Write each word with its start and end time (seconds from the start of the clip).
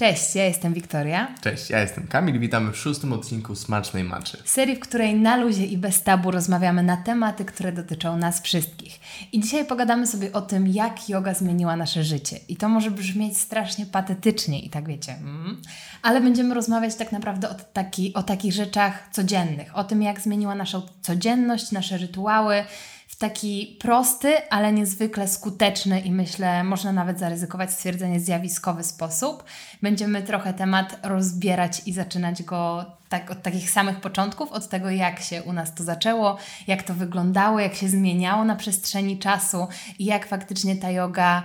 Cześć, 0.00 0.34
ja 0.34 0.44
jestem 0.44 0.74
Wiktoria. 0.74 1.34
Cześć, 1.40 1.70
ja 1.70 1.80
jestem 1.80 2.06
Kamil. 2.06 2.38
Witamy 2.38 2.72
w 2.72 2.76
szóstym 2.76 3.12
odcinku 3.12 3.54
Smacznej 3.54 4.04
Maczy. 4.04 4.42
Serii, 4.44 4.76
w 4.76 4.80
której 4.80 5.14
na 5.14 5.36
luzie 5.36 5.66
i 5.66 5.78
bez 5.78 6.02
tabu 6.02 6.30
rozmawiamy 6.30 6.82
na 6.82 6.96
tematy, 6.96 7.44
które 7.44 7.72
dotyczą 7.72 8.16
nas 8.16 8.42
wszystkich. 8.42 9.00
I 9.32 9.40
dzisiaj 9.40 9.64
pogadamy 9.64 10.06
sobie 10.06 10.32
o 10.32 10.40
tym, 10.40 10.68
jak 10.68 11.08
yoga 11.08 11.34
zmieniła 11.34 11.76
nasze 11.76 12.04
życie. 12.04 12.36
I 12.48 12.56
to 12.56 12.68
może 12.68 12.90
brzmieć 12.90 13.38
strasznie 13.38 13.86
patetycznie 13.86 14.60
i 14.60 14.70
tak 14.70 14.88
wiecie. 14.88 15.12
Mm. 15.12 15.62
Ale 16.02 16.20
będziemy 16.20 16.54
rozmawiać 16.54 16.94
tak 16.94 17.12
naprawdę 17.12 17.50
o, 17.50 17.54
taki, 17.54 18.14
o 18.14 18.22
takich 18.22 18.52
rzeczach 18.52 19.08
codziennych. 19.12 19.76
O 19.76 19.84
tym, 19.84 20.02
jak 20.02 20.20
zmieniła 20.20 20.54
naszą 20.54 20.82
codzienność, 21.02 21.72
nasze 21.72 21.98
rytuały, 21.98 22.64
taki 23.20 23.76
prosty, 23.80 24.48
ale 24.50 24.72
niezwykle 24.72 25.28
skuteczny 25.28 26.00
i 26.00 26.12
myślę, 26.12 26.64
można 26.64 26.92
nawet 26.92 27.18
zaryzykować 27.18 27.72
stwierdzenie 27.72 28.20
zjawiskowy 28.20 28.84
sposób. 28.84 29.44
Będziemy 29.82 30.22
trochę 30.22 30.54
temat 30.54 30.98
rozbierać 31.02 31.82
i 31.86 31.92
zaczynać 31.92 32.42
go 32.42 32.86
tak, 33.08 33.30
od 33.30 33.42
takich 33.42 33.70
samych 33.70 34.00
początków, 34.00 34.52
od 34.52 34.68
tego, 34.68 34.90
jak 34.90 35.20
się 35.20 35.42
u 35.42 35.52
nas 35.52 35.74
to 35.74 35.84
zaczęło, 35.84 36.36
jak 36.66 36.82
to 36.82 36.94
wyglądało, 36.94 37.60
jak 37.60 37.74
się 37.74 37.88
zmieniało 37.88 38.44
na 38.44 38.56
przestrzeni 38.56 39.18
czasu 39.18 39.68
i 39.98 40.04
jak 40.04 40.26
faktycznie 40.26 40.76
ta 40.76 40.90
yoga 40.90 41.42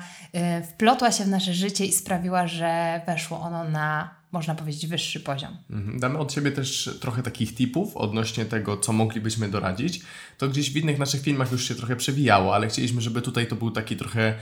y, 0.59 0.63
wplotła 0.63 1.11
się 1.11 1.23
w 1.23 1.27
nasze 1.27 1.53
życie 1.53 1.85
i 1.85 1.91
sprawiła, 1.91 2.47
że 2.47 3.01
weszło 3.05 3.39
ono 3.39 3.63
na 3.63 4.15
można 4.35 4.55
powiedzieć, 4.55 4.87
wyższy 4.87 5.19
poziom. 5.19 5.57
Mhm. 5.69 5.99
Damy 5.99 6.17
od 6.17 6.33
siebie 6.33 6.51
też 6.51 6.97
trochę 7.01 7.23
takich 7.23 7.55
tipów 7.55 7.97
odnośnie 7.97 8.45
tego, 8.45 8.77
co 8.77 8.93
moglibyśmy 8.93 9.49
doradzić. 9.49 10.01
To 10.37 10.47
gdzieś 10.47 10.71
w 10.71 10.77
innych 10.77 10.99
naszych 10.99 11.21
filmach 11.21 11.51
już 11.51 11.67
się 11.67 11.75
trochę 11.75 11.95
przewijało, 11.95 12.55
ale 12.55 12.67
chcieliśmy, 12.67 13.01
żeby 13.01 13.21
tutaj 13.21 13.47
to 13.47 13.55
był 13.55 13.71
taki 13.71 13.95
trochę 13.95 14.35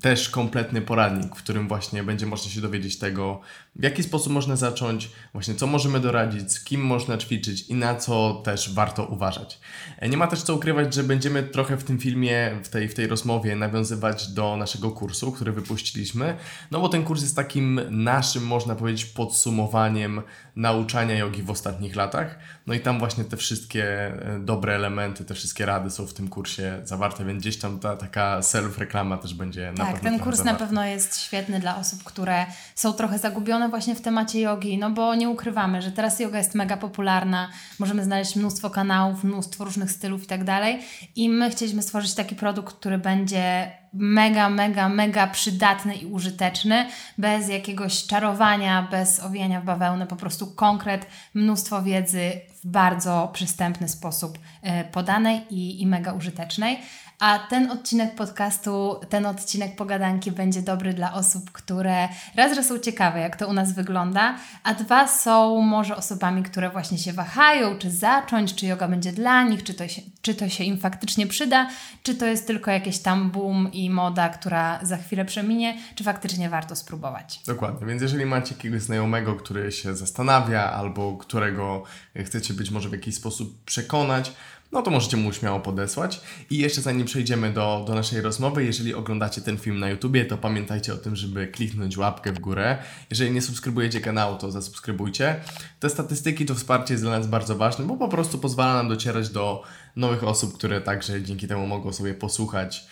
też 0.00 0.28
kompletny 0.28 0.82
poradnik, 0.82 1.36
w 1.36 1.42
którym 1.42 1.68
właśnie 1.68 2.02
będzie 2.02 2.26
można 2.26 2.50
się 2.50 2.60
dowiedzieć 2.60 2.98
tego, 2.98 3.40
w 3.76 3.82
jaki 3.82 4.02
sposób 4.02 4.32
można 4.32 4.56
zacząć, 4.56 5.10
właśnie 5.32 5.54
co 5.54 5.66
możemy 5.66 6.00
doradzić, 6.00 6.52
z 6.52 6.64
kim 6.64 6.80
można 6.80 7.18
ćwiczyć 7.18 7.68
i 7.68 7.74
na 7.74 7.94
co 7.94 8.42
też 8.44 8.74
warto 8.74 9.06
uważać. 9.06 9.60
E, 9.98 10.08
nie 10.08 10.16
ma 10.16 10.26
też 10.26 10.42
co 10.42 10.54
ukrywać, 10.54 10.94
że 10.94 11.02
będziemy 11.02 11.42
trochę 11.42 11.76
w 11.76 11.84
tym 11.84 11.98
filmie, 11.98 12.50
w 12.64 12.68
tej, 12.68 12.88
w 12.88 12.94
tej 12.94 13.06
rozmowie 13.06 13.56
nawiązywać 13.56 14.28
do 14.28 14.56
naszego 14.56 14.90
kursu, 14.90 15.32
który 15.32 15.52
wypuściliśmy, 15.52 16.36
no 16.70 16.80
bo 16.80 16.88
ten 16.88 17.04
kurs 17.04 17.22
jest 17.22 17.36
takim 17.36 17.80
naszym, 17.90 18.46
można 18.46 18.74
powiedzieć, 18.74 19.04
podsumowaniem 19.04 20.22
nauczania 20.60 21.14
jogi 21.14 21.42
w 21.42 21.50
ostatnich 21.50 21.96
latach. 21.96 22.38
No 22.66 22.74
i 22.74 22.80
tam 22.80 22.98
właśnie 22.98 23.24
te 23.24 23.36
wszystkie 23.36 23.84
e, 23.84 24.38
dobre 24.40 24.74
elementy, 24.74 25.24
te 25.24 25.34
wszystkie 25.34 25.66
rady 25.66 25.90
są 25.90 26.06
w 26.06 26.14
tym 26.14 26.28
kursie 26.28 26.80
zawarte, 26.84 27.24
więc 27.24 27.40
gdzieś 27.40 27.58
tam 27.58 27.78
ta 27.78 27.96
taka 27.96 28.40
self-reklama 28.40 29.18
też 29.18 29.34
będzie 29.34 29.72
na 29.72 29.84
tak, 29.84 30.00
ten 30.00 30.18
kurs 30.18 30.36
zawarty. 30.36 30.52
na 30.52 30.66
pewno 30.66 30.84
jest 30.84 31.20
świetny 31.20 31.60
dla 31.60 31.76
osób, 31.76 32.04
które 32.04 32.46
są 32.74 32.92
trochę 32.92 33.18
zagubione 33.18 33.68
właśnie 33.68 33.94
w 33.94 34.00
temacie 34.00 34.40
jogi, 34.40 34.78
no 34.78 34.90
bo 34.90 35.14
nie 35.14 35.28
ukrywamy, 35.28 35.82
że 35.82 35.92
teraz 35.92 36.20
yoga 36.20 36.38
jest 36.38 36.54
mega 36.54 36.76
popularna, 36.76 37.50
możemy 37.78 38.04
znaleźć 38.04 38.36
mnóstwo 38.36 38.70
kanałów, 38.70 39.24
mnóstwo 39.24 39.64
różnych 39.64 39.90
stylów 39.90 40.24
i 40.24 40.26
tak 40.26 40.44
dalej 40.44 40.80
i 41.16 41.28
my 41.28 41.50
chcieliśmy 41.50 41.82
stworzyć 41.82 42.14
taki 42.14 42.34
produkt, 42.34 42.74
który 42.74 42.98
będzie 42.98 43.72
mega, 43.92 44.50
mega, 44.50 44.88
mega 44.88 45.26
przydatny 45.26 45.94
i 45.94 46.06
użyteczny, 46.06 46.86
bez 47.18 47.48
jakiegoś 47.48 48.06
czarowania, 48.06 48.88
bez 48.90 49.20
owijania 49.20 49.60
w 49.60 49.64
bawełnę, 49.64 50.06
po 50.06 50.16
prostu 50.16 50.46
konkret, 50.46 51.06
mnóstwo 51.34 51.82
wiedzy 51.82 52.30
w 52.62 52.66
bardzo 52.66 53.30
przystępny 53.32 53.88
sposób 53.88 54.38
e, 54.62 54.84
podanej 54.84 55.40
i, 55.50 55.82
i 55.82 55.86
mega 55.86 56.12
użytecznej. 56.12 56.78
A 57.20 57.38
ten 57.38 57.70
odcinek 57.70 58.14
podcastu, 58.14 59.00
ten 59.08 59.26
odcinek 59.26 59.76
pogadanki 59.76 60.32
będzie 60.32 60.62
dobry 60.62 60.94
dla 60.94 61.14
osób, 61.14 61.52
które 61.52 62.08
raz, 62.36 62.54
że 62.54 62.62
są 62.62 62.78
ciekawe, 62.78 63.20
jak 63.20 63.36
to 63.36 63.48
u 63.48 63.52
nas 63.52 63.72
wygląda, 63.72 64.34
a 64.64 64.74
dwa 64.74 65.08
są 65.08 65.60
może 65.60 65.96
osobami, 65.96 66.42
które 66.42 66.70
właśnie 66.70 66.98
się 66.98 67.12
wahają, 67.12 67.78
czy 67.78 67.90
zacząć, 67.90 68.54
czy 68.54 68.66
yoga 68.66 68.88
będzie 68.88 69.12
dla 69.12 69.42
nich, 69.42 69.62
czy 69.62 69.74
to 69.74 69.88
się, 69.88 70.02
czy 70.22 70.34
to 70.34 70.48
się 70.48 70.64
im 70.64 70.78
faktycznie 70.78 71.26
przyda, 71.26 71.68
czy 72.02 72.14
to 72.14 72.26
jest 72.26 72.46
tylko 72.46 72.70
jakieś 72.70 72.98
tam 72.98 73.30
boom 73.30 73.72
i 73.72 73.90
moda, 73.90 74.28
która 74.28 74.78
za 74.82 74.96
chwilę 74.96 75.24
przeminie, 75.24 75.78
czy 75.94 76.04
faktycznie 76.04 76.50
warto 76.50 76.76
spróbować. 76.76 77.40
Dokładnie, 77.46 77.86
więc 77.86 78.02
jeżeli 78.02 78.26
macie 78.26 78.54
jakiegoś 78.54 78.82
znajomego, 78.82 79.36
który 79.36 79.72
się 79.72 79.96
zastanawia, 79.96 80.72
albo 80.72 81.16
którego 81.16 81.82
chcecie 82.26 82.54
być 82.54 82.70
może 82.70 82.88
w 82.88 82.92
jakiś 82.92 83.14
sposób 83.14 83.64
przekonać, 83.64 84.32
no 84.72 84.82
to 84.82 84.90
możecie 84.90 85.16
mu 85.16 85.32
śmiało 85.32 85.60
podesłać. 85.60 86.20
I 86.50 86.58
jeszcze 86.58 86.80
zanim 86.80 87.06
przejdziemy 87.06 87.52
do, 87.52 87.84
do 87.86 87.94
naszej 87.94 88.20
rozmowy, 88.20 88.64
jeżeli 88.64 88.94
oglądacie 88.94 89.40
ten 89.40 89.58
film 89.58 89.78
na 89.78 89.88
YouTubie, 89.88 90.24
to 90.24 90.38
pamiętajcie 90.38 90.94
o 90.94 90.96
tym, 90.96 91.16
żeby 91.16 91.46
kliknąć 91.46 91.98
łapkę 91.98 92.32
w 92.32 92.38
górę. 92.38 92.78
Jeżeli 93.10 93.30
nie 93.30 93.42
subskrybujecie 93.42 94.00
kanału, 94.00 94.38
to 94.38 94.50
zasubskrybujcie. 94.50 95.40
Te 95.80 95.90
statystyki, 95.90 96.46
to 96.46 96.54
wsparcie 96.54 96.94
jest 96.94 97.04
dla 97.04 97.18
nas 97.18 97.26
bardzo 97.26 97.56
ważne, 97.56 97.86
bo 97.86 97.96
po 97.96 98.08
prostu 98.08 98.38
pozwala 98.38 98.74
nam 98.74 98.88
docierać 98.88 99.28
do 99.28 99.62
nowych 99.96 100.24
osób, 100.24 100.54
które 100.54 100.80
także 100.80 101.22
dzięki 101.22 101.48
temu 101.48 101.66
mogą 101.66 101.92
sobie 101.92 102.14
posłuchać 102.14 102.86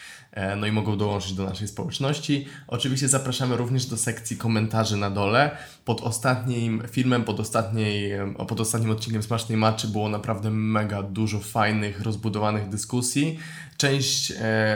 no 0.56 0.66
i 0.66 0.72
mogą 0.72 0.98
dołączyć 0.98 1.32
do 1.32 1.44
naszej 1.44 1.68
społeczności. 1.68 2.46
Oczywiście 2.66 3.08
zapraszamy 3.08 3.56
również 3.56 3.86
do 3.86 3.96
sekcji 3.96 4.36
komentarzy 4.36 4.96
na 4.96 5.10
dole. 5.10 5.56
Pod 5.84 6.00
ostatnim 6.00 6.82
filmem, 6.90 7.24
pod, 7.24 7.40
ostatniej, 7.40 8.12
pod 8.48 8.60
ostatnim 8.60 8.90
odcinkiem 8.90 9.22
Smacznej 9.22 9.58
Maczy 9.58 9.88
było 9.88 10.08
naprawdę 10.08 10.50
mega 10.50 11.02
dużo 11.02 11.40
fajnych, 11.40 12.00
rozbudowanych 12.00 12.68
dyskusji. 12.68 13.38
Część 13.76 14.30
e, 14.30 14.34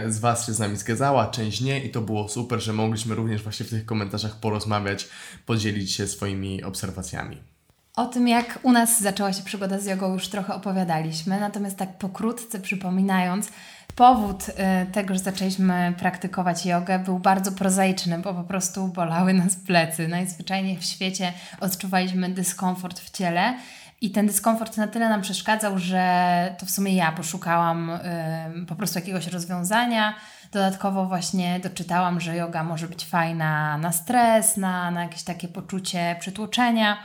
z 0.09 0.19
Was 0.19 0.47
się 0.47 0.53
z 0.53 0.59
nami 0.59 0.77
zgadzała, 0.77 1.27
część 1.27 1.61
nie 1.61 1.85
i 1.85 1.91
to 1.91 2.01
było 2.01 2.29
super, 2.29 2.61
że 2.61 2.73
mogliśmy 2.73 3.15
również 3.15 3.43
właśnie 3.43 3.67
w 3.67 3.71
tych 3.71 3.87
komentarzach 3.87 4.41
porozmawiać, 4.41 5.09
podzielić 5.47 5.93
się 5.93 6.07
swoimi 6.07 6.63
obserwacjami. 6.65 7.53
O 7.97 8.07
tym, 8.07 8.29
jak 8.29 8.59
u 8.63 8.73
nas 8.73 9.01
zaczęła 9.01 9.33
się 9.33 9.43
przygoda 9.43 9.79
z 9.79 9.87
jogą, 9.87 10.13
już 10.13 10.29
trochę 10.29 10.55
opowiadaliśmy, 10.55 11.41
natomiast 11.41 11.77
tak 11.77 11.99
pokrótce 11.99 12.61
przypominając, 12.61 13.49
powód 13.97 14.49
y, 14.49 14.53
tego, 14.93 15.15
że 15.15 15.21
zaczęliśmy 15.21 15.95
praktykować 15.99 16.67
jogę 16.67 16.99
był 16.99 17.19
bardzo 17.19 17.53
prozaiczny, 17.53 18.19
bo 18.19 18.35
po 18.35 18.45
prostu 18.45 18.89
bolały 18.89 19.35
nas 19.35 19.57
plecy. 19.57 20.09
Najzwyczajniej 20.09 20.77
w 20.77 20.85
świecie 20.85 21.33
odczuwaliśmy 21.61 22.29
dyskomfort 22.29 23.01
w 23.01 23.11
ciele. 23.11 23.55
I 24.01 24.11
ten 24.11 24.27
dyskomfort 24.27 24.77
na 24.77 24.87
tyle 24.87 25.09
nam 25.09 25.23
przeszkadzał, 25.23 25.79
że 25.79 26.57
to 26.59 26.67
w 26.67 26.71
sumie 26.71 26.95
ja 26.95 27.13
poszukałam 27.13 27.91
y, 27.91 28.67
po 28.69 28.75
prostu 28.75 28.99
jakiegoś 28.99 29.27
rozwiązania. 29.27 30.15
Dodatkowo 30.53 31.07
właśnie 31.07 31.61
doczytałam, 31.61 32.21
że 32.21 32.37
yoga 32.37 32.65
może 32.65 32.89
być 32.89 33.07
fajna 33.07 33.79
na 33.79 33.93
stres, 33.93 34.57
na, 34.57 34.91
na 34.91 35.03
jakieś 35.03 35.23
takie 35.23 35.49
poczucie 35.49 36.17
przytłoczenia. 36.21 36.97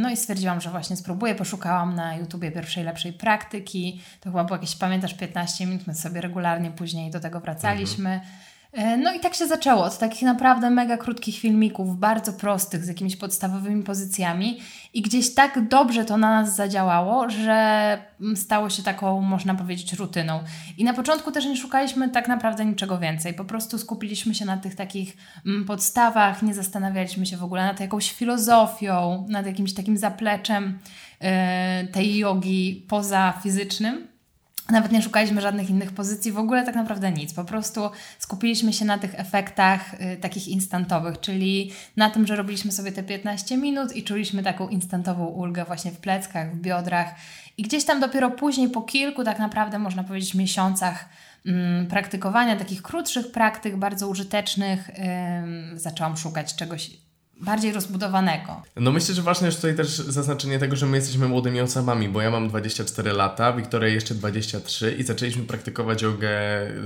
No 0.00 0.10
i 0.10 0.16
stwierdziłam, 0.16 0.60
że 0.60 0.70
właśnie 0.70 0.96
spróbuję. 0.96 1.34
Poszukałam 1.34 1.94
na 1.94 2.14
YouTubie 2.16 2.52
pierwszej 2.52 2.84
lepszej 2.84 3.12
praktyki. 3.12 4.00
To 4.20 4.30
chyba 4.30 4.44
było 4.44 4.56
jakieś, 4.56 4.76
pamiętasz, 4.76 5.14
15 5.14 5.66
minut. 5.66 5.86
My 5.86 5.94
sobie 5.94 6.20
regularnie 6.20 6.70
później 6.70 7.10
do 7.10 7.20
tego 7.20 7.40
wracaliśmy. 7.40 8.10
Mhm. 8.10 8.30
E, 8.72 8.96
no 8.96 9.14
i 9.14 9.20
tak 9.20 9.34
się 9.34 9.46
zaczęło, 9.46 9.84
od 9.84 9.98
takich 9.98 10.22
naprawdę 10.22 10.70
mega 10.70 10.96
krótkich 10.96 11.38
filmików, 11.38 11.98
bardzo 11.98 12.32
prostych, 12.32 12.84
z 12.84 12.88
jakimiś 12.88 13.16
podstawowymi 13.16 13.82
pozycjami 13.82 14.60
i 14.94 15.02
gdzieś 15.02 15.34
tak 15.34 15.68
dobrze 15.68 16.04
to 16.04 16.16
na 16.16 16.30
nas 16.30 16.56
zadziałało, 16.56 17.30
że 17.30 17.98
stało 18.34 18.70
się 18.70 18.82
taką, 18.82 19.20
można 19.20 19.54
powiedzieć, 19.54 19.92
rutyną. 19.92 20.40
I 20.78 20.84
na 20.84 20.94
początku 20.94 21.32
też 21.32 21.46
nie 21.46 21.56
szukaliśmy 21.56 22.08
tak 22.08 22.28
naprawdę 22.28 22.64
niczego 22.64 22.98
więcej, 22.98 23.34
po 23.34 23.44
prostu 23.44 23.78
skupiliśmy 23.78 24.34
się 24.34 24.44
na 24.44 24.56
tych 24.56 24.74
takich 24.74 25.16
mm, 25.46 25.64
podstawach, 25.64 26.42
nie 26.42 26.54
zastanawialiśmy 26.54 27.26
się 27.26 27.36
w 27.36 27.44
ogóle 27.44 27.64
nad 27.64 27.80
jakąś 27.80 28.12
filozofią, 28.12 29.26
nad 29.28 29.46
jakimś 29.46 29.74
takim 29.74 29.96
zapleczem 29.96 30.78
yy, 31.20 31.28
tej 31.92 32.18
jogi 32.18 32.86
poza 32.88 33.32
fizycznym. 33.42 34.09
Nawet 34.70 34.92
nie 34.92 35.02
szukaliśmy 35.02 35.40
żadnych 35.40 35.70
innych 35.70 35.92
pozycji, 35.92 36.32
w 36.32 36.38
ogóle 36.38 36.64
tak 36.64 36.74
naprawdę 36.74 37.12
nic. 37.12 37.34
Po 37.34 37.44
prostu 37.44 37.90
skupiliśmy 38.18 38.72
się 38.72 38.84
na 38.84 38.98
tych 38.98 39.20
efektach 39.20 39.94
y, 39.94 40.16
takich 40.16 40.48
instantowych, 40.48 41.20
czyli 41.20 41.72
na 41.96 42.10
tym, 42.10 42.26
że 42.26 42.36
robiliśmy 42.36 42.72
sobie 42.72 42.92
te 42.92 43.02
15 43.02 43.56
minut 43.56 43.96
i 43.96 44.04
czuliśmy 44.04 44.42
taką 44.42 44.68
instantową 44.68 45.26
ulgę 45.26 45.64
właśnie 45.64 45.90
w 45.90 45.98
pleckach, 45.98 46.54
w 46.54 46.60
biodrach. 46.60 47.14
I 47.58 47.62
gdzieś 47.62 47.84
tam 47.84 48.00
dopiero 48.00 48.30
później, 48.30 48.68
po 48.68 48.82
kilku 48.82 49.24
tak 49.24 49.38
naprawdę, 49.38 49.78
można 49.78 50.04
powiedzieć, 50.04 50.34
miesiącach 50.34 51.08
mm, 51.46 51.86
praktykowania, 51.86 52.56
takich 52.56 52.82
krótszych 52.82 53.32
praktyk, 53.32 53.76
bardzo 53.76 54.08
użytecznych, 54.08 54.90
zaczęłam 55.74 56.16
szukać 56.16 56.54
czegoś 56.54 56.90
bardziej 57.40 57.72
rozbudowanego. 57.72 58.62
No 58.76 58.92
myślę, 58.92 59.14
że 59.14 59.22
ważne 59.22 59.46
jest 59.46 59.58
tutaj 59.58 59.76
też 59.76 59.88
zaznaczenie 59.96 60.58
tego, 60.58 60.76
że 60.76 60.86
my 60.86 60.96
jesteśmy 60.96 61.28
młodymi 61.28 61.60
osobami, 61.60 62.08
bo 62.08 62.20
ja 62.20 62.30
mam 62.30 62.48
24 62.48 63.12
lata, 63.12 63.52
Wiktoria 63.52 63.88
jeszcze 63.88 64.14
23 64.14 64.96
i 64.98 65.02
zaczęliśmy 65.02 65.44
praktykować 65.44 66.02
jogę 66.02 66.30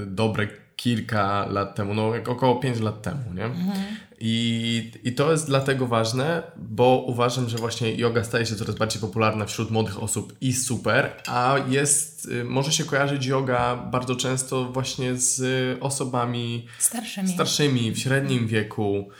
dobre 0.06 0.49
kilka 0.77 1.47
lat 1.47 1.75
temu, 1.75 1.95
no 1.95 2.12
około 2.27 2.56
5 2.56 2.81
lat 2.81 3.03
temu, 3.03 3.35
nie? 3.35 3.45
Mhm. 3.45 3.97
I, 4.21 4.93
I 5.05 5.12
to 5.12 5.33
jest 5.33 5.47
dlatego 5.47 5.87
ważne, 5.87 6.43
bo 6.56 7.05
uważam, 7.06 7.49
że 7.49 7.59
właśnie 7.59 7.95
yoga 7.95 8.25
staje 8.25 8.47
się 8.47 8.56
coraz 8.56 8.75
bardziej 8.75 9.01
popularna 9.01 9.47
wśród 9.47 9.71
młodych 9.71 10.03
osób 10.03 10.37
i 10.41 10.53
super, 10.53 11.11
a 11.27 11.56
jest, 11.69 12.27
y, 12.27 12.45
może 12.45 12.73
się 12.73 12.85
kojarzyć 12.85 13.27
yoga 13.27 13.77
bardzo 13.77 14.17
często 14.17 14.65
właśnie 14.65 15.17
z 15.17 15.43
osobami 15.83 16.67
starszymi, 16.79 17.29
starszymi 17.29 17.93
w 17.93 17.99
średnim 17.99 18.47
wieku. 18.47 19.11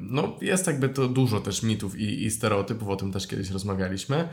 No 0.00 0.36
jest 0.40 0.66
jakby 0.66 0.88
to 0.88 1.08
dużo 1.08 1.40
też 1.40 1.62
mitów 1.62 1.98
i, 1.98 2.24
i 2.24 2.30
stereotypów, 2.30 2.88
o 2.88 2.96
tym 2.96 3.12
też 3.12 3.26
kiedyś 3.26 3.50
rozmawialiśmy. 3.50 4.28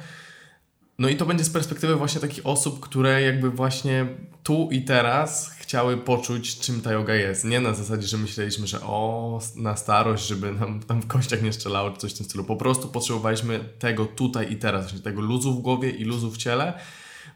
No 0.99 1.09
i 1.09 1.15
to 1.15 1.25
będzie 1.25 1.43
z 1.43 1.49
perspektywy 1.49 1.95
właśnie 1.95 2.21
takich 2.21 2.45
osób, 2.45 2.79
które 2.79 3.21
jakby 3.21 3.49
właśnie 3.49 4.07
tu 4.43 4.69
i 4.71 4.81
teraz 4.81 5.49
chciały 5.59 5.97
poczuć, 5.97 6.59
czym 6.59 6.81
ta 6.81 6.91
yoga 6.91 7.15
jest. 7.15 7.45
Nie 7.45 7.59
na 7.59 7.73
zasadzie, 7.73 8.07
że 8.07 8.17
myśleliśmy, 8.17 8.67
że 8.67 8.81
o, 8.81 9.39
na 9.55 9.75
starość, 9.75 10.27
żeby 10.27 10.51
nam 10.51 10.79
tam 10.79 11.01
w 11.01 11.07
kościach 11.07 11.41
nie 11.41 11.53
strzelało, 11.53 11.91
czy 11.91 11.97
coś 11.97 12.13
w 12.13 12.17
tym 12.17 12.25
stylu. 12.25 12.43
Po 12.43 12.55
prostu 12.55 12.87
potrzebowaliśmy 12.87 13.59
tego 13.79 14.05
tutaj 14.05 14.51
i 14.51 14.55
teraz, 14.55 14.83
właśnie 14.83 14.99
tego 14.99 15.21
luzu 15.21 15.53
w 15.53 15.61
głowie 15.61 15.89
i 15.89 16.03
luzu 16.03 16.31
w 16.31 16.37
ciele. 16.37 16.79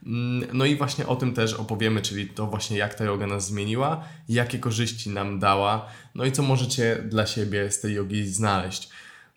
Mm, 0.06 0.47
no 0.53 0.65
i 0.65 0.75
właśnie 0.75 1.07
o 1.07 1.15
tym 1.15 1.33
też 1.33 1.53
opowiemy, 1.53 2.01
czyli 2.01 2.27
to 2.27 2.47
właśnie 2.47 2.77
jak 2.77 2.94
ta 2.94 3.03
yoga 3.03 3.27
nas 3.27 3.47
zmieniła, 3.47 4.03
jakie 4.30 4.59
korzyści 4.59 5.09
nam 5.09 5.39
dała, 5.39 5.89
no 6.15 6.25
i 6.25 6.31
co 6.31 6.44
możecie 6.44 7.03
dla 7.09 7.25
siebie 7.25 7.71
z 7.71 7.81
tej 7.81 7.94
jogi 7.94 8.27
znaleźć, 8.27 8.89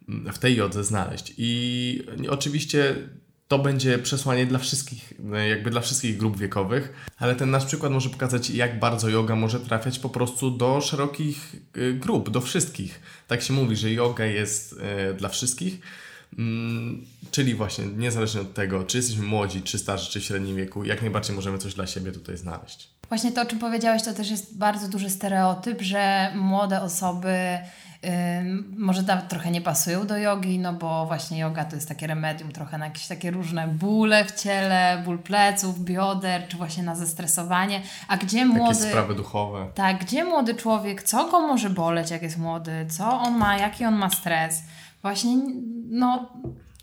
mm, 0.08 0.32
w 0.32 0.38
tej 0.38 0.56
jodze 0.56 0.84
znaleźć. 0.84 1.34
I 1.38 2.02
oczywiście 2.28 2.94
to 3.52 3.58
będzie 3.58 3.98
przesłanie 3.98 4.46
dla 4.46 4.58
wszystkich, 4.58 5.12
jakby 5.48 5.70
dla 5.70 5.80
wszystkich 5.80 6.16
grup 6.16 6.38
wiekowych, 6.38 6.92
ale 7.18 7.34
ten 7.34 7.50
nasz 7.50 7.64
przykład 7.64 7.92
może 7.92 8.10
pokazać, 8.10 8.50
jak 8.50 8.78
bardzo 8.78 9.08
yoga 9.08 9.36
może 9.36 9.60
trafiać 9.60 9.98
po 9.98 10.08
prostu 10.08 10.50
do 10.50 10.80
szerokich 10.80 11.56
y, 11.76 11.94
grup, 11.94 12.30
do 12.30 12.40
wszystkich. 12.40 13.00
Tak 13.26 13.42
się 13.42 13.52
mówi, 13.52 13.76
że 13.76 13.90
yoga 13.90 14.24
jest 14.24 14.72
y, 14.72 15.14
dla 15.14 15.28
wszystkich, 15.28 15.80
czyli 17.30 17.54
właśnie 17.54 17.84
niezależnie 17.86 18.40
od 18.40 18.54
tego, 18.54 18.84
czy 18.84 18.96
jesteśmy 18.96 19.26
młodzi, 19.26 19.62
czy 19.62 19.78
starzy, 19.78 20.10
czy 20.10 20.20
w 20.20 20.24
średnim 20.24 20.56
wieku, 20.56 20.84
jak 20.84 21.00
najbardziej 21.00 21.36
możemy 21.36 21.58
coś 21.58 21.74
dla 21.74 21.86
siebie 21.86 22.12
tutaj 22.12 22.36
znaleźć. 22.36 22.88
Właśnie 23.08 23.32
to, 23.32 23.42
o 23.42 23.46
czym 23.46 23.58
powiedziałeś, 23.58 24.02
to 24.02 24.12
też 24.12 24.30
jest 24.30 24.58
bardzo 24.58 24.88
duży 24.88 25.10
stereotyp, 25.10 25.82
że 25.82 26.32
młode 26.34 26.82
osoby 26.82 27.58
może 28.76 29.02
nawet 29.02 29.28
trochę 29.28 29.50
nie 29.50 29.60
pasują 29.60 30.06
do 30.06 30.16
jogi, 30.16 30.58
no 30.58 30.72
bo 30.72 31.06
właśnie 31.06 31.38
yoga 31.38 31.64
to 31.64 31.76
jest 31.76 31.88
takie 31.88 32.06
remedium 32.06 32.52
trochę 32.52 32.78
na 32.78 32.84
jakieś 32.84 33.06
takie 33.06 33.30
różne 33.30 33.68
bóle 33.68 34.24
w 34.24 34.32
ciele, 34.32 35.02
ból 35.04 35.18
pleców, 35.18 35.80
bioder, 35.80 36.48
czy 36.48 36.56
właśnie 36.56 36.82
na 36.82 36.94
zestresowanie. 36.94 37.82
A 38.08 38.16
gdzie 38.16 38.46
młody... 38.46 38.78
Takie 38.78 38.90
sprawy 38.90 39.14
duchowe. 39.14 39.66
Tak, 39.74 40.04
gdzie 40.04 40.24
młody 40.24 40.54
człowiek, 40.54 41.02
co 41.02 41.30
go 41.30 41.40
może 41.40 41.70
boleć, 41.70 42.10
jak 42.10 42.22
jest 42.22 42.38
młody, 42.38 42.86
co 42.90 43.20
on 43.20 43.38
ma, 43.38 43.58
jaki 43.58 43.84
on 43.84 43.94
ma 43.94 44.10
stres. 44.10 44.62
Właśnie, 45.02 45.36
no 45.88 46.32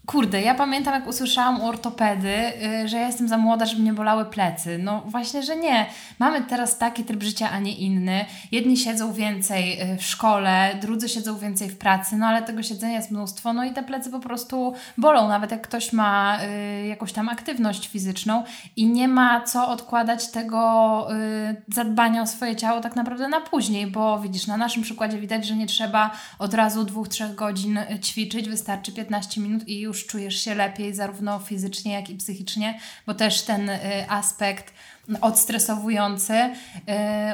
Kurde, 0.10 0.42
ja 0.42 0.56
pamiętam, 0.56 0.94
jak 0.94 1.08
usłyszałam 1.08 1.62
u 1.62 1.68
ortopedy, 1.68 2.34
yy, 2.62 2.88
że 2.88 2.98
ja 2.98 3.08
jestem 3.08 3.28
za 3.28 3.38
młoda, 3.38 3.66
żeby 3.66 3.82
mnie 3.82 3.94
bolały 3.94 4.26
plecy. 4.26 4.78
No 4.78 5.02
właśnie, 5.06 5.44
że 5.44 5.56
nie. 5.56 5.86
Mamy 6.20 6.42
teraz 6.42 6.78
taki 6.78 7.04
tryb 7.04 7.24
życia, 7.24 7.50
a 7.52 7.60
nie 7.60 7.76
inny. 7.76 8.26
Jedni 8.52 8.78
siedzą 8.78 9.14
więcej 9.14 9.82
y, 9.82 9.98
w 9.98 10.04
szkole, 10.04 10.78
drudzy 10.82 11.10
siedzą 11.10 11.38
więcej 11.38 11.70
w 11.70 11.78
pracy, 11.78 12.18
no 12.18 12.26
ale 12.26 12.42
tego 12.42 12.64
siedzenia 12.64 12.96
jest 12.96 13.12
mnóstwo, 13.12 13.54
no 13.54 13.64
i 13.64 13.74
te 13.74 13.84
plecy 13.84 14.12
po 14.12 14.20
prostu 14.20 14.74
bolą, 14.98 15.28
nawet 15.28 15.52
jak 15.52 15.62
ktoś 15.62 15.94
ma 15.94 16.40
y, 16.84 16.88
jakąś 16.88 17.14
tam 17.14 17.30
aktywność 17.30 17.88
fizyczną 17.88 18.44
i 18.76 18.88
nie 18.88 19.08
ma 19.08 19.42
co 19.42 19.70
odkładać 19.70 20.32
tego 20.32 21.08
y, 21.14 21.74
zadbania 21.74 22.22
o 22.22 22.28
swoje 22.28 22.56
ciało 22.56 22.82
tak 22.82 22.96
naprawdę 22.96 23.28
na 23.28 23.42
później, 23.42 23.88
bo 23.88 24.20
widzisz, 24.20 24.48
na 24.48 24.58
naszym 24.58 24.84
przykładzie 24.84 25.18
widać, 25.18 25.48
że 25.48 25.56
nie 25.56 25.68
trzeba 25.68 26.12
od 26.40 26.54
razu 26.54 26.84
dwóch, 26.84 27.08
trzech 27.08 27.36
godzin 27.36 27.78
y, 27.78 28.00
ćwiczyć, 28.00 28.50
wystarczy 28.50 28.92
15 28.92 29.42
minut 29.42 29.68
i 29.68 29.80
już 29.80 29.99
już 30.00 30.08
czujesz 30.08 30.42
się 30.42 30.56
lepiej, 30.56 30.94
zarówno 30.94 31.40
fizycznie, 31.40 31.94
jak 31.94 32.10
i 32.10 32.16
psychicznie, 32.16 32.80
bo 33.08 33.14
też 33.14 33.42
ten 33.42 33.70
y, 33.70 33.80
aspekt 34.10 34.74
odstresowujący 35.22 36.34
y, 36.34 36.52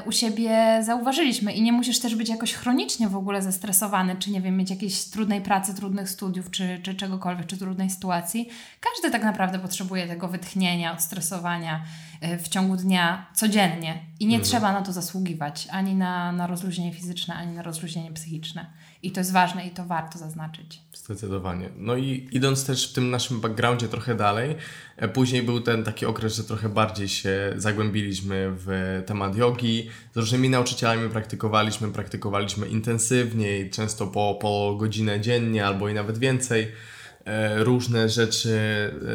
u 0.06 0.12
siebie 0.12 0.80
zauważyliśmy 0.84 1.54
i 1.54 1.62
nie 1.62 1.72
musisz 1.72 2.00
też 2.00 2.16
być 2.16 2.30
jakoś 2.30 2.54
chronicznie 2.54 3.10
w 3.10 3.16
ogóle 3.16 3.42
zestresowany, 3.42 4.16
czy 4.16 4.32
nie 4.32 4.42
wiem, 4.42 4.58
mieć 4.58 4.70
jakiejś 4.70 5.04
trudnej 5.04 5.42
pracy, 5.42 5.74
trudnych 5.76 6.10
studiów, 6.10 6.52
czy, 6.52 6.80
czy 6.84 6.96
czegokolwiek, 6.96 7.46
czy 7.46 7.58
trudnej 7.58 7.90
sytuacji. 7.90 8.50
Każdy 8.80 9.12
tak 9.12 9.24
naprawdę 9.24 9.60
potrzebuje 9.60 10.08
tego 10.08 10.28
wytchnienia, 10.28 10.94
odstresowania 10.94 11.84
y, 12.24 12.38
w 12.38 12.48
ciągu 12.48 12.76
dnia 12.76 13.26
codziennie 13.34 14.00
i 14.20 14.26
nie 14.26 14.36
mhm. 14.36 14.52
trzeba 14.52 14.72
na 14.72 14.82
to 14.82 14.94
zasługiwać 14.94 15.68
ani 15.72 15.96
na, 15.96 16.32
na 16.32 16.48
rozluźnienie 16.48 16.94
fizyczne, 16.94 17.36
ani 17.36 17.56
na 17.56 17.62
rozluźnienie 17.62 18.12
psychiczne. 18.12 18.66
I 19.06 19.12
to 19.12 19.19
jest 19.19 19.31
ważne 19.31 19.68
i 19.68 19.72
to 19.72 19.86
warto 19.86 20.19
zaznaczyć. 20.19 20.81
Zdecydowanie. 20.94 21.69
No 21.78 21.96
i 21.96 22.30
idąc 22.31 22.66
też 22.66 22.92
w 22.92 22.94
tym 22.94 23.10
naszym 23.10 23.42
backgroundzie 23.42 23.88
trochę 23.88 24.16
dalej, 24.16 24.56
e, 24.98 25.07
później 25.07 25.44
był 25.44 25.62
ten 25.62 25.84
taki 25.84 26.06
okres, 26.06 26.36
że 26.36 26.44
trochę 26.44 26.69
bardziej 26.69 27.10
się 27.10 27.54
zagłębiliśmy 27.56 28.52
w 28.57 29.02
temat 29.06 29.36
jogi. 29.38 29.90
Z 30.13 30.18
różnymi 30.18 30.50
nauczycielami 30.50 31.10
praktykowaliśmy, 31.10 31.92
praktykowaliśmy 31.92 32.68
intensywniej, 32.68 33.69
często 33.69 34.07
po, 34.07 34.38
po 34.42 34.75
godzinę 34.80 35.22
dziennie 35.22 35.66
albo 35.66 35.90
i 35.90 35.94
nawet 35.94 36.18
więcej. 36.18 36.72
E, 37.25 37.63
różne 37.63 38.10
rzeczy 38.10 38.60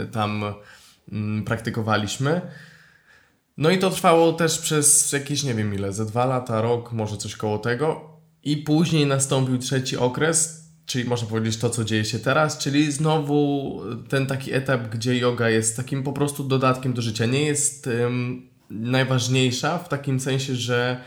e, 0.02 0.06
tam 0.06 0.54
mm, 1.12 1.44
praktykowaliśmy. 1.44 2.40
No 3.56 3.70
i 3.70 3.78
to 3.78 3.90
trwało 3.90 4.32
też 4.32 4.58
przez 4.58 5.12
jakieś, 5.12 5.44
nie 5.44 5.54
wiem 5.54 5.74
ile, 5.74 5.92
ze 5.92 6.06
dwa 6.06 6.24
lata, 6.24 6.60
rok, 6.60 6.92
może 6.92 7.16
coś 7.16 7.36
koło 7.36 7.58
tego. 7.58 8.09
I 8.44 8.56
później 8.56 9.06
nastąpił 9.06 9.58
trzeci 9.58 9.96
okres, 9.96 10.64
czyli 10.86 11.04
można 11.04 11.28
powiedzieć 11.28 11.56
to, 11.56 11.70
co 11.70 11.84
dzieje 11.84 12.04
się 12.04 12.18
teraz, 12.18 12.58
czyli 12.58 12.92
znowu 12.92 13.80
ten 14.08 14.26
taki 14.26 14.52
etap, 14.52 14.88
gdzie 14.88 15.18
yoga 15.18 15.50
jest 15.50 15.76
takim 15.76 16.02
po 16.02 16.12
prostu 16.12 16.44
dodatkiem 16.44 16.92
do 16.92 17.02
życia. 17.02 17.26
Nie 17.26 17.42
jest 17.42 17.86
um, 17.86 18.48
najważniejsza 18.70 19.78
w 19.78 19.88
takim 19.88 20.20
sensie, 20.20 20.54
że 20.56 21.00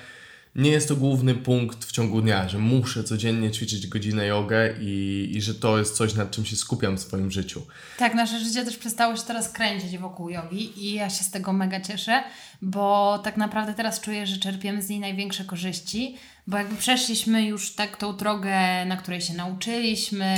nie 0.55 0.71
jest 0.71 0.87
to 0.87 0.95
główny 0.95 1.35
punkt 1.35 1.85
w 1.85 1.91
ciągu 1.91 2.21
dnia, 2.21 2.49
że 2.49 2.57
muszę 2.57 3.03
codziennie 3.03 3.51
ćwiczyć 3.51 3.87
godzinę 3.87 4.25
jogę 4.25 4.75
i, 4.81 5.29
i 5.35 5.41
że 5.41 5.55
to 5.55 5.79
jest 5.79 5.95
coś, 5.95 6.13
nad 6.13 6.31
czym 6.31 6.45
się 6.45 6.55
skupiam 6.55 6.97
w 6.97 7.01
swoim 7.01 7.31
życiu. 7.31 7.61
Tak, 7.97 8.15
nasze 8.15 8.39
życie 8.39 8.65
też 8.65 8.77
przestało 8.77 9.15
się 9.15 9.23
teraz 9.23 9.49
kręcić 9.49 9.97
wokół 9.97 10.29
jogi 10.29 10.85
i 10.85 10.93
ja 10.93 11.09
się 11.09 11.23
z 11.23 11.31
tego 11.31 11.53
mega 11.53 11.81
cieszę, 11.81 12.23
bo 12.61 13.19
tak 13.23 13.37
naprawdę 13.37 13.73
teraz 13.73 14.01
czuję, 14.01 14.27
że 14.27 14.37
czerpiemy 14.37 14.81
z 14.81 14.89
niej 14.89 14.99
największe 14.99 15.45
korzyści, 15.45 16.15
bo 16.47 16.57
jakby 16.57 16.75
przeszliśmy 16.75 17.45
już 17.45 17.75
tak 17.75 17.97
tą 17.97 18.17
drogę, 18.17 18.85
na 18.85 18.97
której 18.97 19.21
się 19.21 19.33
nauczyliśmy, 19.33 20.35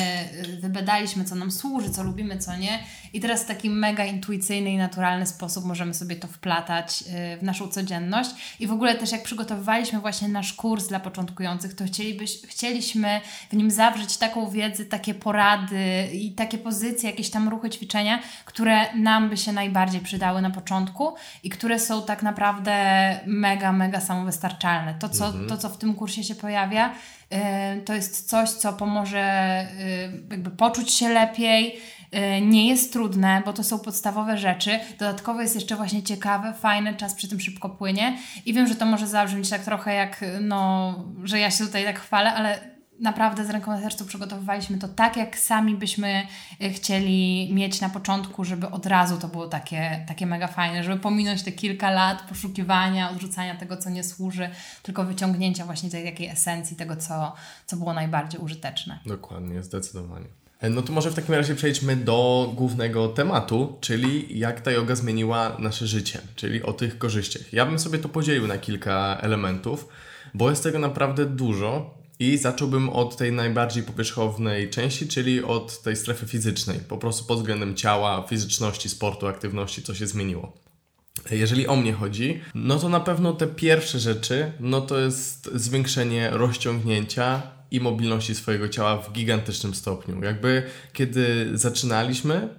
wybadaliśmy, 0.59 1.25
co 1.25 1.35
nam 1.35 1.51
służy, 1.51 1.89
co 1.89 2.03
lubimy, 2.03 2.37
co 2.37 2.57
nie. 2.57 2.83
I 3.15 3.19
teraz 3.19 3.43
w 3.43 3.47
taki 3.47 3.69
mega 3.69 4.05
intuicyjny 4.05 4.71
i 4.71 4.77
naturalny 4.77 5.25
sposób 5.25 5.65
możemy 5.65 5.93
sobie 5.93 6.15
to 6.15 6.27
wplatać 6.27 7.01
y, 7.33 7.37
w 7.37 7.43
naszą 7.43 7.67
codzienność. 7.67 8.29
I 8.59 8.67
w 8.67 8.71
ogóle 8.71 8.95
też 8.95 9.11
jak 9.11 9.23
przygotowywaliśmy 9.23 9.99
właśnie 9.99 10.27
nasz 10.27 10.53
kurs 10.53 10.87
dla 10.87 10.99
początkujących, 10.99 11.75
to 11.75 11.85
chcielibyś, 11.85 12.41
chcieliśmy 12.47 13.21
w 13.49 13.53
nim 13.53 13.71
zawrzeć 13.71 14.17
taką 14.17 14.49
wiedzę, 14.49 14.85
takie 14.85 15.13
porady 15.13 16.09
i 16.13 16.31
takie 16.31 16.57
pozycje, 16.57 17.09
jakieś 17.09 17.29
tam 17.29 17.49
ruchy, 17.49 17.69
ćwiczenia, 17.69 18.19
które 18.45 18.95
nam 18.95 19.29
by 19.29 19.37
się 19.37 19.51
najbardziej 19.51 20.01
przydały 20.01 20.41
na 20.41 20.49
początku 20.49 21.15
i 21.43 21.49
które 21.49 21.79
są 21.79 22.03
tak 22.03 22.23
naprawdę 22.23 22.75
mega, 23.25 23.71
mega 23.71 24.01
samowystarczalne. 24.01 24.95
To, 24.99 25.09
co, 25.09 25.25
mhm. 25.25 25.49
to, 25.49 25.57
co 25.57 25.69
w 25.69 25.77
tym 25.77 25.93
kursie 25.93 26.23
się 26.23 26.35
pojawia, 26.35 26.93
y, 27.77 27.81
to 27.81 27.93
jest 27.93 28.29
coś, 28.29 28.49
co 28.49 28.73
pomoże 28.73 29.67
y, 29.79 30.31
jakby 30.31 30.51
poczuć 30.51 30.93
się 30.93 31.09
lepiej. 31.09 31.75
Y, 32.15 32.41
nie 32.41 32.67
jest 32.67 32.93
trudne, 32.93 33.41
bo 33.45 33.53
to 33.53 33.63
są 33.63 33.79
podstawowe 33.79 34.37
rzeczy. 34.37 34.79
Dodatkowo 34.99 35.41
jest 35.41 35.55
jeszcze 35.55 35.75
właśnie 35.75 36.03
ciekawe, 36.03 36.53
fajne, 36.53 36.93
czas 36.93 37.13
przy 37.13 37.27
tym 37.27 37.39
szybko 37.39 37.69
płynie. 37.69 38.17
I 38.45 38.53
wiem, 38.53 38.67
że 38.67 38.75
to 38.75 38.85
może 38.85 39.07
zabrzmieć 39.07 39.49
tak 39.49 39.63
trochę 39.63 39.93
jak, 39.93 40.25
no, 40.41 40.95
że 41.23 41.39
ja 41.39 41.51
się 41.51 41.65
tutaj 41.65 41.83
tak 41.83 41.99
chwalę, 41.99 42.33
ale 42.33 42.75
naprawdę 42.99 43.45
z 43.45 43.49
ręką 43.49 43.71
na 43.71 43.81
sercu 43.81 44.05
przygotowywaliśmy 44.05 44.77
to 44.77 44.87
tak, 44.87 45.17
jak 45.17 45.39
sami 45.39 45.75
byśmy 45.75 46.27
e, 46.61 46.69
chcieli 46.69 47.53
mieć 47.53 47.81
na 47.81 47.89
początku, 47.89 48.43
żeby 48.43 48.69
od 48.69 48.85
razu 48.85 49.17
to 49.17 49.27
było 49.27 49.47
takie, 49.47 50.05
takie 50.07 50.25
mega 50.25 50.47
fajne, 50.47 50.83
żeby 50.83 50.99
pominąć 50.99 51.43
te 51.43 51.51
kilka 51.51 51.91
lat 51.91 52.21
poszukiwania, 52.21 53.09
odrzucania 53.09 53.55
tego, 53.55 53.77
co 53.77 53.89
nie 53.89 54.03
służy, 54.03 54.49
tylko 54.83 55.03
wyciągnięcia 55.03 55.65
właśnie 55.65 55.89
tej 55.89 56.05
takiej 56.05 56.27
esencji 56.27 56.77
tego, 56.77 56.95
co, 56.95 57.33
co 57.65 57.77
było 57.77 57.93
najbardziej 57.93 58.41
użyteczne. 58.41 58.99
Dokładnie, 59.05 59.63
zdecydowanie. 59.63 60.44
E, 60.65 60.69
no 60.69 60.81
to 60.81 60.93
może 60.93 61.11
w 61.11 61.15
takim 61.15 61.35
razie 61.35 61.55
przejdźmy 61.55 61.95
do 61.95 62.51
głównego 62.55 63.07
tematu, 63.07 63.77
czyli 63.81 64.39
jak 64.39 64.61
ta 64.61 64.71
yoga 64.71 64.95
zmieniła 64.95 65.57
nasze 65.59 65.87
życie, 65.87 66.21
czyli 66.35 66.63
o 66.63 66.73
tych 66.73 66.97
korzyściach. 66.97 67.53
Ja 67.53 67.65
bym 67.65 67.79
sobie 67.79 67.99
to 67.99 68.09
podzielił 68.09 68.47
na 68.47 68.57
kilka 68.57 69.17
elementów, 69.21 69.87
bo 70.33 70.49
jest 70.49 70.63
tego 70.63 70.79
naprawdę 70.79 71.25
dużo 71.25 71.97
i 72.19 72.37
zacząłbym 72.37 72.89
od 72.89 73.17
tej 73.17 73.31
najbardziej 73.31 73.83
powierzchownej 73.83 74.69
części, 74.69 75.07
czyli 75.07 75.43
od 75.43 75.81
tej 75.81 75.95
strefy 75.95 76.25
fizycznej, 76.25 76.79
po 76.79 76.97
prostu 76.97 77.25
pod 77.25 77.37
względem 77.37 77.75
ciała, 77.75 78.25
fizyczności, 78.29 78.89
sportu, 78.89 79.27
aktywności, 79.27 79.83
co 79.83 79.95
się 79.95 80.07
zmieniło. 80.07 80.53
Jeżeli 81.31 81.67
o 81.67 81.75
mnie 81.75 81.93
chodzi, 81.93 82.41
no 82.55 82.79
to 82.79 82.89
na 82.89 82.99
pewno 82.99 83.33
te 83.33 83.47
pierwsze 83.47 83.99
rzeczy, 83.99 84.51
no 84.59 84.81
to 84.81 84.99
jest 84.99 85.49
zwiększenie 85.53 86.29
rozciągnięcia 86.29 87.54
i 87.71 87.79
mobilności 87.79 88.35
swojego 88.35 88.69
ciała 88.69 88.97
w 88.97 89.11
gigantycznym 89.11 89.75
stopniu. 89.75 90.23
Jakby 90.23 90.63
kiedy 90.93 91.49
zaczynaliśmy, 91.53 92.49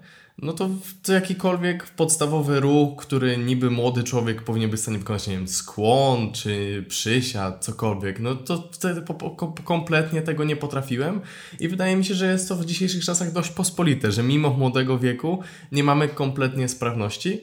no 0.42 0.52
to, 0.52 0.70
to 1.02 1.12
jakikolwiek 1.12 1.86
podstawowy 1.86 2.60
ruch, 2.60 2.96
który 2.96 3.38
niby 3.38 3.70
młody 3.70 4.04
człowiek 4.04 4.42
powinien 4.42 4.70
być 4.70 4.80
w 4.80 4.82
stanie 4.82 4.98
wykonać, 4.98 5.26
nie 5.26 5.36
wiem, 5.36 5.48
skłon 5.48 6.32
czy 6.32 6.84
przysiad, 6.88 7.64
cokolwiek, 7.64 8.20
no 8.20 8.34
to 8.34 8.68
wtedy 8.72 9.02
po, 9.02 9.14
po, 9.14 9.52
kompletnie 9.64 10.22
tego 10.22 10.44
nie 10.44 10.56
potrafiłem 10.56 11.20
i 11.60 11.68
wydaje 11.68 11.96
mi 11.96 12.04
się, 12.04 12.14
że 12.14 12.32
jest 12.32 12.48
to 12.48 12.56
w 12.56 12.66
dzisiejszych 12.66 13.04
czasach 13.04 13.32
dość 13.32 13.50
pospolite, 13.50 14.12
że 14.12 14.22
mimo 14.22 14.50
młodego 14.50 14.98
wieku 14.98 15.42
nie 15.72 15.84
mamy 15.84 16.08
kompletnie 16.08 16.68
sprawności 16.68 17.40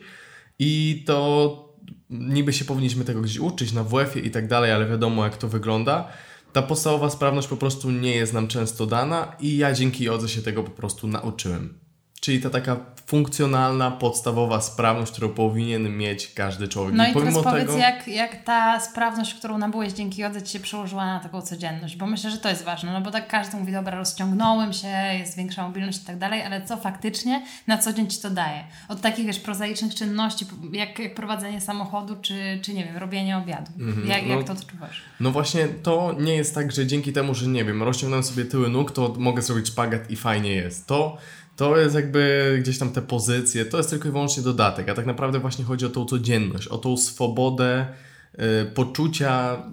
i 0.60 1.04
to 1.08 1.74
niby 2.10 2.54
się 2.54 2.66
powinniśmy 2.66 3.06
tego 3.06 3.22
gdzieś 3.22 3.40
uczyć 3.40 3.72
na 3.72 3.84
WF-ie 3.84 4.26
i 4.26 4.32
tak 4.32 4.48
dalej, 4.48 4.72
ale 4.72 4.86
wiadomo 4.86 5.24
jak 5.24 5.38
to 5.38 5.48
wygląda. 5.48 6.08
Ta 6.54 6.62
podstawowa 6.62 7.10
sprawność 7.10 7.48
po 7.48 7.58
prostu 7.58 7.92
nie 7.92 8.16
jest 8.16 8.34
nam 8.34 8.48
często 8.48 8.86
dana 8.86 9.36
i 9.40 9.58
ja 9.58 9.74
dzięki 9.74 10.04
jodze 10.04 10.30
się 10.30 10.42
tego 10.42 10.64
po 10.64 10.72
prostu 10.72 11.08
nauczyłem. 11.08 11.83
Czyli 12.24 12.42
ta 12.42 12.50
taka 12.50 12.78
funkcjonalna, 13.06 13.92
podstawowa 13.92 14.62
sprawność, 14.62 15.12
którą 15.12 15.30
powinien 15.30 15.98
mieć 15.98 16.34
każdy 16.34 16.68
człowiek. 16.68 16.96
No 16.96 17.08
i, 17.08 17.12
i 17.12 17.14
teraz 17.14 17.34
powiedz, 17.44 17.68
tego... 17.68 17.78
jak, 17.78 18.08
jak 18.08 18.44
ta 18.44 18.80
sprawność, 18.80 19.34
którą 19.34 19.58
nabyłeś 19.58 19.94
dzięki 19.94 20.22
jodze, 20.22 20.42
ci 20.42 20.54
się 20.54 20.60
przełożyła 20.60 21.06
na 21.06 21.20
taką 21.20 21.42
codzienność, 21.42 21.96
bo 21.96 22.06
myślę, 22.06 22.32
że 22.32 22.38
to 22.38 22.50
jest 22.50 22.64
ważne, 22.64 22.94
no 22.94 23.02
bo 23.02 23.12
tak 23.12 23.28
każdy 23.28 23.58
mówi, 23.58 23.72
dobra, 23.72 23.98
rozciągnąłem 23.98 24.74
się, 24.74 24.88
jest 25.20 25.38
większa 25.38 25.68
mobilność 25.68 26.02
i 26.02 26.06
tak 26.06 26.18
dalej, 26.18 26.42
ale 26.42 26.66
co 26.66 26.78
faktycznie 26.78 27.46
na 27.68 27.78
co 27.78 27.94
dzień 27.94 28.08
Ci 28.08 28.22
to 28.22 28.30
daje? 28.30 28.64
Od 28.90 29.02
takich, 29.02 29.26
wiesz, 29.26 29.40
prozaicznych 29.40 29.96
czynności, 29.96 30.46
jak, 30.72 31.00
jak 31.00 31.16
prowadzenie 31.16 31.62
samochodu, 31.62 32.16
czy, 32.22 32.60
czy 32.62 32.74
nie 32.74 32.86
wiem, 32.86 32.98
robienie 32.98 33.38
obiadu. 33.38 33.72
-hmm. 33.78 34.08
jak, 34.08 34.26
no, 34.28 34.36
jak 34.36 34.48
to 34.48 34.54
odczuwasz? 34.54 35.02
No 35.20 35.32
właśnie, 35.32 35.68
to 35.68 36.16
nie 36.20 36.36
jest 36.36 36.56
tak, 36.56 36.72
że 36.72 36.88
dzięki 36.88 37.14
temu, 37.14 37.36
że 37.36 37.48
nie 37.48 37.66
wiem, 37.66 37.84
rozciągnąłem 37.84 38.24
sobie 38.24 38.46
tyły 38.46 38.70
nóg, 38.70 38.92
to 38.92 39.16
mogę 39.18 39.42
zrobić 39.42 39.68
szpagat 39.68 40.12
i 40.12 40.16
fajnie 40.16 40.52
jest. 40.52 40.88
To 40.88 41.18
to 41.56 41.78
jest 41.78 41.96
jakby 41.96 42.58
gdzieś 42.62 42.78
tam 42.80 42.92
te 42.92 43.02
pozycje, 43.02 43.66
to 43.66 43.78
jest 43.78 43.90
tylko 43.90 44.10
i 44.10 44.12
wyłącznie 44.12 44.44
dodatek, 44.44 44.90
a 44.90 44.94
tak 44.94 45.06
naprawdę 45.06 45.40
właśnie 45.40 45.66
chodzi 45.66 45.86
o 45.86 45.90
tą 45.90 46.06
codzienność, 46.06 46.68
o 46.68 46.78
tą 46.78 46.98
swobodę 46.98 47.88
y, 48.34 48.66
poczucia 48.66 49.64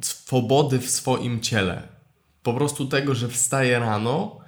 swobody 0.00 0.78
w 0.78 0.90
swoim 0.90 1.40
ciele. 1.40 1.88
Po 2.42 2.54
prostu 2.54 2.86
tego, 2.86 3.14
że 3.14 3.28
wstaję 3.28 3.78
rano 3.78 4.38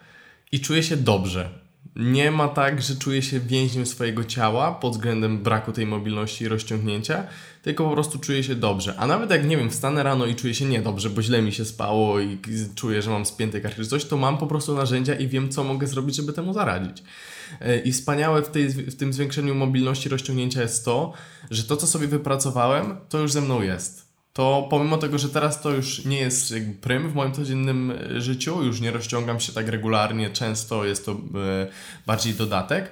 i 0.53 0.61
czuję 0.61 0.83
się 0.83 0.97
dobrze 0.97 1.64
nie 1.97 2.31
ma 2.31 2.49
tak, 2.49 2.83
że 2.83 2.97
czuję 2.97 3.23
się 3.23 3.41
więźniem 3.41 3.87
swojego 3.87 4.25
ciała 4.25 4.73
pod 4.73 4.93
względem 4.93 5.39
braku 5.39 5.73
tej 5.73 5.87
mobilności 5.87 6.45
i 6.45 6.49
rozciągnięcia, 6.49 7.27
tylko 7.63 7.85
po 7.85 7.93
prostu 7.93 8.19
czuję 8.19 8.43
się 8.43 8.55
dobrze. 8.55 8.95
A 8.99 9.07
nawet 9.07 9.31
jak, 9.31 9.47
nie 9.47 9.57
wiem, 9.57 9.71
wstanę 9.71 10.03
rano 10.03 10.27
i 10.27 10.35
czuję 10.35 10.55
się 10.55 10.65
niedobrze, 10.65 11.11
bo 11.11 11.23
źle 11.23 11.43
mi 11.43 11.53
się 11.53 11.65
spało 11.65 12.21
i 12.21 12.39
czuję, 12.75 13.03
że 13.03 13.11
mam 13.11 13.27
spięty 13.27 13.61
kark 13.61 13.77
czy 13.77 13.87
coś, 13.87 14.05
to 14.05 14.17
mam 14.17 14.39
po 14.39 14.47
prostu 14.47 14.75
narzędzia 14.75 15.15
i 15.15 15.29
wiem, 15.29 15.49
co 15.49 15.65
mogę 15.65 15.87
zrobić, 15.87 16.17
żeby 16.17 16.33
temu 16.33 16.53
zaradzić. 16.53 17.03
E, 17.61 17.79
I 17.79 17.93
wspaniałe 17.93 18.43
w, 18.43 18.51
tej, 18.51 18.69
w 18.69 18.97
tym 18.97 19.13
zwiększeniu 19.13 19.55
mobilności 19.55 20.09
rozciągnięcia 20.09 20.63
jest 20.63 20.85
to, 20.85 21.13
że 21.51 21.65
to, 21.65 21.77
co 21.77 21.87
sobie 21.87 22.07
wypracowałem, 22.07 22.97
to 23.09 23.19
już 23.19 23.33
ze 23.33 23.41
mną 23.41 23.63
jest 23.63 24.04
to 24.35 24.67
pomimo 24.71 24.97
tego, 24.97 25.19
że 25.19 25.29
teraz 25.29 25.61
to 25.61 25.71
już 25.71 26.05
nie 26.05 26.19
jest 26.19 26.51
jakby 26.51 26.75
prym 26.75 27.11
w 27.11 27.15
moim 27.15 27.33
codziennym 27.33 27.91
e, 27.91 28.21
życiu, 28.21 28.63
już 28.63 28.81
nie 28.81 28.91
rozciągam 28.91 29.41
się 29.41 29.53
tak 29.53 29.69
regularnie, 29.69 30.31
często 30.31 30.85
jest 30.85 31.07
to 31.07 31.13
e, 31.13 31.17
bardziej 32.07 32.35
dodatek, 32.35 32.91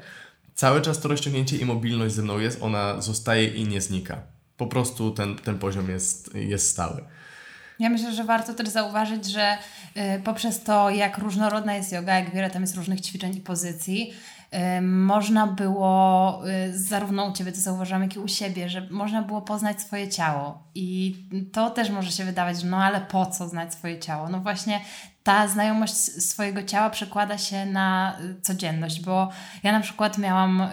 cały 0.54 0.80
czas 0.80 1.00
to 1.00 1.08
rozciągnięcie 1.08 1.56
i 1.56 1.64
mobilność 1.64 2.14
ze 2.14 2.22
mną 2.22 2.38
jest, 2.38 2.62
ona 2.62 3.00
zostaje 3.00 3.48
i 3.48 3.68
nie 3.68 3.80
znika. 3.80 4.22
Po 4.56 4.66
prostu 4.66 5.10
ten, 5.10 5.36
ten 5.36 5.58
poziom 5.58 5.90
jest, 5.90 6.34
jest 6.34 6.70
stały. 6.70 7.04
Ja 7.78 7.90
myślę, 7.90 8.14
że 8.14 8.24
warto 8.24 8.54
też 8.54 8.68
zauważyć, 8.68 9.26
że 9.26 9.58
y, 9.96 10.22
poprzez 10.24 10.62
to, 10.62 10.90
jak 10.90 11.18
różnorodna 11.18 11.74
jest 11.74 11.92
yoga, 11.92 12.18
jak 12.18 12.34
wiele 12.34 12.50
tam 12.50 12.62
jest 12.62 12.76
różnych 12.76 13.00
ćwiczeń 13.00 13.36
i 13.36 13.40
pozycji, 13.40 14.14
można 14.82 15.46
było, 15.46 16.42
y, 16.68 16.78
zarówno 16.78 17.24
u 17.24 17.32
Ciebie 17.32 17.52
to 17.52 17.60
zauważyłam, 17.60 18.02
jak 18.02 18.16
i 18.16 18.18
u 18.18 18.28
siebie, 18.28 18.68
że 18.68 18.86
można 18.90 19.22
było 19.22 19.42
poznać 19.42 19.80
swoje 19.80 20.08
ciało. 20.08 20.62
I 20.74 21.16
to 21.52 21.70
też 21.70 21.90
może 21.90 22.12
się 22.12 22.24
wydawać, 22.24 22.60
że 22.60 22.66
no 22.66 22.76
ale 22.76 23.00
po 23.00 23.26
co 23.26 23.48
znać 23.48 23.74
swoje 23.74 23.98
ciało? 23.98 24.28
No 24.28 24.40
właśnie 24.40 24.80
ta 25.22 25.48
znajomość 25.48 25.94
swojego 25.94 26.62
ciała 26.62 26.90
przekłada 26.90 27.38
się 27.38 27.66
na 27.66 28.18
y, 28.20 28.40
codzienność, 28.40 29.00
bo 29.00 29.28
ja 29.62 29.72
na 29.72 29.80
przykład 29.80 30.18
miałam 30.18 30.60
y, 30.60 30.70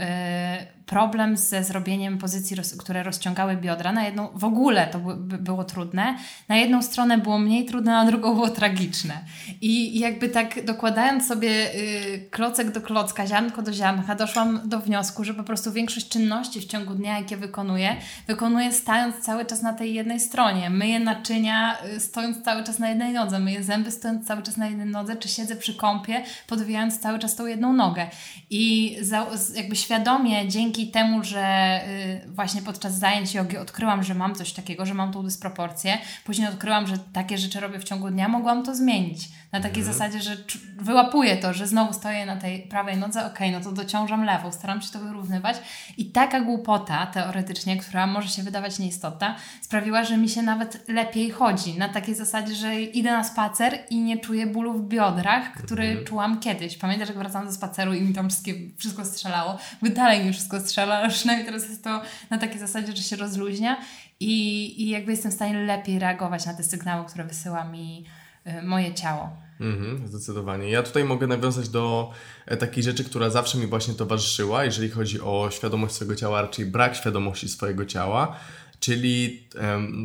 problem 0.89 1.38
ze 1.38 1.63
zrobieniem 1.63 2.17
pozycji, 2.17 2.58
które 2.79 3.03
rozciągały 3.03 3.58
biodra. 3.58 3.91
Na 3.91 4.05
jedną, 4.05 4.27
w 4.36 4.43
ogóle 4.43 4.88
to 4.88 5.00
by, 5.00 5.38
było 5.38 5.63
trudne. 5.63 6.17
Na 6.48 6.58
jedną 6.58 6.81
stronę 6.81 7.17
było 7.17 7.39
mniej 7.39 7.65
trudne, 7.65 7.91
na 7.91 8.05
drugą 8.05 8.34
było 8.34 8.50
tragiczne. 8.50 9.25
I 9.62 10.00
jakby 10.00 10.29
tak 10.29 10.65
dokładając 10.65 11.27
sobie 11.27 11.75
y, 11.75 12.27
klocek 12.31 12.72
do 12.72 12.81
klocka, 12.81 13.27
ziarnko 13.27 13.62
do 13.62 13.74
ziarnka, 13.74 14.15
doszłam 14.15 14.62
do 14.65 14.79
wniosku, 14.79 15.24
że 15.24 15.34
po 15.34 15.43
prostu 15.43 15.72
większość 15.72 16.10
czynności 16.10 16.62
w 16.62 16.65
ciągu 16.65 16.93
dnia, 16.93 17.19
jakie 17.19 17.38
wykonuję, 17.38 17.96
wykonuję 18.27 18.72
stając 18.72 19.19
cały 19.19 19.46
czas 19.46 19.62
na 19.62 19.74
tej 19.74 19.93
jednej 19.93 20.19
stronie. 20.19 20.69
Myję 20.69 21.00
naczynia 21.00 21.77
stojąc 22.00 22.43
cały 22.43 22.63
czas 22.63 22.79
na 22.79 22.89
jednej 22.89 23.13
nodze, 23.13 23.39
myję 23.39 23.63
zęby 23.63 23.91
stojąc 23.91 24.27
cały 24.27 24.43
czas 24.43 24.58
na 24.58 24.67
jednej 24.67 24.88
nodze, 24.88 25.15
czy 25.15 25.29
siedzę 25.29 25.55
przy 25.55 25.74
kąpie, 25.74 26.24
podwijając 26.48 27.00
cały 27.00 27.19
czas 27.19 27.36
tą 27.36 27.46
jedną 27.46 27.74
nogę. 27.74 28.08
I 28.50 28.98
za, 29.01 29.27
jakby 29.55 29.75
świadomie 29.75 30.48
dzięki 30.48 30.78
temu, 30.88 31.24
że 31.24 31.79
y, 31.88 32.21
właśnie 32.27 32.62
podczas 32.62 33.00
zajęć 33.00 33.33
jogi 33.33 33.57
odkryłam, 33.57 34.03
że 34.03 34.15
mam 34.15 34.36
coś 34.36 34.53
takiego, 34.53 34.86
że 34.86 34.93
mam 34.93 35.12
tą 35.13 35.24
dysproporcję, 35.24 35.98
później 36.25 36.48
odkryłam, 36.48 36.88
że 36.88 36.98
takie 37.13 37.38
rzeczy 37.38 37.59
robię 37.59 37.79
w 37.79 37.83
ciągu 37.83 38.09
dnia, 38.09 38.27
mogłam 38.27 38.63
to 38.63 38.75
zmienić. 38.75 39.29
Na 39.51 39.62
takiej 39.62 39.83
mhm. 39.83 39.93
zasadzie, 39.93 40.21
że 40.21 40.38
wyłapuję 40.77 41.38
to, 41.38 41.53
że 41.53 41.67
znowu 41.67 41.93
stoję 41.93 42.25
na 42.25 42.36
tej 42.36 42.62
prawej 42.62 42.98
nodze, 42.98 43.25
ok, 43.25 43.39
no 43.51 43.62
to 43.62 43.71
dociążam 43.71 44.24
lewą, 44.24 44.51
staram 44.51 44.81
się 44.81 44.91
to 44.91 45.00
wyrównywać. 45.00 45.57
I 45.98 46.05
taka 46.12 46.41
głupota 46.41 47.05
teoretycznie, 47.05 47.77
która 47.77 48.07
może 48.07 48.27
się 48.29 48.43
wydawać 48.43 48.79
nieistotna, 48.79 49.36
sprawiła, 49.62 50.03
że 50.03 50.17
mi 50.17 50.29
się 50.29 50.41
nawet 50.41 50.89
lepiej 50.89 51.31
chodzi. 51.31 51.77
Na 51.77 51.89
takiej 51.89 52.15
zasadzie, 52.15 52.55
że 52.55 52.81
idę 52.81 53.12
na 53.12 53.24
spacer 53.24 53.79
i 53.89 54.01
nie 54.01 54.17
czuję 54.17 54.48
bólu 54.48 54.74
w 54.74 54.88
biodrach, 54.88 55.53
który 55.53 55.83
mhm. 55.88 56.05
czułam 56.05 56.39
kiedyś. 56.39 56.77
Pamiętasz, 56.77 57.09
jak 57.09 57.17
wracałam 57.17 57.48
ze 57.48 57.53
spaceru 57.53 57.93
i 57.93 58.01
mi 58.01 58.13
tam 58.13 58.29
wszystkie, 58.29 58.53
wszystko 58.77 59.05
strzelało? 59.05 59.57
By 59.81 59.89
dalej 59.89 60.25
mi 60.25 60.33
wszystko 60.33 60.59
strzela, 60.69 60.95
ale 60.99 61.09
przynajmniej 61.09 61.45
teraz 61.45 61.69
jest 61.69 61.83
to 61.83 62.01
na 62.29 62.38
takiej 62.38 62.59
zasadzie, 62.59 62.95
że 62.95 63.03
się 63.03 63.15
rozluźnia 63.15 63.77
i, 64.19 64.83
i 64.83 64.89
jakby 64.89 65.11
jestem 65.11 65.31
w 65.31 65.35
stanie 65.35 65.65
lepiej 65.65 65.99
reagować 65.99 66.45
na 66.45 66.53
te 66.53 66.63
sygnały, 66.63 67.05
które 67.05 67.23
wysyła 67.23 67.63
mi 67.63 68.05
y, 68.47 68.61
moje 68.61 68.93
ciało. 68.93 69.29
Mhm, 69.59 70.07
zdecydowanie. 70.07 70.69
Ja 70.69 70.83
tutaj 70.83 71.03
mogę 71.03 71.27
nawiązać 71.27 71.69
do 71.69 72.11
e, 72.45 72.57
takiej 72.57 72.83
rzeczy, 72.83 73.03
która 73.03 73.29
zawsze 73.29 73.57
mi 73.57 73.67
właśnie 73.67 73.93
towarzyszyła, 73.93 74.65
jeżeli 74.65 74.89
chodzi 74.89 75.21
o 75.21 75.49
świadomość 75.51 75.93
swojego 75.93 76.15
ciała, 76.15 76.41
raczej 76.41 76.65
brak 76.65 76.95
świadomości 76.95 77.49
swojego 77.49 77.85
ciała. 77.85 78.35
Czyli 78.79 79.43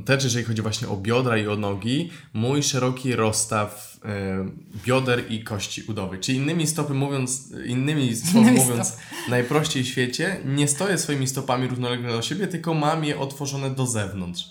też 0.04 0.25
jeżeli 0.25 0.45
chodzi 0.45 0.62
właśnie 0.62 0.88
o 0.88 0.97
biodra 0.97 1.38
i 1.38 1.47
o 1.47 1.57
nogi, 1.57 2.11
mój 2.33 2.62
szeroki 2.62 3.16
rozstaw 3.16 4.00
bioder 4.87 5.33
i 5.33 5.45
kości 5.45 5.83
udowej. 5.83 6.21
Czyli 6.21 6.38
innymi 6.38 6.66
stopy 6.66 6.95
mówiąc, 6.95 7.52
innymi 7.66 8.16
słowy 8.16 8.50
mówiąc, 8.50 8.88
stop. 8.88 9.00
najprościej 9.28 9.83
w 9.83 9.87
świecie, 9.87 10.37
nie 10.45 10.69
stoję 10.69 10.99
swoimi 10.99 11.26
stopami 11.26 11.69
równolegle 11.69 12.12
do 12.12 12.23
siebie, 12.23 12.47
tylko 12.47 12.75
mam 12.75 13.04
je 13.04 13.19
otworzone 13.19 13.71
do 13.71 13.87
zewnątrz. 13.87 14.50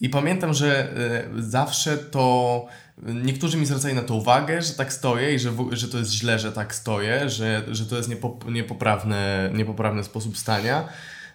I 0.00 0.08
pamiętam, 0.08 0.54
że 0.54 0.92
y, 1.36 1.42
zawsze 1.42 1.98
to 1.98 2.66
niektórzy 3.02 3.56
mi 3.56 3.66
zwracali 3.66 3.94
na 3.94 4.02
to 4.02 4.14
uwagę, 4.14 4.62
że 4.62 4.72
tak 4.72 4.92
stoję 4.92 5.34
i 5.34 5.38
że, 5.38 5.52
że 5.72 5.88
to 5.88 5.98
jest 5.98 6.10
źle, 6.10 6.38
że 6.38 6.52
tak 6.52 6.74
stoję, 6.74 7.30
że, 7.30 7.64
że 7.70 7.86
to 7.86 7.96
jest 7.96 8.08
niepop, 8.08 8.50
niepoprawny, 8.50 9.50
niepoprawny 9.54 10.04
sposób 10.04 10.38
stania. 10.38 10.88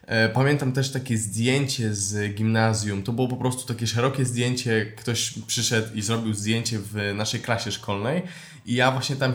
E, 0.08 0.30
pamiętam 0.30 0.72
też 0.72 0.92
takie 0.92 1.18
zdjęcie 1.18 1.96
z 1.96 2.36
gimnazjum. 2.36 3.04
To 3.04 3.14
było 3.14 3.28
po 3.28 3.38
prostu 3.38 3.74
takie 3.74 3.88
szerokie 3.88 4.26
zdjęcie. 4.26 4.94
Ktoś 4.98 5.34
przyszedł 5.48 5.96
i 5.96 6.02
zrobił 6.02 6.34
zdjęcie 6.34 6.80
w 6.80 7.14
naszej 7.16 7.40
klasie 7.40 7.72
szkolnej. 7.72 8.22
I 8.66 8.74
ja 8.74 8.92
właśnie 8.92 9.16
tam 9.16 9.34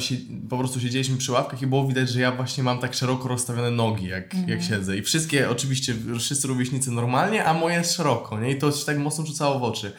po 0.51 0.59
prostu 0.59 0.81
siedzieliśmy 0.81 1.17
przy 1.17 1.33
ławkach 1.33 1.63
i 1.63 1.67
było 1.67 1.89
widać, 1.89 2.09
że 2.09 2.21
ja 2.21 2.33
właśnie 2.33 2.63
mam 2.63 2.79
tak 2.79 2.95
szeroko 2.95 3.29
rozstawione 3.29 3.71
nogi, 3.71 4.07
jak, 4.07 4.35
mm. 4.35 4.49
jak 4.49 4.63
siedzę. 4.63 4.97
I 4.97 5.03
wszystkie, 5.03 5.51
oczywiście, 5.51 5.95
wszyscy 6.19 6.49
rówieśnicy 6.49 6.91
normalnie, 6.91 7.45
a 7.45 7.55
moje 7.55 7.85
szeroko, 7.85 8.41
nie? 8.41 8.51
I 8.51 8.59
to 8.59 8.73
się 8.73 8.87
tak 8.87 8.99
mocno 8.99 9.27
rzucało 9.27 9.59
w 9.59 9.63
oczy. 9.63 9.93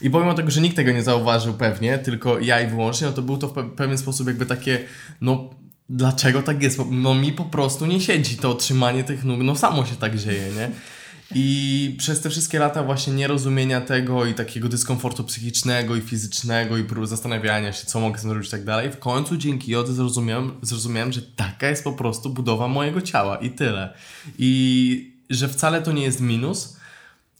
I 0.00 0.10
pomimo 0.10 0.34
tego, 0.34 0.50
że 0.50 0.60
nikt 0.60 0.76
tego 0.76 0.92
nie 0.92 1.02
zauważył 1.02 1.54
pewnie, 1.54 1.98
tylko 1.98 2.38
ja 2.38 2.60
i 2.60 2.66
wyłącznie, 2.66 3.06
no 3.06 3.12
to 3.12 3.22
był 3.22 3.38
to 3.38 3.48
w 3.48 3.70
pewien 3.70 3.98
sposób 3.98 4.26
jakby 4.26 4.46
takie, 4.46 4.84
no 5.20 5.50
dlaczego 5.88 6.42
tak 6.42 6.62
jest? 6.62 6.80
No 6.90 7.14
mi 7.14 7.32
po 7.32 7.44
prostu 7.44 7.86
nie 7.86 8.00
siedzi 8.00 8.36
to 8.36 8.50
otrzymanie 8.50 9.04
tych 9.04 9.24
nóg, 9.24 9.40
no 9.40 9.56
samo 9.56 9.86
się 9.86 9.96
tak 9.96 10.16
dzieje, 10.16 10.52
nie? 10.56 10.70
I 11.34 11.94
przez 11.98 12.20
te 12.20 12.30
wszystkie 12.30 12.58
lata 12.58 12.82
właśnie 12.82 13.12
nierozumienia 13.12 13.80
tego 13.80 14.26
i 14.26 14.34
takiego 14.34 14.68
dyskomfortu 14.68 15.24
psychicznego 15.24 15.96
i 15.96 16.00
fizycznego 16.00 16.76
i 16.76 16.84
prób 16.84 17.06
zastanawiania 17.06 17.72
się, 17.72 17.86
co 17.86 18.00
mogę 18.00 18.18
zrobić 18.18 18.48
i 18.48 18.50
tak 18.50 18.64
dalej, 18.64 18.90
w 18.90 18.98
końcu 18.98 19.36
dzięki 19.36 19.70
jodze 19.72 19.92
zrozumiałem, 19.92 20.52
zrozumiałem, 20.62 21.12
że 21.12 21.22
taka 21.22 21.68
jest 21.68 21.84
po 21.84 21.92
prostu 21.92 22.30
budowa 22.30 22.68
mojego 22.68 23.00
ciała 23.00 23.36
i 23.36 23.50
tyle. 23.50 23.94
I 24.38 25.12
że 25.30 25.48
wcale 25.48 25.82
to 25.82 25.92
nie 25.92 26.02
jest 26.02 26.20
minus, 26.20 26.76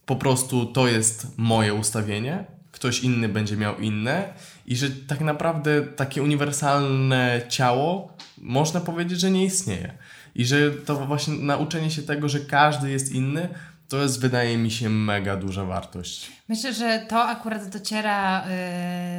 po 0.05 0.15
prostu 0.15 0.65
to 0.65 0.87
jest 0.87 1.27
moje 1.37 1.73
ustawienie, 1.73 2.45
ktoś 2.71 2.99
inny 2.99 3.29
będzie 3.29 3.57
miał 3.57 3.79
inne 3.79 4.33
i 4.65 4.75
że 4.75 4.89
tak 4.89 5.21
naprawdę 5.21 5.81
takie 5.81 6.23
uniwersalne 6.23 7.41
ciało 7.49 8.18
można 8.41 8.79
powiedzieć, 8.79 9.19
że 9.19 9.31
nie 9.31 9.45
istnieje. 9.45 9.93
I 10.35 10.45
że 10.45 10.71
to 10.71 11.05
właśnie 11.05 11.33
nauczenie 11.33 11.91
się 11.91 12.01
tego, 12.01 12.29
że 12.29 12.39
każdy 12.39 12.91
jest 12.91 13.11
inny, 13.11 13.49
to 13.89 13.97
jest, 13.97 14.21
wydaje 14.21 14.57
mi 14.57 14.71
się, 14.71 14.89
mega 14.89 15.35
duża 15.35 15.65
wartość. 15.65 16.31
Myślę, 16.49 16.73
że 16.73 17.05
to 17.09 17.23
akurat 17.23 17.69
dociera 17.69 18.45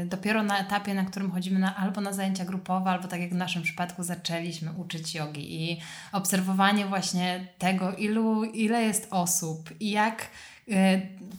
y, 0.02 0.06
dopiero 0.06 0.42
na 0.42 0.58
etapie, 0.58 0.94
na 0.94 1.04
którym 1.04 1.30
chodzimy 1.30 1.58
na, 1.58 1.76
albo 1.76 2.00
na 2.00 2.12
zajęcia 2.12 2.44
grupowe, 2.44 2.90
albo 2.90 3.08
tak 3.08 3.20
jak 3.20 3.30
w 3.30 3.36
naszym 3.36 3.62
przypadku 3.62 4.02
zaczęliśmy 4.02 4.72
uczyć 4.72 5.14
jogi 5.14 5.62
i 5.62 5.80
obserwowanie 6.12 6.86
właśnie 6.86 7.46
tego, 7.58 7.92
ilu, 7.92 8.44
ile 8.44 8.82
jest 8.82 9.08
osób 9.10 9.70
i 9.80 9.90
jak 9.90 10.26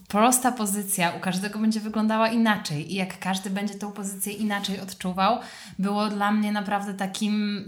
prosta 0.07 0.51
pozycja 0.51 1.11
u 1.11 1.19
każdego 1.19 1.59
będzie 1.59 1.79
wyglądała 1.79 2.29
inaczej 2.29 2.93
i 2.93 2.95
jak 2.95 3.19
każdy 3.19 3.49
będzie 3.49 3.73
tę 3.75 3.91
pozycję 3.91 4.33
inaczej 4.33 4.79
odczuwał, 4.79 5.39
było 5.79 6.09
dla 6.09 6.31
mnie 6.31 6.51
naprawdę 6.51 6.93
takim 6.93 7.63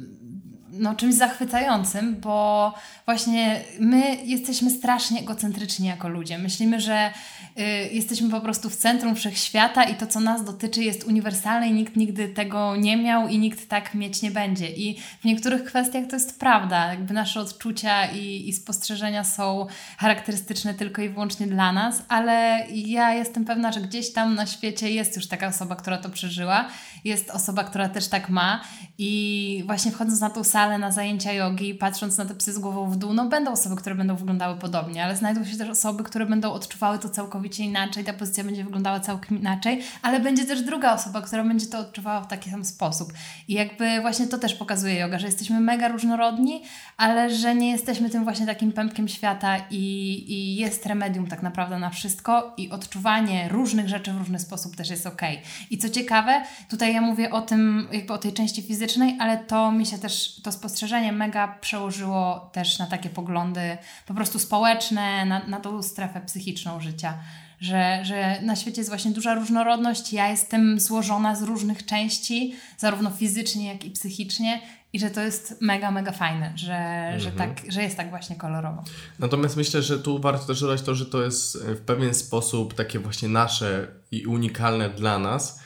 no, 0.73 0.95
czymś 0.95 1.15
zachwycającym, 1.15 2.15
bo 2.15 2.73
właśnie 3.05 3.61
my 3.79 4.17
jesteśmy 4.25 4.69
strasznie 4.69 5.19
egocentryczni 5.19 5.87
jako 5.87 6.09
ludzie. 6.09 6.37
Myślimy, 6.37 6.81
że 6.81 7.11
y, 7.59 7.63
jesteśmy 7.91 8.29
po 8.29 8.41
prostu 8.41 8.69
w 8.69 8.75
centrum 8.75 9.15
wszechświata 9.15 9.83
i 9.83 9.95
to, 9.95 10.07
co 10.07 10.19
nas 10.19 10.43
dotyczy, 10.43 10.83
jest 10.83 11.03
uniwersalne 11.03 11.67
i 11.67 11.73
nikt 11.73 11.95
nigdy 11.95 12.27
tego 12.27 12.75
nie 12.75 12.97
miał 12.97 13.27
i 13.27 13.39
nikt 13.39 13.69
tak 13.69 13.95
mieć 13.95 14.21
nie 14.21 14.31
będzie. 14.31 14.69
I 14.69 14.99
w 15.21 15.25
niektórych 15.25 15.63
kwestiach 15.63 16.07
to 16.09 16.15
jest 16.15 16.39
prawda. 16.39 16.87
Jakby 16.87 17.13
nasze 17.13 17.39
odczucia 17.39 18.05
i, 18.05 18.49
i 18.49 18.53
spostrzeżenia 18.53 19.23
są 19.23 19.67
charakterystyczne 19.97 20.73
tylko 20.73 21.01
i 21.01 21.09
wyłącznie 21.09 21.47
dla 21.47 21.71
nas, 21.71 22.03
ale 22.07 22.65
ja 22.73 23.13
jestem 23.13 23.45
pewna, 23.45 23.71
że 23.71 23.81
gdzieś 23.81 24.13
tam 24.13 24.35
na 24.35 24.45
świecie 24.45 24.91
jest 24.91 25.15
już 25.15 25.27
taka 25.27 25.47
osoba, 25.47 25.75
która 25.75 25.97
to 25.97 26.09
przeżyła. 26.09 26.67
Jest 27.03 27.29
osoba, 27.29 27.63
która 27.63 27.89
też 27.89 28.07
tak 28.07 28.29
ma 28.29 28.61
i 28.97 29.63
właśnie 29.65 29.91
wchodząc 29.91 30.19
na 30.19 30.29
tą 30.29 30.43
salę, 30.43 30.62
na 30.63 30.91
zajęcia 30.91 31.33
jogi, 31.33 31.75
patrząc 31.75 32.17
na 32.17 32.25
te 32.25 32.35
psy 32.35 32.53
z 32.53 32.59
głową 32.59 32.89
w 32.89 32.95
dół, 32.95 33.13
no 33.13 33.29
będą 33.29 33.51
osoby, 33.51 33.75
które 33.75 33.95
będą 33.95 34.15
wyglądały 34.15 34.57
podobnie, 34.57 35.03
ale 35.03 35.15
znajdą 35.15 35.45
się 35.45 35.57
też 35.57 35.69
osoby, 35.69 36.03
które 36.03 36.25
będą 36.25 36.51
odczuwały 36.51 36.99
to 36.99 37.09
całkowicie 37.09 37.63
inaczej, 37.63 38.03
ta 38.03 38.13
pozycja 38.13 38.43
będzie 38.43 38.63
wyglądała 38.63 38.99
całkiem 38.99 39.39
inaczej, 39.39 39.81
ale 40.01 40.19
będzie 40.19 40.45
też 40.45 40.61
druga 40.61 40.93
osoba, 40.93 41.21
która 41.21 41.43
będzie 41.43 41.65
to 41.65 41.79
odczuwała 41.79 42.21
w 42.21 42.27
taki 42.27 42.49
sam 42.49 42.65
sposób. 42.65 43.13
I 43.47 43.53
jakby 43.53 44.01
właśnie 44.01 44.27
to 44.27 44.37
też 44.37 44.53
pokazuje 44.53 44.95
yoga, 44.95 45.19
że 45.19 45.25
jesteśmy 45.25 45.59
mega 45.59 45.87
różnorodni, 45.87 46.63
ale 46.97 47.35
że 47.35 47.55
nie 47.55 47.71
jesteśmy 47.71 48.09
tym 48.09 48.23
właśnie 48.23 48.45
takim 48.45 48.71
pępkiem 48.71 49.07
świata 49.07 49.57
i, 49.71 49.83
i 50.27 50.55
jest 50.55 50.85
remedium 50.85 51.27
tak 51.27 51.43
naprawdę 51.43 51.79
na 51.79 51.89
wszystko 51.89 52.53
i 52.57 52.69
odczuwanie 52.69 53.49
różnych 53.49 53.89
rzeczy 53.89 54.13
w 54.13 54.17
różny 54.17 54.39
sposób 54.39 54.75
też 54.75 54.89
jest 54.89 55.07
ok. 55.07 55.21
I 55.69 55.77
co 55.77 55.89
ciekawe, 55.89 56.41
tutaj 56.69 56.93
ja 56.93 57.01
mówię 57.01 57.31
o 57.31 57.41
tym, 57.41 57.87
jakby 57.91 58.13
o 58.13 58.17
tej 58.17 58.33
części 58.33 58.61
fizycznej, 58.61 59.17
ale 59.19 59.37
to 59.37 59.71
mi 59.71 59.85
się 59.85 59.97
też, 59.97 60.41
to 60.43 60.51
spostrzeżenie 60.53 61.11
mega 61.11 61.47
przełożyło 61.61 62.49
też 62.53 62.79
na 62.79 62.87
takie 62.87 63.09
poglądy 63.09 63.77
po 64.07 64.13
prostu 64.13 64.39
społeczne, 64.39 65.25
na, 65.25 65.47
na 65.47 65.59
tą 65.59 65.83
strefę 65.83 66.21
psychiczną 66.21 66.79
życia. 66.79 67.13
Że, 67.59 67.99
że 68.03 68.41
na 68.41 68.55
świecie 68.55 68.81
jest 68.81 68.89
właśnie 68.89 69.11
duża 69.11 69.33
różnorodność, 69.35 70.13
ja 70.13 70.29
jestem 70.29 70.79
złożona 70.79 71.35
z 71.35 71.43
różnych 71.43 71.85
części, 71.85 72.55
zarówno 72.77 73.09
fizycznie, 73.09 73.67
jak 73.67 73.85
i 73.85 73.91
psychicznie, 73.91 74.61
i 74.93 74.99
że 74.99 75.09
to 75.09 75.21
jest 75.21 75.61
mega, 75.61 75.91
mega 75.91 76.11
fajne, 76.11 76.53
że, 76.55 76.75
mhm. 76.75 77.19
że, 77.19 77.31
tak, 77.31 77.61
że 77.69 77.83
jest 77.83 77.97
tak 77.97 78.09
właśnie 78.09 78.35
kolorowo. 78.35 78.83
Natomiast 79.19 79.57
myślę, 79.57 79.81
że 79.81 79.99
tu 79.99 80.19
warto 80.19 80.45
też 80.45 80.61
dodać 80.61 80.81
to, 80.81 80.95
że 80.95 81.05
to 81.05 81.23
jest 81.23 81.63
w 81.63 81.81
pewien 81.81 82.13
sposób 82.13 82.73
takie 82.73 82.99
właśnie 82.99 83.29
nasze 83.29 83.87
i 84.11 84.25
unikalne 84.25 84.89
dla 84.89 85.19
nas, 85.19 85.59
E, 85.59 85.62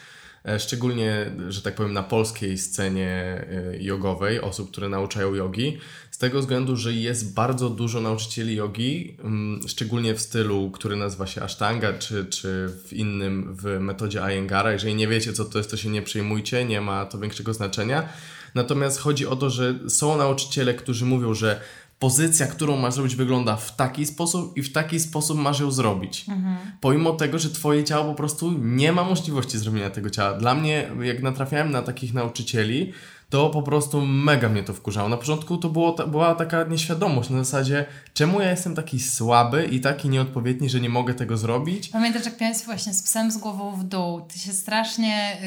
szczególnie, 0.59 1.31
że 1.49 1.61
tak 1.61 1.75
powiem, 1.75 1.93
na 1.93 2.03
polskiej 2.03 2.57
scenie 2.57 3.45
e, 3.49 3.77
jogowej, 3.79 4.41
osób, 4.41 4.71
które 4.71 4.89
nauczają 4.89 5.33
jogi, 5.33 5.77
z 6.11 6.17
tego 6.17 6.39
względu, 6.39 6.75
że 6.75 6.93
jest 6.93 7.33
bardzo 7.33 7.69
dużo 7.69 8.01
nauczycieli 8.01 8.55
jogi, 8.55 9.17
mm, 9.23 9.67
szczególnie 9.67 10.15
w 10.15 10.21
stylu, 10.21 10.71
który 10.71 10.95
nazywa 10.95 11.27
się 11.27 11.41
Ashtanga, 11.41 11.93
czy, 11.93 12.25
czy 12.25 12.69
w 12.85 12.93
innym, 12.93 13.55
w 13.55 13.79
metodzie 13.79 14.19
Iyengara. 14.19 14.71
Jeżeli 14.71 14.95
nie 14.95 15.07
wiecie, 15.07 15.33
co 15.33 15.45
to 15.45 15.57
jest, 15.57 15.71
to 15.71 15.77
się 15.77 15.89
nie 15.89 16.01
przejmujcie, 16.01 16.65
nie 16.65 16.81
ma 16.81 17.05
to 17.05 17.19
większego 17.19 17.53
znaczenia. 17.53 18.09
Natomiast 18.55 18.99
chodzi 18.99 19.27
o 19.27 19.35
to, 19.35 19.49
że 19.49 19.75
są 19.89 20.17
nauczyciele, 20.17 20.73
którzy 20.73 21.05
mówią, 21.05 21.33
że 21.33 21.61
pozycja, 21.99 22.47
którą 22.47 22.77
masz 22.77 22.93
zrobić, 22.93 23.15
wygląda 23.15 23.55
w 23.55 23.75
taki 23.75 24.05
sposób 24.05 24.57
i 24.57 24.63
w 24.63 24.73
taki 24.73 24.99
sposób 24.99 25.37
masz 25.37 25.59
ją 25.59 25.71
zrobić. 25.71 26.25
Mhm. 26.29 26.57
Pomimo 26.81 27.13
tego, 27.13 27.39
że 27.39 27.49
twoje 27.49 27.83
ciało 27.83 28.05
po 28.05 28.15
prostu 28.15 28.51
nie 28.51 28.91
ma 28.91 29.03
możliwości 29.03 29.57
zrobienia 29.57 29.89
tego 29.89 30.09
ciała. 30.09 30.33
Dla 30.33 30.55
mnie, 30.55 30.89
jak 31.01 31.21
natrafiałem 31.21 31.71
na 31.71 31.81
takich 31.81 32.13
nauczycieli, 32.13 32.93
to 33.29 33.49
po 33.49 33.63
prostu 33.63 34.01
mega 34.01 34.49
mnie 34.49 34.63
to 34.63 34.73
wkurzało. 34.73 35.09
Na 35.09 35.17
początku 35.17 35.57
to 35.57 35.69
było, 35.69 35.93
była 35.93 36.35
taka 36.35 36.63
nieświadomość 36.63 37.29
na 37.29 37.43
zasadzie, 37.43 37.85
czemu 38.13 38.41
ja 38.41 38.51
jestem 38.51 38.75
taki 38.75 38.99
słaby 38.99 39.65
i 39.65 39.81
taki 39.81 40.09
nieodpowiedni, 40.09 40.69
że 40.69 40.79
nie 40.79 40.89
mogę 40.89 41.13
tego 41.13 41.37
zrobić. 41.37 41.89
Pamiętasz, 41.89 42.25
jak 42.25 42.41
miałeś 42.41 42.57
właśnie 42.57 42.93
z 42.93 43.03
psem 43.03 43.31
z 43.31 43.37
głową 43.37 43.75
w 43.75 43.83
dół. 43.83 44.21
Ty 44.21 44.39
się 44.39 44.53
strasznie... 44.53 45.37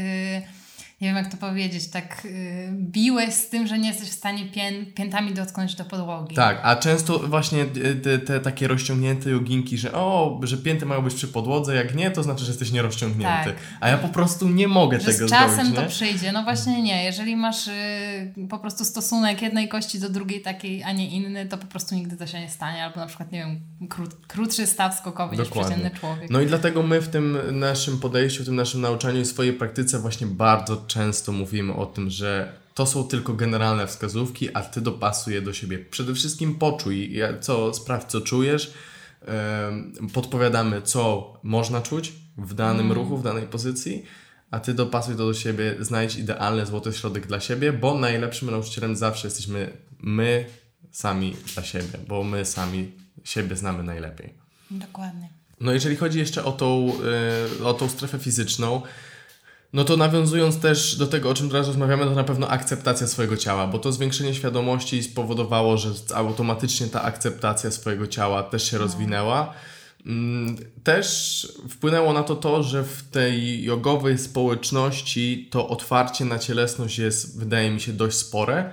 Yy 0.44 0.59
nie 1.00 1.08
wiem 1.08 1.16
jak 1.16 1.30
to 1.30 1.36
powiedzieć, 1.36 1.90
tak 1.90 2.24
yy, 2.24 2.30
biłeś 2.72 3.34
z 3.34 3.48
tym, 3.48 3.66
że 3.66 3.78
nie 3.78 3.88
jesteś 3.88 4.08
w 4.08 4.12
stanie 4.12 4.44
pię 4.44 4.86
piętami 4.94 5.34
dotknąć 5.34 5.74
do 5.74 5.84
podłogi. 5.84 6.36
Tak, 6.36 6.60
a 6.62 6.76
często 6.76 7.18
właśnie 7.18 7.64
te, 8.02 8.18
te 8.18 8.40
takie 8.40 8.68
rozciągnięte 8.68 9.30
joginki, 9.30 9.78
że 9.78 9.92
o, 9.92 10.40
że 10.42 10.56
pięty 10.56 10.86
mają 10.86 11.02
być 11.02 11.14
przy 11.14 11.28
podłodze, 11.28 11.74
jak 11.74 11.94
nie, 11.94 12.10
to 12.10 12.22
znaczy, 12.22 12.44
że 12.44 12.50
jesteś 12.50 12.72
nierozciągnięty. 12.72 13.44
Tak. 13.44 13.56
A 13.80 13.88
ja 13.88 13.98
po 13.98 14.08
prostu 14.08 14.48
nie 14.48 14.68
mogę 14.68 15.00
że 15.00 15.06
tego 15.06 15.18
zrobić. 15.18 15.36
z 15.36 15.38
czasem 15.38 15.66
zrobić, 15.66 15.84
to 15.84 15.90
przyjdzie. 15.90 16.32
No 16.32 16.42
właśnie 16.42 16.82
nie. 16.82 17.04
Jeżeli 17.04 17.36
masz 17.36 17.66
yy, 18.36 18.48
po 18.48 18.58
prostu 18.58 18.84
stosunek 18.84 19.42
jednej 19.42 19.68
kości 19.68 19.98
do 20.00 20.08
drugiej 20.08 20.42
takiej, 20.42 20.82
a 20.82 20.92
nie 20.92 21.10
inny, 21.10 21.46
to 21.46 21.58
po 21.58 21.66
prostu 21.66 21.94
nigdy 21.94 22.16
to 22.16 22.26
się 22.26 22.40
nie 22.40 22.50
stanie. 22.50 22.84
Albo 22.84 23.00
na 23.00 23.06
przykład, 23.06 23.32
nie 23.32 23.38
wiem, 23.38 23.88
krót, 23.88 24.26
krótszy 24.26 24.66
staw 24.66 24.94
skokowy 24.94 25.36
Dokładnie. 25.36 25.60
niż 25.60 25.68
przeciętny 25.68 26.00
człowiek. 26.00 26.30
No 26.30 26.40
i 26.40 26.46
dlatego 26.46 26.82
my 26.82 27.00
w 27.00 27.08
tym 27.08 27.38
naszym 27.52 27.98
podejściu, 27.98 28.42
w 28.42 28.46
tym 28.46 28.56
naszym 28.56 28.80
nauczaniu 28.80 29.20
i 29.20 29.24
swojej 29.24 29.52
praktyce 29.52 29.98
właśnie 29.98 30.26
bardzo 30.26 30.76
często 30.90 31.32
mówimy 31.32 31.74
o 31.74 31.86
tym, 31.86 32.10
że 32.10 32.52
to 32.74 32.86
są 32.86 33.08
tylko 33.08 33.34
generalne 33.34 33.86
wskazówki, 33.86 34.54
a 34.54 34.62
ty 34.62 34.80
dopasuj 34.80 35.34
je 35.34 35.42
do 35.42 35.52
siebie. 35.52 35.78
Przede 35.78 36.14
wszystkim 36.14 36.54
poczuj, 36.54 37.20
co 37.40 37.74
sprawdź, 37.74 38.10
co 38.10 38.20
czujesz. 38.20 38.74
Podpowiadamy, 40.12 40.82
co 40.82 41.32
można 41.42 41.80
czuć 41.80 42.12
w 42.38 42.54
danym 42.54 42.86
mm. 42.86 42.92
ruchu, 42.92 43.16
w 43.16 43.22
danej 43.22 43.46
pozycji, 43.46 44.04
a 44.50 44.60
ty 44.60 44.74
dopasuj 44.74 45.16
to 45.16 45.26
do 45.26 45.34
siebie, 45.34 45.76
znajdź 45.80 46.16
idealny 46.16 46.66
złoty 46.66 46.92
środek 46.92 47.26
dla 47.26 47.40
siebie, 47.40 47.72
bo 47.72 47.94
najlepszym 47.98 48.50
nauczycielem 48.50 48.96
zawsze 48.96 49.26
jesteśmy 49.26 49.72
my 49.98 50.46
sami 50.90 51.36
dla 51.54 51.62
siebie, 51.62 51.98
bo 52.08 52.24
my 52.24 52.44
sami 52.44 52.92
siebie 53.24 53.56
znamy 53.56 53.82
najlepiej. 53.82 54.34
Dokładnie. 54.70 55.28
No 55.60 55.72
jeżeli 55.72 55.96
chodzi 55.96 56.18
jeszcze 56.18 56.44
o 56.44 56.52
tą, 56.52 56.92
e, 57.60 57.64
o 57.64 57.74
tą 57.74 57.88
strefę 57.88 58.18
fizyczną, 58.18 58.82
no 59.72 59.84
to 59.84 59.96
nawiązując 59.96 60.60
też 60.60 60.96
do 60.96 61.06
tego, 61.06 61.30
o 61.30 61.34
czym 61.34 61.50
teraz 61.50 61.66
rozmawiamy, 61.66 62.04
to 62.04 62.10
na 62.10 62.24
pewno 62.24 62.48
akceptacja 62.48 63.06
swojego 63.06 63.36
ciała, 63.36 63.66
bo 63.66 63.78
to 63.78 63.92
zwiększenie 63.92 64.34
świadomości 64.34 65.02
spowodowało, 65.02 65.76
że 65.76 65.90
automatycznie 66.14 66.86
ta 66.86 67.02
akceptacja 67.02 67.70
swojego 67.70 68.06
ciała 68.06 68.42
też 68.42 68.70
się 68.70 68.76
no. 68.76 68.82
rozwinęła. 68.82 69.54
Mm, 70.06 70.56
też 70.84 71.48
wpłynęło 71.68 72.12
na 72.12 72.22
to 72.22 72.36
to, 72.36 72.62
że 72.62 72.84
w 72.84 73.02
tej 73.02 73.64
jogowej 73.64 74.18
społeczności 74.18 75.48
to 75.50 75.68
otwarcie 75.68 76.24
na 76.24 76.38
cielesność 76.38 76.98
jest, 76.98 77.38
wydaje 77.38 77.70
mi 77.70 77.80
się, 77.80 77.92
dość 77.92 78.16
spore. 78.16 78.70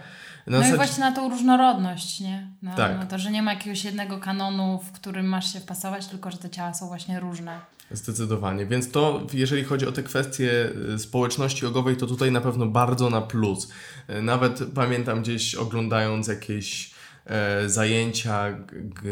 No 0.47 0.57
zasadzie... 0.57 0.73
i 0.73 0.77
właśnie 0.77 0.99
na 0.99 1.11
tą 1.11 1.29
różnorodność, 1.29 2.19
nie? 2.19 2.47
Na, 2.61 2.73
tak. 2.73 2.97
na 2.97 3.05
to, 3.05 3.17
że 3.17 3.31
nie 3.31 3.41
ma 3.41 3.53
jakiegoś 3.53 3.83
jednego 3.83 4.17
kanonu, 4.19 4.79
w 4.79 4.91
którym 4.91 5.25
masz 5.25 5.53
się 5.53 5.59
wpasować, 5.59 6.07
tylko 6.07 6.31
że 6.31 6.37
te 6.37 6.49
ciała 6.49 6.73
są 6.73 6.87
właśnie 6.87 7.19
różne. 7.19 7.59
Zdecydowanie. 7.91 8.65
Więc 8.65 8.91
to, 8.91 9.27
jeżeli 9.33 9.63
chodzi 9.63 9.87
o 9.87 9.91
te 9.91 10.03
kwestie 10.03 10.69
y, 10.95 10.99
społeczności 10.99 11.65
jogowej, 11.65 11.97
to 11.97 12.07
tutaj 12.07 12.31
na 12.31 12.41
pewno 12.41 12.65
bardzo 12.65 13.09
na 13.09 13.21
plus. 13.21 13.71
Y, 14.09 14.21
nawet 14.21 14.59
pamiętam 14.75 15.21
gdzieś 15.21 15.55
oglądając 15.55 16.27
jakieś 16.27 16.91
e, 17.25 17.69
zajęcia, 17.69 18.51
g, 18.73 19.11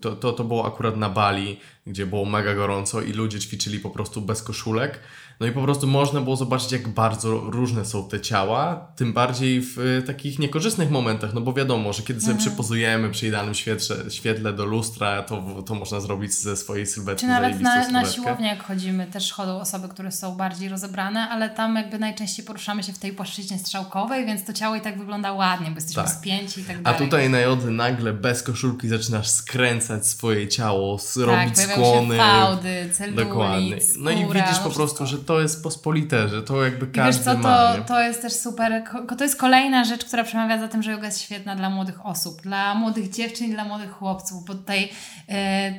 to, 0.00 0.16
to, 0.16 0.32
to 0.32 0.44
było 0.44 0.66
akurat 0.66 0.96
na 0.96 1.10
Bali, 1.10 1.60
gdzie 1.86 2.06
było 2.06 2.24
mega 2.24 2.54
gorąco 2.54 3.02
i 3.02 3.12
ludzie 3.12 3.40
ćwiczyli 3.40 3.80
po 3.80 3.90
prostu 3.90 4.20
bez 4.20 4.42
koszulek. 4.42 5.00
No 5.40 5.46
i 5.46 5.52
po 5.52 5.62
prostu 5.62 5.86
można 5.86 6.20
było 6.20 6.36
zobaczyć, 6.36 6.72
jak 6.72 6.88
bardzo 6.88 7.40
różne 7.40 7.84
są 7.84 8.08
te 8.08 8.20
ciała, 8.20 8.92
tym 8.96 9.12
bardziej 9.12 9.62
w 9.62 9.78
y, 9.78 10.02
takich 10.06 10.38
niekorzystnych 10.38 10.90
momentach, 10.90 11.34
no 11.34 11.40
bo 11.40 11.52
wiadomo, 11.52 11.92
że 11.92 12.02
kiedy 12.02 12.20
sobie 12.20 12.32
mhm. 12.32 12.48
przypozujemy 12.50 13.10
przy 13.10 13.26
idealnym 13.26 13.54
świetle, 13.54 13.96
świetle 14.10 14.52
do 14.52 14.64
lustra, 14.64 15.22
to, 15.22 15.62
to 15.66 15.74
można 15.74 16.00
zrobić 16.00 16.32
ze 16.32 16.56
swojej 16.56 16.86
sylwetki 16.86 17.20
Czy 17.20 17.26
nawet 17.26 17.60
na, 17.60 17.88
na 17.88 18.04
siłownię 18.04 18.48
jak 18.48 18.62
chodzimy, 18.62 19.06
też 19.06 19.32
chodzą 19.32 19.60
osoby, 19.60 19.88
które 19.88 20.12
są 20.12 20.36
bardziej 20.36 20.68
rozebrane, 20.68 21.28
ale 21.28 21.50
tam 21.50 21.76
jakby 21.76 21.98
najczęściej 21.98 22.44
poruszamy 22.44 22.82
się 22.82 22.92
w 22.92 22.98
tej 22.98 23.12
płaszczyźnie 23.12 23.58
strzałkowej, 23.58 24.26
więc 24.26 24.44
to 24.44 24.52
ciało 24.52 24.76
i 24.76 24.80
tak 24.80 24.98
wygląda 24.98 25.32
ładnie, 25.32 25.70
bo 25.70 25.74
jesteśmy 25.74 26.02
tak. 26.02 26.12
spięci 26.12 26.60
i 26.60 26.64
tak 26.64 26.82
dalej. 26.82 27.02
A 27.02 27.04
tutaj 27.04 27.30
na 27.30 27.40
jody 27.40 27.70
nagle 27.70 28.12
bez 28.12 28.42
koszulki 28.42 28.88
zaczynasz 28.88 29.28
skręcać 29.28 30.06
swoje 30.06 30.48
ciało, 30.48 30.98
tak, 30.98 31.26
robić 31.26 31.58
skłony. 31.84 32.16
Fałdy, 32.16 32.90
celulit, 32.92 33.28
Dokładnie. 33.28 33.76
No 33.98 34.10
i 34.10 34.26
widzisz 34.26 34.58
po 34.58 34.70
prostu, 34.70 35.06
że 35.06 35.18
to 35.18 35.40
jest 35.40 35.62
pospolite, 35.62 36.28
że 36.28 36.42
to 36.42 36.64
jakby 36.64 36.86
każdy 36.86 37.22
I 37.22 37.24
wiesz 37.24 37.34
co, 37.34 37.38
ma, 37.38 37.74
to, 37.74 37.84
to 37.84 38.00
jest 38.00 38.22
też 38.22 38.32
super, 38.32 38.82
to 39.18 39.24
jest 39.24 39.36
kolejna 39.36 39.84
rzecz, 39.84 40.04
która 40.04 40.24
przemawia 40.24 40.58
za 40.58 40.68
tym, 40.68 40.82
że 40.82 40.90
yoga 40.90 41.06
jest 41.06 41.22
świetna 41.22 41.56
dla 41.56 41.70
młodych 41.70 42.06
osób, 42.06 42.42
dla 42.42 42.74
młodych 42.74 43.10
dziewczyn 43.10 43.56
dla 43.56 43.64
młodych 43.64 43.90
chłopców, 43.90 44.44
bo 44.44 44.54
tutaj 44.54 44.88
e, 45.28 45.72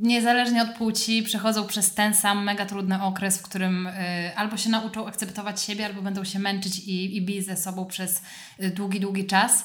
niezależnie 0.00 0.62
od 0.62 0.68
płci 0.70 1.22
przechodzą 1.22 1.66
przez 1.66 1.94
ten 1.94 2.14
sam 2.14 2.44
mega 2.44 2.66
trudny 2.66 3.02
okres, 3.02 3.38
w 3.38 3.42
którym 3.42 3.86
e, 3.86 4.32
albo 4.36 4.56
się 4.56 4.70
nauczą 4.70 5.06
akceptować 5.06 5.62
siebie, 5.62 5.86
albo 5.86 6.02
będą 6.02 6.24
się 6.24 6.38
męczyć 6.38 6.78
i, 6.78 7.16
i 7.16 7.22
bić 7.22 7.46
ze 7.46 7.56
sobą 7.56 7.86
przez 7.86 8.22
e, 8.58 8.70
długi, 8.70 9.00
długi 9.00 9.26
czas. 9.26 9.64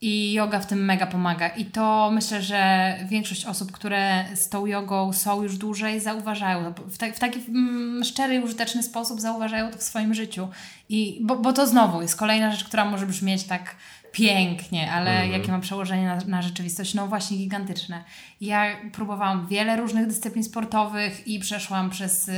I 0.00 0.32
yoga 0.32 0.60
w 0.60 0.66
tym 0.66 0.84
mega 0.84 1.06
pomaga. 1.06 1.48
I 1.48 1.64
to 1.64 2.10
myślę, 2.12 2.42
że 2.42 2.94
większość 3.08 3.46
osób, 3.46 3.72
które 3.72 4.24
z 4.34 4.48
tą 4.48 4.66
jogą 4.66 5.12
są 5.12 5.42
już 5.42 5.58
dłużej, 5.58 6.00
zauważają. 6.00 6.72
W, 6.86 6.98
ta, 6.98 7.12
w 7.12 7.18
taki 7.18 7.40
mm, 7.48 8.04
szczery 8.04 8.40
użyteczny 8.40 8.82
sposób 8.82 9.20
zauważają 9.20 9.70
to 9.70 9.78
w 9.78 9.82
swoim 9.82 10.14
życiu. 10.14 10.48
I, 10.88 11.18
bo, 11.22 11.36
bo 11.36 11.52
to 11.52 11.66
znowu 11.66 12.02
jest 12.02 12.16
kolejna 12.16 12.52
rzecz, 12.52 12.64
która 12.64 12.84
może 12.84 13.06
brzmieć 13.06 13.44
tak 13.44 13.76
pięknie, 14.16 14.92
ale 14.92 15.10
mm. 15.10 15.32
jakie 15.32 15.52
ma 15.52 15.58
przełożenie 15.58 16.06
na, 16.06 16.16
na 16.26 16.42
rzeczywistość? 16.42 16.94
No 16.94 17.06
właśnie 17.06 17.36
gigantyczne. 17.36 18.04
Ja 18.40 18.76
próbowałam 18.92 19.46
wiele 19.46 19.76
różnych 19.76 20.06
dyscyplin 20.06 20.44
sportowych 20.44 21.28
i 21.28 21.38
przeszłam 21.38 21.90
przez 21.90 22.28
y, 22.28 22.32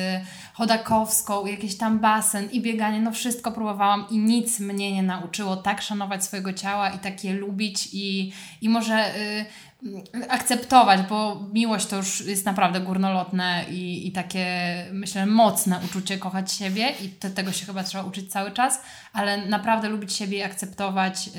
chodakowską, 0.55 1.47
jakiś 1.47 1.77
tam 1.77 1.99
basen 1.99 2.49
i 2.51 2.61
bieganie, 2.61 3.01
no 3.01 3.13
wszystko 3.13 3.53
próbowałam 3.53 4.05
i 4.11 4.19
nic 4.19 4.61
mnie 4.61 4.93
nie 4.93 5.03
nauczyło 5.03 5.57
tak 5.57 5.83
szanować 5.83 6.25
swojego 6.25 6.53
ciała 6.53 6.91
i 6.91 6.99
tak 6.99 7.25
je 7.25 7.35
lubić 7.35 7.89
i, 7.93 8.33
i 8.61 8.69
może... 8.69 9.17
Y, 9.17 9.45
akceptować, 10.29 11.01
bo 11.03 11.47
miłość 11.53 11.87
to 11.87 11.97
już 11.97 12.21
jest 12.21 12.45
naprawdę 12.45 12.81
górnolotne 12.81 13.65
i, 13.71 14.09
i 14.09 14.13
takie, 14.13 14.47
myślę, 14.93 15.27
mocne 15.27 15.81
uczucie 15.85 16.19
kochać 16.19 16.53
siebie 16.53 16.91
i 17.05 17.09
te, 17.09 17.31
tego 17.31 17.53
się 17.53 17.67
chyba 17.67 17.83
trzeba 17.83 18.05
uczyć 18.05 18.33
cały 18.33 18.51
czas, 18.51 18.81
ale 19.13 19.47
naprawdę 19.47 19.89
lubić 19.89 20.13
siebie 20.13 20.39
i 20.39 20.43
akceptować 20.43 21.27
yy, 21.27 21.33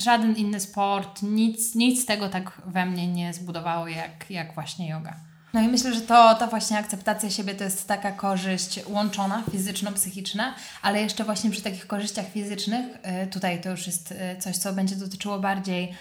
żaden 0.00 0.36
inny 0.36 0.60
sport, 0.60 1.22
nic, 1.22 1.74
nic 1.74 2.06
tego 2.06 2.28
tak 2.28 2.62
we 2.66 2.86
mnie 2.86 3.08
nie 3.08 3.34
zbudowało 3.34 3.88
jak, 3.88 4.30
jak 4.30 4.54
właśnie 4.54 4.88
yoga. 4.88 5.16
No 5.54 5.60
i 5.60 5.68
myślę, 5.68 5.94
że 5.94 6.00
to, 6.00 6.34
ta 6.34 6.46
właśnie 6.46 6.78
akceptacja 6.78 7.30
siebie 7.30 7.54
to 7.54 7.64
jest 7.64 7.88
taka 7.88 8.12
korzyść 8.12 8.80
łączona, 8.86 9.42
fizyczno-psychiczna, 9.52 10.54
ale 10.82 11.02
jeszcze 11.02 11.24
właśnie 11.24 11.50
przy 11.50 11.62
takich 11.62 11.86
korzyściach 11.86 12.26
fizycznych, 12.32 12.86
yy, 13.20 13.26
tutaj 13.26 13.60
to 13.60 13.70
już 13.70 13.86
jest 13.86 14.10
yy, 14.10 14.40
coś, 14.40 14.56
co 14.56 14.72
będzie 14.72 14.96
dotyczyło 14.96 15.38
bardziej 15.38 15.94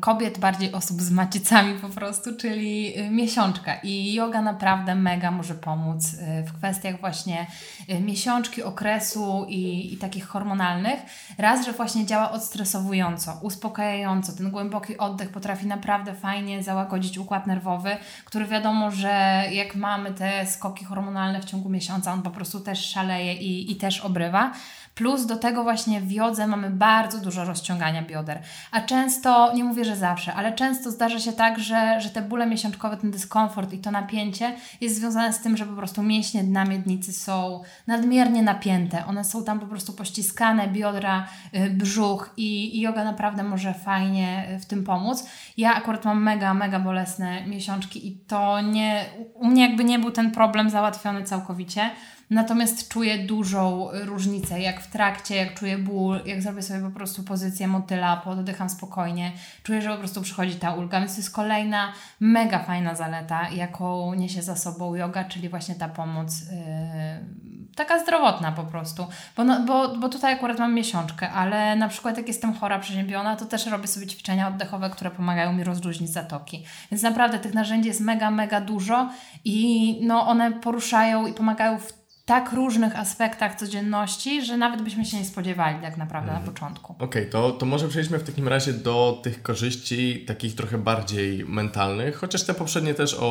kobiet, 0.00 0.38
bardziej 0.38 0.72
osób 0.72 1.02
z 1.02 1.10
macicami 1.10 1.78
po 1.80 1.88
prostu, 1.88 2.36
czyli 2.36 2.98
y, 3.00 3.10
miesiączka. 3.10 3.74
I 3.74 4.14
yoga 4.14 4.42
naprawdę 4.42 4.94
mega 4.94 5.30
może 5.30 5.54
pomóc 5.54 6.14
y, 6.14 6.42
w 6.42 6.52
kwestiach 6.52 7.00
właśnie 7.00 7.46
y, 7.90 8.00
miesiączki, 8.00 8.62
okresu 8.62 9.46
i, 9.48 9.92
i 9.94 9.96
takich 9.96 10.26
hormonalnych. 10.26 11.00
Raz, 11.38 11.66
że 11.66 11.72
właśnie 11.72 12.06
działa 12.06 12.30
odstresowująco, 12.30 13.38
uspokajająco. 13.42 14.32
Ten 14.32 14.50
głęboki 14.50 14.98
oddech 14.98 15.28
potrafi 15.28 15.66
naprawdę 15.66 16.14
fajnie 16.14 16.62
załagodzić 16.62 17.18
układ 17.18 17.46
nerwowy, 17.46 17.96
który 18.24 18.46
wiadomo, 18.46 18.90
że 18.90 19.44
jak 19.52 19.74
mamy 19.74 20.14
te 20.14 20.46
skoki 20.46 20.84
hormonalne 20.84 21.40
w 21.40 21.44
ciągu 21.44 21.68
miesiąca, 21.68 22.12
on 22.12 22.22
po 22.22 22.30
prostu 22.30 22.60
też 22.60 22.90
szaleje 22.90 23.34
i, 23.34 23.72
i 23.72 23.76
też 23.76 24.00
obrywa. 24.00 24.52
Plus 24.96 25.26
do 25.26 25.36
tego 25.36 25.62
właśnie 25.62 26.00
w 26.00 26.12
jodze 26.12 26.46
mamy 26.46 26.70
bardzo 26.70 27.20
dużo 27.20 27.44
rozciągania 27.44 28.02
bioder. 28.02 28.42
A 28.70 28.80
często, 28.80 29.52
nie 29.54 29.64
mówię, 29.64 29.84
że 29.84 29.96
zawsze, 29.96 30.34
ale 30.34 30.52
często 30.52 30.90
zdarza 30.90 31.18
się 31.18 31.32
tak, 31.32 31.58
że, 31.58 32.00
że 32.00 32.10
te 32.10 32.22
bóle 32.22 32.46
miesiączkowe, 32.46 32.96
ten 32.96 33.10
dyskomfort 33.10 33.72
i 33.72 33.78
to 33.78 33.90
napięcie 33.90 34.56
jest 34.80 34.96
związane 34.96 35.32
z 35.32 35.40
tym, 35.40 35.56
że 35.56 35.66
po 35.66 35.72
prostu 35.72 36.02
mięśnie 36.02 36.44
dna 36.44 36.64
miednicy 36.64 37.12
są 37.12 37.62
nadmiernie 37.86 38.42
napięte. 38.42 39.06
One 39.06 39.24
są 39.24 39.44
tam 39.44 39.60
po 39.60 39.66
prostu 39.66 39.92
pościskane, 39.92 40.68
biodra, 40.68 41.26
yy, 41.52 41.70
brzuch 41.70 42.30
i, 42.36 42.76
i 42.76 42.80
yoga 42.80 43.04
naprawdę 43.04 43.42
może 43.42 43.74
fajnie 43.74 44.48
y, 44.56 44.58
w 44.58 44.66
tym 44.66 44.84
pomóc. 44.84 45.26
Ja 45.56 45.74
akurat 45.74 46.04
mam 46.04 46.22
mega, 46.22 46.54
mega 46.54 46.80
bolesne 46.80 47.46
miesiączki 47.46 48.08
i 48.08 48.16
to 48.16 48.60
nie, 48.60 49.04
u 49.34 49.46
mnie 49.46 49.62
jakby 49.62 49.84
nie 49.84 49.98
był 49.98 50.10
ten 50.10 50.30
problem 50.30 50.70
załatwiony 50.70 51.24
całkowicie. 51.24 51.90
Natomiast 52.30 52.88
czuję 52.88 53.18
dużą 53.18 53.88
różnicę, 53.92 54.60
jak 54.60 54.80
w 54.80 54.90
trakcie, 54.90 55.36
jak 55.36 55.54
czuję 55.54 55.78
ból, 55.78 56.20
jak 56.26 56.42
zrobię 56.42 56.62
sobie 56.62 56.80
po 56.80 56.90
prostu 56.90 57.22
pozycję 57.22 57.68
motyla, 57.68 58.16
poddycham 58.16 58.70
spokojnie, 58.70 59.32
czuję, 59.62 59.82
że 59.82 59.90
po 59.90 59.96
prostu 59.96 60.22
przychodzi 60.22 60.54
ta 60.54 60.74
ulga. 60.74 61.00
Więc 61.00 61.12
to 61.12 61.20
jest 61.20 61.34
kolejna 61.34 61.92
mega 62.20 62.58
fajna 62.58 62.94
zaleta, 62.94 63.48
jaką 63.48 64.14
niesie 64.14 64.42
za 64.42 64.56
sobą 64.56 64.94
yoga, 64.94 65.24
czyli 65.24 65.48
właśnie 65.48 65.74
ta 65.74 65.88
pomoc 65.88 66.40
yy, 66.40 67.66
taka 67.76 67.98
zdrowotna 67.98 68.52
po 68.52 68.64
prostu. 68.64 69.06
Bo, 69.36 69.44
no, 69.44 69.60
bo, 69.60 69.98
bo 69.98 70.08
tutaj 70.08 70.34
akurat 70.34 70.58
mam 70.58 70.74
miesiączkę, 70.74 71.30
ale 71.30 71.76
na 71.76 71.88
przykład 71.88 72.16
jak 72.16 72.28
jestem 72.28 72.54
chora, 72.54 72.78
przeziębiona, 72.78 73.36
to 73.36 73.44
też 73.44 73.66
robię 73.66 73.86
sobie 73.86 74.06
ćwiczenia 74.06 74.48
oddechowe, 74.48 74.90
które 74.90 75.10
pomagają 75.10 75.52
mi 75.52 75.64
rozluźnić 75.64 76.10
zatoki. 76.10 76.64
Więc 76.90 77.02
naprawdę 77.02 77.38
tych 77.38 77.54
narzędzi 77.54 77.88
jest 77.88 78.00
mega, 78.00 78.30
mega 78.30 78.60
dużo 78.60 79.10
i 79.44 79.98
no, 80.02 80.26
one 80.26 80.52
poruszają 80.52 81.26
i 81.26 81.32
pomagają 81.32 81.78
w 81.78 82.05
tak 82.26 82.52
różnych 82.52 82.96
aspektach 82.96 83.54
codzienności, 83.54 84.44
że 84.44 84.56
nawet 84.56 84.82
byśmy 84.82 85.04
się 85.04 85.16
nie 85.18 85.24
spodziewali 85.24 85.78
tak 85.82 85.96
naprawdę 85.96 86.32
na 86.32 86.38
mhm. 86.38 86.54
początku. 86.54 86.92
Okej, 86.92 87.06
okay, 87.06 87.26
to, 87.26 87.50
to 87.50 87.66
może 87.66 87.88
przejdźmy 87.88 88.18
w 88.18 88.22
takim 88.22 88.48
razie 88.48 88.72
do 88.72 89.20
tych 89.22 89.42
korzyści 89.42 90.24
takich 90.26 90.54
trochę 90.54 90.78
bardziej 90.78 91.44
mentalnych, 91.44 92.16
chociaż 92.16 92.42
te 92.42 92.54
poprzednie 92.54 92.94
też 92.94 93.14
o, 93.14 93.26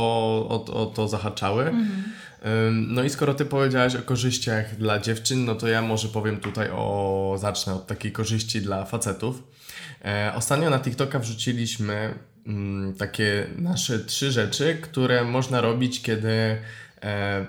o, 0.50 0.66
o 0.66 0.86
to 0.86 1.08
zahaczały. 1.08 1.64
Mhm. 1.64 2.04
No 2.72 3.04
i 3.04 3.10
skoro 3.10 3.34
Ty 3.34 3.46
powiedziałaś 3.46 3.96
o 3.96 4.02
korzyściach 4.02 4.76
dla 4.76 5.00
dziewczyn, 5.00 5.46
no 5.46 5.56
to 5.56 5.68
ja 5.68 5.82
może 5.82 6.08
powiem 6.08 6.38
tutaj 6.38 6.70
o, 6.72 7.36
zacznę 7.40 7.74
od 7.74 7.88
takiej 7.88 8.12
korzyści 8.12 8.62
dla 8.62 8.86
facetów. 8.86 9.44
E, 10.06 10.32
ostatnio 10.36 10.70
na 10.70 10.80
TikToka 10.80 11.20
wrzuciliśmy 11.20 12.14
mm, 12.48 12.94
takie 12.94 13.48
nasze 13.58 14.00
trzy 14.00 14.32
rzeczy, 14.32 14.78
które 14.82 15.24
można 15.24 15.62
robić, 15.62 16.02
kiedy 16.02 16.58
e, 17.04 17.46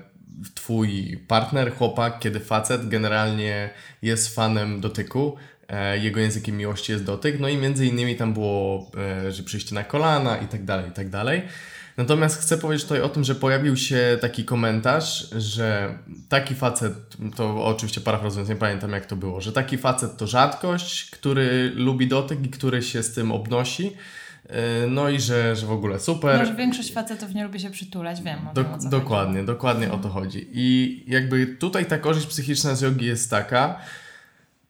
twój 0.55 1.20
partner, 1.29 1.75
chłopak, 1.75 2.18
kiedy 2.18 2.40
facet 2.40 2.88
generalnie 2.88 3.70
jest 4.03 4.35
fanem 4.35 4.81
dotyku, 4.81 5.37
e, 5.68 5.99
jego 5.99 6.20
językiem 6.20 6.57
miłości 6.57 6.92
jest 6.92 7.05
dotyk, 7.05 7.40
no 7.40 7.49
i 7.49 7.57
między 7.57 7.87
innymi 7.87 8.16
tam 8.16 8.35
było, 8.35 8.90
e, 8.96 9.33
że 9.33 9.42
przyjście 9.42 9.75
na 9.75 9.85
kolana 9.85 10.37
i 10.37 10.46
tak 10.46 10.64
dalej, 10.64 10.88
i 10.88 10.92
tak 10.92 11.09
dalej. 11.09 11.42
Natomiast 11.96 12.40
chcę 12.40 12.59
powiedzieć 12.59 12.85
tutaj 12.85 13.01
o 13.01 13.09
tym, 13.09 13.25
że 13.25 13.35
pojawił 13.35 13.77
się 13.77 14.18
taki 14.20 14.44
komentarz, 14.44 15.31
że 15.37 15.99
taki 16.29 16.55
facet, 16.55 16.92
to 17.37 17.64
oczywiście 17.64 18.01
parafrazując, 18.01 18.49
nie 18.49 18.57
pamiętam 18.57 18.92
jak 18.92 19.07
to 19.07 19.16
było, 19.16 19.40
że 19.40 19.53
taki 19.53 19.79
facet 19.79 20.16
to 20.16 20.27
rzadkość, 20.27 21.11
który 21.11 21.72
lubi 21.75 22.07
dotyk 22.07 22.46
i 22.46 22.49
który 22.49 22.83
się 22.83 23.03
z 23.03 23.14
tym 23.14 23.33
obnosi. 23.33 23.96
E, 24.49 24.87
no 24.87 25.09
i 25.09 25.21
że, 25.21 25.57
że 25.57 25.67
w 25.67 25.73
ogóle 25.73 26.01
super. 26.01 26.39
No, 26.39 26.47
że 26.47 26.55
większość 26.55 26.93
facetów 26.93 27.35
nie 27.35 27.45
lubi 27.45 27.61
się 27.61 27.71
przytulać, 27.71 28.23
wiem. 28.23 28.39
Do, 28.55 28.65
dokładnie, 28.91 29.35
chodzi. 29.35 29.47
dokładnie 29.47 29.93
o 29.93 29.99
to 29.99 30.09
chodzi. 30.09 30.49
I 30.53 31.05
jakby 31.07 31.47
tutaj 31.47 31.87
ta 31.87 31.99
korzyść 31.99 32.27
psychiczna 32.27 32.75
z 32.75 32.81
jogi 32.81 33.07
jest 33.07 33.31
taka, 33.31 33.81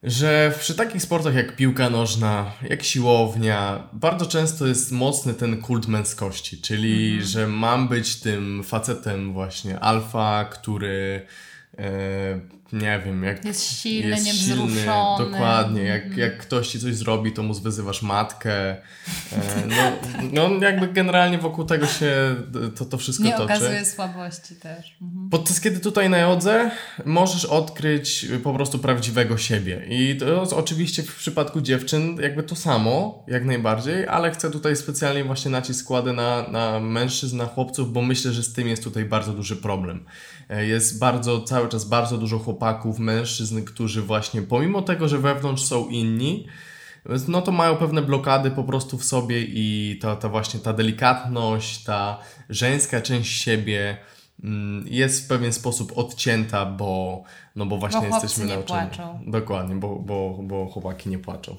że 0.03 0.53
przy 0.59 0.75
takich 0.75 1.01
sportach 1.01 1.35
jak 1.35 1.55
piłka 1.55 1.89
nożna, 1.89 2.51
jak 2.69 2.83
siłownia, 2.83 3.87
bardzo 3.93 4.25
często 4.25 4.67
jest 4.67 4.91
mocny 4.91 5.33
ten 5.33 5.61
kult 5.61 5.87
męskości, 5.87 6.61
czyli 6.61 7.05
mhm. 7.05 7.27
że 7.27 7.47
mam 7.47 7.87
być 7.87 8.15
tym 8.15 8.63
facetem 8.63 9.33
właśnie 9.33 9.79
alfa, 9.79 10.45
który 10.45 11.25
e, 11.77 12.39
nie 12.73 13.01
wiem, 13.05 13.23
jak 13.23 13.45
jest 13.45 13.81
silny, 13.81 14.09
jest 14.09 14.25
niewzruszony. 14.25 14.71
Silny, 14.71 15.31
dokładnie, 15.31 15.83
jak, 15.83 16.05
mm. 16.05 16.19
jak 16.19 16.37
ktoś 16.37 16.67
ci 16.67 16.79
coś 16.79 16.95
zrobi, 16.95 17.31
to 17.31 17.43
mu 17.43 17.53
wyzywasz 17.53 18.01
matkę. 18.01 18.69
E, 18.69 18.81
no, 19.67 20.49
no 20.49 20.65
jakby 20.65 20.87
generalnie 20.87 21.37
wokół 21.37 21.65
tego 21.65 21.87
się 21.87 22.35
to, 22.75 22.85
to 22.85 22.97
wszystko 22.97 23.23
nie 23.23 23.31
toczy. 23.31 23.47
Nie 23.47 23.55
okazuje 23.55 23.85
słabości 23.85 24.55
też. 24.55 24.97
Mhm. 25.01 25.29
Podczas 25.29 25.61
kiedy 25.61 25.79
tutaj 25.79 26.09
na 26.09 26.17
jodze 26.17 26.71
możesz 27.05 27.45
odkryć 27.45 28.25
po 28.43 28.53
prostu 28.53 28.79
prawdziwego 28.79 29.37
siebie. 29.37 29.85
I 29.89 30.17
to 30.19 30.41
jest 30.41 30.53
oczywiście 30.53 31.03
w 31.03 31.15
przypadku 31.15 31.61
dziewczyn 31.61 32.17
jakby 32.21 32.43
to 32.43 32.55
samo, 32.55 33.25
jak 33.27 33.45
najbardziej, 33.45 34.07
ale 34.07 34.31
chcę 34.31 34.51
tutaj 34.51 34.75
specjalnie 34.75 35.23
właśnie 35.23 35.51
nacisk 35.51 35.87
kładę 35.87 36.13
na, 36.13 36.47
na 36.47 36.79
mężczyzn, 36.79 37.37
na 37.37 37.45
chłopców, 37.45 37.93
bo 37.93 38.01
myślę, 38.01 38.31
że 38.31 38.43
z 38.43 38.53
tym 38.53 38.67
jest 38.67 38.83
tutaj 38.83 39.05
bardzo 39.05 39.33
duży 39.33 39.55
problem. 39.55 40.05
E, 40.49 40.65
jest 40.65 40.99
bardzo, 40.99 41.41
cały 41.41 41.69
czas 41.69 41.85
bardzo 41.85 42.17
dużo 42.17 42.39
chłopaków, 42.57 42.99
mężczyzn, 42.99 43.63
którzy 43.63 44.01
właśnie 44.01 44.41
pomimo 44.41 44.81
tego, 44.81 45.07
że 45.07 45.17
wewnątrz 45.17 45.63
są 45.63 45.87
inni, 45.87 46.47
no 47.27 47.41
to 47.41 47.51
mają 47.51 47.75
pewne 47.75 48.01
blokady 48.01 48.51
po 48.51 48.63
prostu 48.63 48.97
w 48.97 49.03
sobie 49.03 49.41
i 49.41 49.99
ta, 50.01 50.15
ta 50.15 50.29
właśnie 50.29 50.59
ta 50.59 50.73
delikatność, 50.73 51.83
ta 51.83 52.19
żeńska 52.49 53.01
część 53.01 53.41
siebie 53.41 53.97
mm, 54.43 54.85
jest 54.87 55.25
w 55.25 55.27
pewien 55.27 55.53
sposób 55.53 55.97
odcięta, 55.97 56.65
bo, 56.65 57.23
no 57.55 57.65
bo 57.65 57.77
właśnie 57.77 58.09
bo 58.09 58.15
jesteśmy 58.15 58.45
nauczeni. 58.45 58.87
Płaczą. 58.87 59.19
Dokładnie, 59.27 59.75
bo, 59.75 59.95
bo, 59.95 60.39
bo 60.43 60.65
chłopaki 60.65 61.09
nie 61.09 61.19
płaczą. 61.19 61.57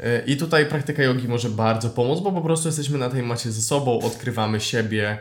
E, 0.00 0.24
I 0.26 0.36
tutaj 0.36 0.66
praktyka 0.66 1.02
jogi 1.02 1.28
może 1.28 1.50
bardzo 1.50 1.90
pomóc, 1.90 2.20
bo 2.20 2.32
po 2.32 2.40
prostu 2.40 2.68
jesteśmy 2.68 2.98
na 2.98 3.10
tej 3.10 3.22
macie 3.22 3.52
ze 3.52 3.62
sobą, 3.62 4.00
odkrywamy 4.00 4.60
siebie, 4.60 5.18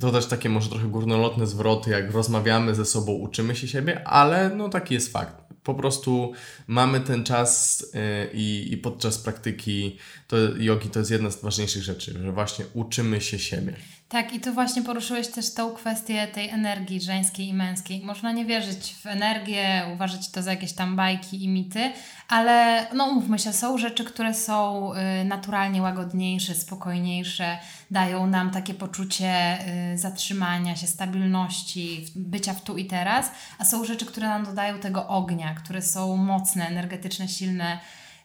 to 0.00 0.12
też 0.12 0.26
takie 0.26 0.48
może 0.48 0.68
trochę 0.68 0.88
górnolotne 0.88 1.46
zwroty, 1.46 1.90
jak 1.90 2.10
rozmawiamy 2.10 2.74
ze 2.74 2.84
sobą, 2.84 3.12
uczymy 3.12 3.56
się 3.56 3.68
siebie, 3.68 4.08
ale 4.08 4.50
no 4.56 4.68
taki 4.68 4.94
jest 4.94 5.12
fakt. 5.12 5.42
Po 5.62 5.74
prostu 5.74 6.32
mamy 6.66 7.00
ten 7.00 7.24
czas 7.24 7.80
yy, 7.94 8.00
i, 8.32 8.72
i 8.72 8.76
podczas 8.76 9.18
praktyki 9.18 9.98
to 10.28 10.36
jogi 10.58 10.88
to 10.88 10.98
jest 10.98 11.10
jedna 11.10 11.30
z 11.30 11.42
ważniejszych 11.42 11.82
rzeczy, 11.82 12.18
że 12.22 12.32
właśnie 12.32 12.64
uczymy 12.74 13.20
się 13.20 13.38
siebie. 13.38 13.76
Tak, 14.12 14.32
i 14.32 14.40
tu 14.40 14.52
właśnie 14.52 14.82
poruszyłeś 14.82 15.28
też 15.28 15.54
tą 15.54 15.74
kwestię 15.74 16.26
tej 16.26 16.48
energii 16.48 17.00
żeńskiej 17.00 17.48
i 17.48 17.54
męskiej. 17.54 18.00
Można 18.04 18.32
nie 18.32 18.44
wierzyć 18.44 18.94
w 18.94 19.06
energię, 19.06 19.84
uważać 19.94 20.30
to 20.30 20.42
za 20.42 20.50
jakieś 20.50 20.72
tam 20.72 20.96
bajki 20.96 21.44
i 21.44 21.48
mity, 21.48 21.92
ale 22.28 22.86
no 22.94 23.04
umówmy 23.04 23.38
się, 23.38 23.52
są 23.52 23.78
rzeczy, 23.78 24.04
które 24.04 24.34
są 24.34 24.90
y, 24.94 25.24
naturalnie 25.24 25.82
łagodniejsze, 25.82 26.54
spokojniejsze, 26.54 27.58
dają 27.90 28.26
nam 28.26 28.50
takie 28.50 28.74
poczucie 28.74 29.58
y, 29.92 29.98
zatrzymania 29.98 30.76
się, 30.76 30.86
stabilności, 30.86 32.06
bycia 32.16 32.54
w 32.54 32.62
tu 32.62 32.76
i 32.76 32.84
teraz, 32.84 33.30
a 33.58 33.64
są 33.64 33.84
rzeczy, 33.84 34.06
które 34.06 34.28
nam 34.28 34.44
dodają 34.44 34.78
tego 34.78 35.08
ognia, 35.08 35.54
które 35.54 35.82
są 35.82 36.16
mocne, 36.16 36.66
energetyczne, 36.66 37.28
silne, 37.28 37.78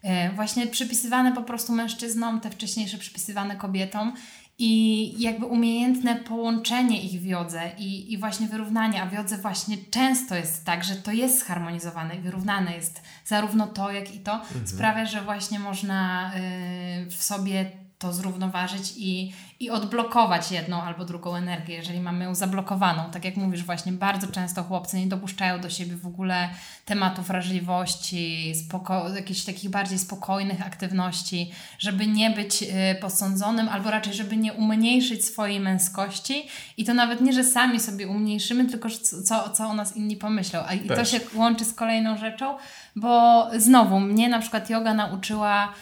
y, 0.04 0.08
właśnie 0.36 0.68
przypisywane 0.68 1.32
po 1.32 1.42
prostu 1.42 1.74
mężczyznom, 1.74 2.42
te 2.42 2.50
wcześniejsze 2.50 2.98
przypisywane 2.98 3.56
kobietom 3.56 4.14
i 4.60 5.14
jakby 5.22 5.46
umiejętne 5.46 6.16
połączenie 6.16 7.02
ich 7.02 7.22
w 7.22 7.26
jodze 7.26 7.72
i, 7.78 8.14
i 8.14 8.18
właśnie 8.18 8.48
wyrównanie, 8.48 9.02
a 9.02 9.06
w 9.06 9.14
jodze 9.14 9.38
właśnie 9.38 9.78
często 9.92 10.36
jest 10.36 10.66
tak, 10.66 10.84
że 10.84 10.96
to 10.96 11.12
jest 11.12 11.48
zharmonizowane 11.48 12.16
i 12.16 12.20
wyrównane 12.20 12.76
jest 12.76 13.02
zarówno 13.26 13.68
to, 13.68 13.92
jak 13.92 14.16
i 14.16 14.20
to, 14.20 14.34
mhm. 14.34 14.68
sprawia, 14.68 15.06
że 15.06 15.22
właśnie 15.22 15.60
można 15.60 16.32
y, 16.36 17.10
w 17.10 17.24
sobie 17.24 17.72
to 18.00 18.14
zrównoważyć 18.14 18.94
i, 18.98 19.34
i 19.60 19.70
odblokować 19.70 20.52
jedną 20.52 20.82
albo 20.82 21.06
drugą 21.06 21.36
energię, 21.36 21.76
jeżeli 21.76 22.00
mamy 22.00 22.26
ją 22.26 22.36
zablokowaną. 22.36 23.12
Tak 23.12 23.26
jak 23.26 23.38
mówisz, 23.38 23.64
właśnie 23.64 23.92
bardzo 23.92 24.28
często 24.28 24.64
chłopcy 24.64 24.98
nie 25.00 25.08
dopuszczają 25.08 25.62
do 25.62 25.70
siebie 25.70 25.96
w 25.96 26.08
ogóle 26.08 26.50
tematu 26.86 27.22
wrażliwości, 27.22 28.54
spoko- 28.56 29.16
jakichś 29.16 29.44
takich 29.44 29.70
bardziej 29.70 30.00
spokojnych 30.00 30.68
aktywności, 30.68 31.52
żeby 31.80 32.08
nie 32.08 32.30
być 32.30 32.64
y, 32.64 32.68
posądzonym, 33.02 33.70
albo 33.70 33.92
raczej, 33.92 34.14
żeby 34.14 34.38
nie 34.38 34.54
umniejszyć 34.54 35.26
swojej 35.26 35.60
męskości. 35.60 36.48
I 36.78 36.86
to 36.86 36.94
nawet 36.94 37.22
nie, 37.22 37.34
że 37.34 37.44
sami 37.44 37.80
sobie 37.80 38.08
umniejszymy, 38.08 38.66
tylko 38.66 38.90
co, 39.26 39.50
co 39.50 39.68
o 39.68 39.74
nas 39.74 39.96
inni 39.96 40.16
pomyślą. 40.18 40.60
A 40.68 40.74
i 40.74 40.80
to 40.88 41.06
się 41.06 41.20
łączy 41.36 41.66
z 41.66 41.74
kolejną 41.74 42.18
rzeczą, 42.18 42.58
bo 42.96 43.48
znowu 43.58 44.00
mnie 44.00 44.30
na 44.30 44.40
przykład 44.40 44.70
yoga 44.70 44.94
nauczyła 44.94 45.74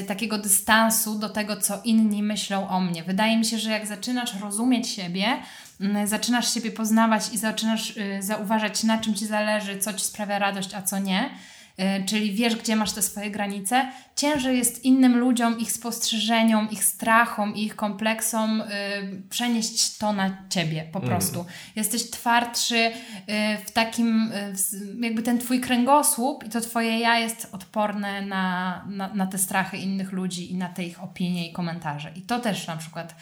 y, 0.00 0.04
takiego 0.04 0.38
dystansu 0.38 1.18
do 1.18 1.28
tego, 1.28 1.56
co 1.56 1.80
inni 1.84 2.22
myślą 2.22 2.68
o 2.68 2.80
mnie. 2.80 3.02
Wydaje 3.02 3.23
mi 3.26 3.44
się, 3.44 3.58
że 3.58 3.70
jak 3.70 3.86
zaczynasz 3.86 4.40
rozumieć 4.40 4.88
siebie, 4.88 5.26
y, 6.02 6.06
zaczynasz 6.06 6.54
siebie 6.54 6.70
poznawać 6.70 7.22
i 7.32 7.38
zaczynasz 7.38 7.96
y, 7.96 8.22
zauważać, 8.22 8.82
na 8.82 8.98
czym 8.98 9.14
ci 9.14 9.26
zależy, 9.26 9.78
co 9.78 9.92
ci 9.92 10.04
sprawia 10.04 10.38
radość, 10.38 10.74
a 10.74 10.82
co 10.82 10.98
nie, 10.98 11.30
czyli 12.06 12.32
wiesz, 12.32 12.56
gdzie 12.56 12.76
masz 12.76 12.92
te 12.92 13.02
swoje 13.02 13.30
granice, 13.30 13.86
ciężej 14.16 14.58
jest 14.58 14.84
innym 14.84 15.18
ludziom, 15.18 15.58
ich 15.58 15.72
spostrzeżeniom, 15.72 16.70
ich 16.70 16.84
strachom, 16.84 17.54
ich 17.54 17.76
kompleksom 17.76 18.60
y, 18.60 18.64
przenieść 19.30 19.98
to 19.98 20.12
na 20.12 20.36
ciebie 20.48 20.88
po 20.92 20.98
mhm. 20.98 21.16
prostu. 21.16 21.40
Mm. 21.40 21.52
Jesteś 21.76 22.10
twardszy 22.10 22.76
y, 22.76 22.92
w 23.66 23.70
takim, 23.70 24.32
jakby 25.00 25.22
ten 25.22 25.38
twój 25.38 25.60
kręgosłup 25.60 26.44
i 26.44 26.50
to 26.50 26.60
twoje 26.60 26.98
ja 26.98 27.18
jest 27.18 27.48
odporne 27.52 28.22
na, 28.22 28.84
na, 28.88 29.14
na 29.14 29.26
te 29.26 29.38
strachy 29.38 29.76
innych 29.76 30.12
ludzi 30.12 30.52
i 30.52 30.56
na 30.56 30.68
te 30.68 30.84
ich 30.84 31.02
opinie 31.02 31.50
i 31.50 31.52
komentarze. 31.52 32.12
I 32.16 32.22
to 32.22 32.40
też 32.40 32.66
na 32.66 32.76
przykład 32.76 33.14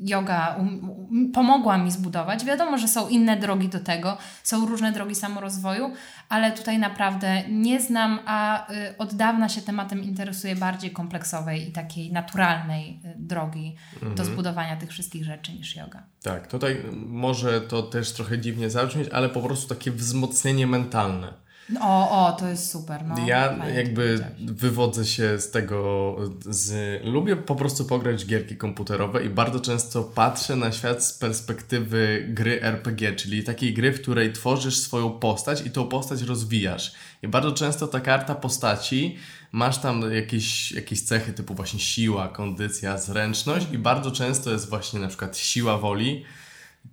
yoga 0.00 0.54
um, 0.58 0.90
um, 0.90 1.32
pomogła 1.32 1.78
mi 1.78 1.90
zbudować. 1.90 2.44
Wiadomo, 2.44 2.78
że 2.78 2.88
są 2.88 3.08
inne 3.08 3.36
drogi 3.36 3.68
do 3.68 3.80
tego, 3.80 4.18
są 4.42 4.66
różne 4.66 4.92
drogi 4.92 5.14
samorozwoju, 5.14 5.92
ale 6.28 6.52
tutaj 6.52 6.78
naprawdę 6.78 7.42
nie 7.48 7.80
znam, 7.80 8.18
a 8.26 8.70
y, 8.72 8.98
od 8.98 9.14
dawna 9.14 9.48
się 9.48 9.62
tematem 9.62 10.04
interesuje 10.04 10.56
bardziej 10.56 10.90
kompleksowej 10.90 11.68
i 11.68 11.72
takiej 11.72 12.12
naturalnej 12.12 13.00
y, 13.04 13.14
drogi 13.16 13.76
mhm. 13.94 14.14
do 14.14 14.24
zbudowania 14.24 14.76
tych 14.76 14.90
wszystkich 14.90 15.24
rzeczy 15.24 15.52
niż 15.52 15.76
yoga. 15.76 16.02
Tak, 16.22 16.46
tutaj 16.46 16.82
może 17.06 17.60
to 17.60 17.82
też 17.82 18.12
trochę 18.12 18.38
dziwnie 18.38 18.70
zabrzmieć, 18.70 19.08
ale 19.08 19.28
po 19.28 19.42
prostu 19.42 19.74
takie 19.74 19.90
wzmocnienie 19.90 20.66
mentalne 20.66 21.45
o, 21.80 22.26
o, 22.26 22.32
to 22.32 22.48
jest 22.48 22.70
super. 22.70 23.04
No, 23.04 23.26
ja 23.26 23.66
jakby 23.68 24.24
wywodzę 24.38 25.04
się 25.04 25.40
z 25.40 25.50
tego, 25.50 26.16
z, 26.40 27.02
lubię 27.04 27.36
po 27.36 27.54
prostu 27.54 27.84
pograć 27.84 28.26
gierki 28.26 28.56
komputerowe 28.56 29.24
i 29.24 29.28
bardzo 29.28 29.60
często 29.60 30.02
patrzę 30.02 30.56
na 30.56 30.72
świat 30.72 31.04
z 31.04 31.12
perspektywy 31.12 32.26
gry 32.28 32.62
RPG, 32.62 33.12
czyli 33.16 33.44
takiej 33.44 33.74
gry, 33.74 33.92
w 33.92 34.02
której 34.02 34.32
tworzysz 34.32 34.78
swoją 34.78 35.10
postać 35.10 35.66
i 35.66 35.70
tą 35.70 35.88
postać 35.88 36.22
rozwijasz. 36.22 36.92
I 37.22 37.28
bardzo 37.28 37.52
często 37.52 37.86
ta 37.86 38.00
karta 38.00 38.34
postaci, 38.34 39.16
masz 39.52 39.78
tam 39.78 40.12
jakieś, 40.12 40.72
jakieś 40.72 41.02
cechy 41.02 41.32
typu 41.32 41.54
właśnie 41.54 41.80
siła, 41.80 42.28
kondycja, 42.28 42.98
zręczność 42.98 43.66
i 43.72 43.78
bardzo 43.78 44.10
często 44.10 44.50
jest 44.50 44.68
właśnie 44.68 45.00
na 45.00 45.08
przykład 45.08 45.36
siła 45.36 45.78
woli, 45.78 46.24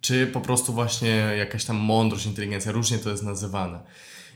czy 0.02 0.28
po 0.28 0.42
prostu 0.42 0.74
właśnie 0.74 1.10
jakaś 1.38 1.66
tam 1.66 1.76
mądrość, 1.76 2.26
inteligencja, 2.26 2.72
różnie 2.72 2.98
to 2.98 3.10
jest 3.10 3.24
nazywane. 3.24 3.80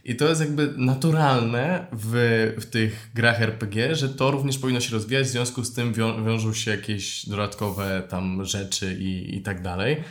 I 0.07 0.15
to 0.15 0.27
jest 0.29 0.41
jakby 0.41 0.73
naturalne 0.77 1.87
w, 1.91 2.13
w 2.59 2.65
tych 2.65 3.11
grach 3.13 3.41
RPG, 3.41 3.95
że 3.95 4.09
to 4.09 4.31
również 4.31 4.57
powinno 4.57 4.79
się 4.79 4.93
rozwijać, 4.93 5.27
w 5.27 5.29
związku 5.29 5.63
z 5.63 5.73
tym 5.73 5.93
wią 5.93 6.25
wiążą 6.25 6.53
się 6.53 6.71
jakieś 6.71 7.29
dodatkowe 7.29 8.03
tam 8.09 8.45
rzeczy 8.45 8.97
i, 8.99 9.35
i 9.37 9.41
tak 9.41 9.61
dalej. 9.61 10.03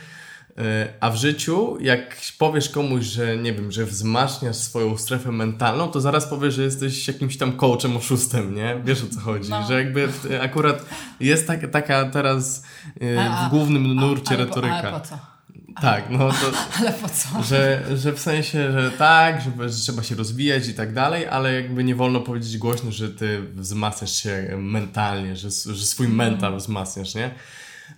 E, 0.58 0.88
a 1.00 1.10
w 1.10 1.16
życiu, 1.16 1.78
jak 1.80 2.16
powiesz 2.38 2.68
komuś, 2.68 3.04
że 3.04 3.36
nie 3.36 3.52
wiem, 3.52 3.72
że 3.72 3.84
wzmacniasz 3.84 4.56
swoją 4.56 4.96
strefę 4.96 5.32
mentalną, 5.32 5.88
to 5.88 6.00
zaraz 6.00 6.26
powiesz, 6.26 6.54
że 6.54 6.62
jesteś 6.62 7.08
jakimś 7.08 7.36
tam 7.36 7.52
coachem, 7.52 7.96
oszustem, 7.96 8.54
nie? 8.54 8.80
Wiesz 8.84 9.02
o 9.04 9.14
co 9.14 9.20
chodzi? 9.20 9.50
No. 9.50 9.66
Że 9.66 9.74
jakby 9.74 10.08
akurat 10.42 10.86
jest 11.20 11.46
tak, 11.46 11.70
taka 11.70 12.04
teraz 12.04 12.62
e, 13.00 13.46
w 13.46 13.50
głównym 13.50 13.94
nurcie 13.94 14.34
a, 14.34 14.36
retoryka. 14.36 14.78
Ale 14.78 15.00
po 15.00 15.00
co? 15.00 15.35
Tak, 15.80 16.10
no 16.10 16.18
to. 16.18 16.52
ale 16.78 16.92
po 16.92 17.08
co? 17.08 17.42
Że, 17.42 17.82
że 17.96 18.12
w 18.12 18.20
sensie, 18.20 18.72
że 18.72 18.90
tak, 18.90 19.40
że, 19.40 19.68
że 19.68 19.80
trzeba 19.80 20.02
się 20.02 20.14
rozwijać 20.14 20.68
i 20.68 20.74
tak 20.74 20.94
dalej, 20.94 21.26
ale 21.26 21.54
jakby 21.54 21.84
nie 21.84 21.94
wolno 21.94 22.20
powiedzieć 22.20 22.58
głośno, 22.58 22.92
że 22.92 23.10
ty 23.10 23.42
wzmacniasz 23.54 24.22
się 24.22 24.56
mentalnie, 24.58 25.36
że, 25.36 25.50
że 25.50 25.86
swój 25.86 26.06
mhm. 26.06 26.30
mental 26.30 26.56
wzmacniasz, 26.56 27.14
nie? 27.14 27.30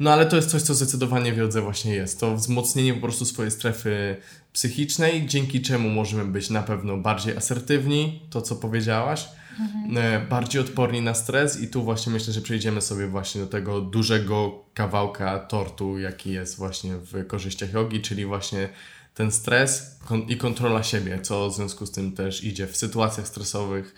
No 0.01 0.13
ale 0.13 0.27
to 0.27 0.37
jest 0.37 0.51
coś, 0.51 0.63
co 0.63 0.75
zdecydowanie 0.75 1.33
w 1.33 1.37
jodze 1.37 1.63
właśnie 1.63 1.95
jest. 1.95 2.21
To 2.21 2.37
wzmocnienie 2.37 2.95
po 2.95 3.01
prostu 3.01 3.25
swojej 3.25 3.51
strefy 3.51 4.17
psychicznej, 4.53 5.27
dzięki 5.27 5.63
czemu 5.63 5.89
możemy 5.89 6.25
być 6.25 6.51
na 6.51 6.63
pewno 6.63 6.97
bardziej 6.97 7.37
asertywni, 7.37 8.23
to 8.31 8.43
co 8.43 8.57
powiedziałaś, 8.57 9.29
mhm. 9.61 10.29
bardziej 10.29 10.61
odporni 10.61 11.03
na 11.03 11.15
stres 11.15 11.61
i 11.61 11.69
tu 11.69 11.83
właśnie 11.83 12.13
myślę, 12.13 12.33
że 12.33 12.41
przejdziemy 12.41 12.81
sobie 12.81 13.07
właśnie 13.07 13.41
do 13.41 13.47
tego 13.47 13.81
dużego 13.81 14.65
kawałka 14.75 15.39
tortu, 15.39 15.99
jaki 15.99 16.31
jest 16.31 16.57
właśnie 16.57 16.97
w 16.97 17.27
korzyściach 17.27 17.73
jogi, 17.73 18.01
czyli 18.01 18.27
właśnie 18.27 18.69
ten 19.15 19.31
stres 19.31 19.99
i 20.29 20.37
kontrola 20.37 20.83
siebie, 20.83 21.21
co 21.23 21.51
w 21.51 21.55
związku 21.55 21.87
z 21.87 21.91
tym 21.91 22.13
też 22.13 22.45
idzie 22.45 22.67
w 22.67 22.77
sytuacjach 22.77 23.29
stresowych, 23.29 23.95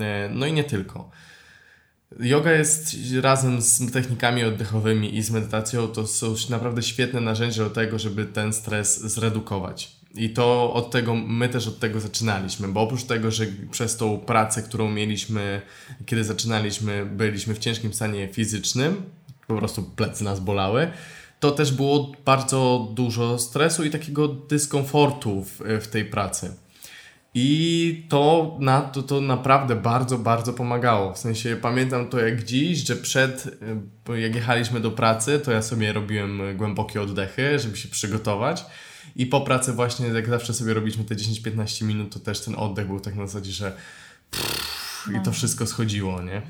e, 0.00 0.28
no 0.34 0.46
i 0.46 0.52
nie 0.52 0.64
tylko. 0.64 1.10
Yoga 2.18 2.52
jest 2.52 2.96
razem 3.22 3.60
z 3.60 3.92
technikami 3.92 4.44
oddechowymi 4.44 5.16
i 5.16 5.22
z 5.22 5.30
medytacją 5.30 5.88
to 5.88 6.06
są 6.06 6.34
naprawdę 6.50 6.82
świetne 6.82 7.20
narzędzia 7.20 7.64
do 7.64 7.70
tego, 7.70 7.98
żeby 7.98 8.26
ten 8.26 8.52
stres 8.52 9.00
zredukować. 9.00 9.99
I 10.14 10.30
to 10.30 10.72
od 10.72 10.90
tego, 10.90 11.14
my 11.14 11.48
też 11.48 11.68
od 11.68 11.78
tego 11.78 12.00
zaczynaliśmy, 12.00 12.68
bo 12.68 12.80
oprócz 12.80 13.04
tego, 13.04 13.30
że 13.30 13.46
przez 13.70 13.96
tą 13.96 14.18
pracę, 14.18 14.62
którą 14.62 14.90
mieliśmy, 14.90 15.62
kiedy 16.06 16.24
zaczynaliśmy, 16.24 17.06
byliśmy 17.06 17.54
w 17.54 17.58
ciężkim 17.58 17.94
stanie 17.94 18.28
fizycznym, 18.28 19.02
po 19.46 19.56
prostu 19.56 19.82
plecy 19.82 20.24
nas 20.24 20.40
bolały, 20.40 20.90
to 21.40 21.50
też 21.50 21.72
było 21.72 22.12
bardzo 22.24 22.88
dużo 22.94 23.38
stresu 23.38 23.84
i 23.84 23.90
takiego 23.90 24.28
dyskomfortu 24.28 25.44
w, 25.44 25.60
w 25.80 25.88
tej 25.88 26.04
pracy. 26.04 26.54
I 27.34 28.06
to, 28.08 28.56
na, 28.60 28.80
to, 28.80 29.02
to 29.02 29.20
naprawdę 29.20 29.76
bardzo, 29.76 30.18
bardzo 30.18 30.52
pomagało. 30.52 31.12
W 31.12 31.18
sensie 31.18 31.56
pamiętam 31.62 32.08
to 32.08 32.20
jak 32.20 32.44
dziś, 32.44 32.78
że 32.78 32.96
przed, 32.96 33.58
jak 34.22 34.34
jechaliśmy 34.34 34.80
do 34.80 34.90
pracy, 34.90 35.40
to 35.44 35.52
ja 35.52 35.62
sobie 35.62 35.92
robiłem 35.92 36.56
głębokie 36.56 37.02
oddechy, 37.02 37.58
żeby 37.58 37.76
się 37.76 37.88
przygotować. 37.88 38.64
I 39.16 39.26
po 39.26 39.40
pracy 39.40 39.72
właśnie, 39.72 40.06
jak 40.06 40.28
zawsze 40.28 40.54
sobie 40.54 40.74
robiliśmy 40.74 41.04
te 41.04 41.14
10-15 41.14 41.84
minut, 41.84 42.12
to 42.12 42.20
też 42.20 42.40
ten 42.40 42.54
oddech 42.54 42.86
był 42.86 43.00
tak 43.00 43.14
na 43.14 43.26
zasadzie, 43.26 43.52
że 43.52 43.76
pff, 44.30 45.08
i 45.10 45.14
to 45.14 45.26
no. 45.26 45.32
wszystko 45.32 45.66
schodziło, 45.66 46.22
nie? 46.22 46.42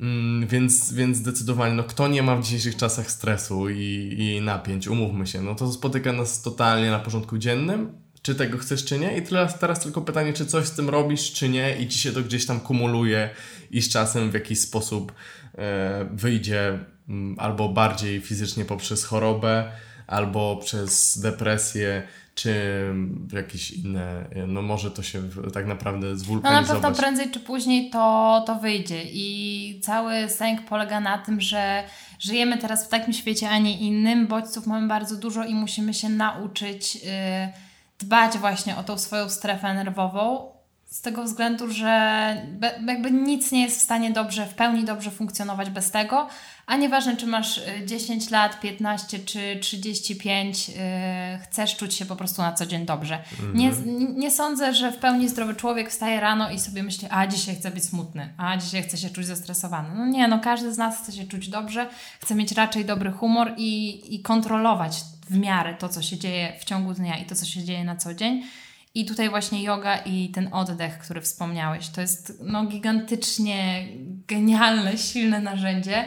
Mm, 0.00 0.46
więc, 0.46 0.92
więc 0.92 1.16
zdecydowanie, 1.16 1.74
no 1.74 1.84
kto 1.84 2.08
nie 2.08 2.22
ma 2.22 2.36
w 2.36 2.44
dzisiejszych 2.44 2.76
czasach 2.76 3.10
stresu 3.10 3.70
i, 3.70 4.16
i 4.18 4.40
napięć, 4.40 4.88
umówmy 4.88 5.26
się, 5.26 5.42
no 5.42 5.54
to 5.54 5.72
spotyka 5.72 6.12
nas 6.12 6.42
totalnie 6.42 6.90
na 6.90 6.98
porządku 6.98 7.38
dziennym, 7.38 7.92
czy 8.22 8.34
tego 8.34 8.58
chcesz, 8.58 8.84
czy 8.84 8.98
nie. 8.98 9.16
I 9.16 9.22
teraz, 9.22 9.58
teraz 9.58 9.80
tylko 9.80 10.02
pytanie, 10.02 10.32
czy 10.32 10.46
coś 10.46 10.66
z 10.66 10.72
tym 10.72 10.88
robisz, 10.88 11.32
czy 11.32 11.48
nie, 11.48 11.76
i 11.80 11.88
ci 11.88 11.98
się 11.98 12.12
to 12.12 12.22
gdzieś 12.22 12.46
tam 12.46 12.60
kumuluje 12.60 13.30
i 13.70 13.82
z 13.82 13.88
czasem 13.88 14.30
w 14.30 14.34
jakiś 14.34 14.60
sposób 14.60 15.12
e, 15.54 16.08
wyjdzie 16.12 16.68
m, 16.68 16.84
mm, 17.08 17.36
albo 17.38 17.68
bardziej 17.68 18.20
fizycznie 18.20 18.64
poprzez 18.64 19.04
chorobę, 19.04 19.72
albo 20.06 20.56
przez 20.56 21.18
depresję, 21.18 22.02
czy 22.34 22.54
jakieś 23.32 23.70
inne, 23.70 24.24
no 24.46 24.62
może 24.62 24.90
to 24.90 25.02
się 25.02 25.22
tak 25.54 25.66
naprawdę 25.66 26.16
zwulkanizować. 26.16 26.68
No 26.68 26.74
na 26.74 26.80
pewno 26.80 27.02
prędzej 27.02 27.30
czy 27.30 27.40
później 27.40 27.90
to, 27.90 28.44
to 28.46 28.54
wyjdzie. 28.54 29.02
I 29.04 29.80
cały 29.84 30.28
sęk 30.28 30.64
polega 30.64 31.00
na 31.00 31.18
tym, 31.18 31.40
że 31.40 31.84
żyjemy 32.18 32.58
teraz 32.58 32.86
w 32.86 32.88
takim 32.88 33.12
świecie, 33.12 33.50
a 33.50 33.58
nie 33.58 33.78
innym, 33.78 34.26
bodźców 34.26 34.66
mamy 34.66 34.88
bardzo 34.88 35.16
dużo 35.16 35.44
i 35.44 35.54
musimy 35.54 35.94
się 35.94 36.08
nauczyć... 36.08 36.94
Yy, 36.94 37.02
dbać 38.02 38.38
właśnie 38.38 38.76
o 38.76 38.82
tą 38.82 38.98
swoją 38.98 39.28
strefę 39.28 39.74
nerwową, 39.74 40.51
z 40.92 41.00
tego 41.00 41.24
względu, 41.24 41.72
że 41.72 41.86
jakby 42.86 43.10
nic 43.10 43.52
nie 43.52 43.62
jest 43.62 43.78
w 43.78 43.82
stanie 43.82 44.10
dobrze, 44.10 44.46
w 44.46 44.54
pełni 44.54 44.84
dobrze 44.84 45.10
funkcjonować 45.10 45.70
bez 45.70 45.90
tego, 45.90 46.28
a 46.66 46.76
nieważne 46.76 47.16
czy 47.16 47.26
masz 47.26 47.60
10 47.86 48.26
y, 48.26 48.30
lat, 48.30 48.60
15 48.60 49.18
czy 49.18 49.58
35, 49.60 50.68
yy, 50.68 50.74
chcesz 51.42 51.76
czuć 51.76 51.94
się 51.94 52.06
po 52.06 52.16
prostu 52.16 52.42
na 52.42 52.52
co 52.52 52.66
dzień 52.66 52.86
dobrze. 52.86 53.18
Mhm. 53.32 53.56
Nie, 53.56 53.72
nie 54.14 54.30
sądzę, 54.30 54.74
że 54.74 54.92
w 54.92 54.96
pełni 54.96 55.28
zdrowy 55.28 55.54
człowiek 55.54 55.90
wstaje 55.90 56.20
rano 56.20 56.50
i 56.50 56.60
sobie 56.60 56.82
myśli, 56.82 57.08
a 57.10 57.26
dzisiaj 57.26 57.56
chcę 57.56 57.70
być 57.70 57.84
smutny, 57.84 58.34
a 58.36 58.56
dzisiaj 58.56 58.82
chcę 58.82 58.98
się 58.98 59.10
czuć 59.10 59.26
zestresowany. 59.26 59.88
No 59.94 60.06
nie, 60.06 60.28
no 60.28 60.38
każdy 60.38 60.74
z 60.74 60.78
nas 60.78 61.02
chce 61.02 61.12
się 61.12 61.26
czuć 61.26 61.48
dobrze, 61.48 61.88
chce 62.20 62.34
mieć 62.34 62.52
raczej 62.52 62.84
dobry 62.84 63.12
humor 63.12 63.54
i, 63.56 64.14
i 64.14 64.22
kontrolować 64.22 65.00
w 65.30 65.38
miarę 65.38 65.74
to, 65.74 65.88
co 65.88 66.02
się 66.02 66.18
dzieje 66.18 66.52
w 66.60 66.64
ciągu 66.64 66.94
dnia 66.94 67.18
i 67.18 67.24
to, 67.24 67.34
co 67.34 67.46
się 67.46 67.64
dzieje 67.64 67.84
na 67.84 67.96
co 67.96 68.14
dzień. 68.14 68.42
I 68.94 69.04
tutaj 69.04 69.30
właśnie 69.30 69.62
yoga 69.62 69.96
i 69.96 70.28
ten 70.28 70.48
oddech, 70.52 70.98
który 70.98 71.20
wspomniałeś, 71.20 71.88
to 71.88 72.00
jest 72.00 72.38
no, 72.44 72.66
gigantycznie 72.66 73.86
genialne, 74.26 74.98
silne 74.98 75.40
narzędzie. 75.40 76.04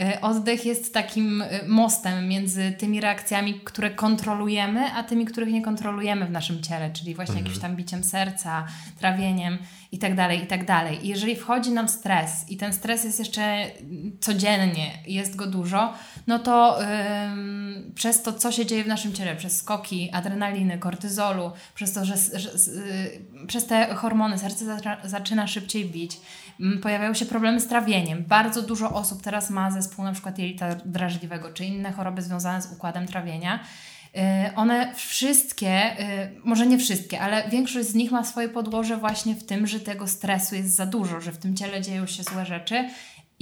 Y, 0.00 0.20
oddech 0.20 0.66
jest 0.66 0.94
takim 0.94 1.42
y, 1.42 1.60
mostem 1.68 2.28
między 2.28 2.72
tymi 2.72 3.00
reakcjami, 3.00 3.60
które 3.64 3.90
kontrolujemy, 3.90 4.92
a 4.92 5.02
tymi, 5.02 5.24
których 5.24 5.52
nie 5.52 5.62
kontrolujemy 5.62 6.26
w 6.26 6.30
naszym 6.30 6.62
ciele, 6.62 6.90
czyli 6.90 7.14
właśnie 7.14 7.34
mhm. 7.34 7.46
jakimś 7.46 7.62
tam 7.62 7.76
biciem 7.76 8.04
serca, 8.04 8.66
trawieniem 8.98 9.58
i 9.92 9.98
tak 9.98 10.14
dalej, 10.14 10.42
i 10.42 10.46
tak. 10.46 11.04
I 11.04 11.08
jeżeli 11.08 11.36
wchodzi 11.36 11.70
nam 11.70 11.88
stres 11.88 12.50
i 12.50 12.56
ten 12.56 12.72
stres 12.72 13.04
jest 13.04 13.18
jeszcze 13.18 13.70
codziennie, 14.20 14.90
jest 15.06 15.36
go 15.36 15.46
dużo, 15.46 15.94
no 16.26 16.38
to 16.38 16.78
ym, 16.82 17.92
przez 17.94 18.22
to, 18.22 18.32
co 18.32 18.52
się 18.52 18.66
dzieje 18.66 18.84
w 18.84 18.86
naszym 18.86 19.12
ciele, 19.12 19.36
przez 19.36 19.56
skoki 19.56 20.10
adrenaliny, 20.12 20.78
kortyzolu, 20.78 21.50
przez 21.74 21.92
to, 21.92 22.04
że, 22.04 22.16
że 22.16 22.50
yy, 23.40 23.46
przez 23.46 23.66
te 23.66 23.94
hormony 23.94 24.38
serce 24.38 24.78
zaczyna 25.04 25.46
szybciej 25.46 25.84
bić, 25.84 26.20
pojawiają 26.82 27.14
się 27.14 27.26
problemy 27.26 27.60
z 27.60 27.66
trawieniem. 27.66 28.24
Bardzo 28.28 28.62
dużo 28.62 28.90
osób 28.90 29.22
teraz 29.22 29.50
ma 29.50 29.70
zespół 29.70 30.04
na 30.04 30.12
przykład 30.12 30.38
jelita 30.38 30.74
drażliwego, 30.74 31.52
czy 31.52 31.64
inne 31.64 31.92
choroby 31.92 32.22
związane 32.22 32.62
z 32.62 32.72
układem 32.72 33.06
trawienia. 33.06 33.60
Y, 34.16 34.54
one 34.56 34.94
wszystkie, 34.94 36.00
y, 36.00 36.40
może 36.44 36.66
nie 36.66 36.78
wszystkie, 36.78 37.20
ale 37.20 37.48
większość 37.48 37.88
z 37.88 37.94
nich 37.94 38.10
ma 38.10 38.24
swoje 38.24 38.48
podłoże 38.48 38.96
właśnie 38.96 39.34
w 39.34 39.44
tym, 39.44 39.66
że 39.66 39.80
tego 39.80 40.08
stresu 40.08 40.54
jest 40.54 40.76
za 40.76 40.86
dużo, 40.86 41.20
że 41.20 41.32
w 41.32 41.38
tym 41.38 41.56
ciele 41.56 41.80
dzieją 41.80 42.06
się 42.06 42.22
złe 42.22 42.46
rzeczy 42.46 42.88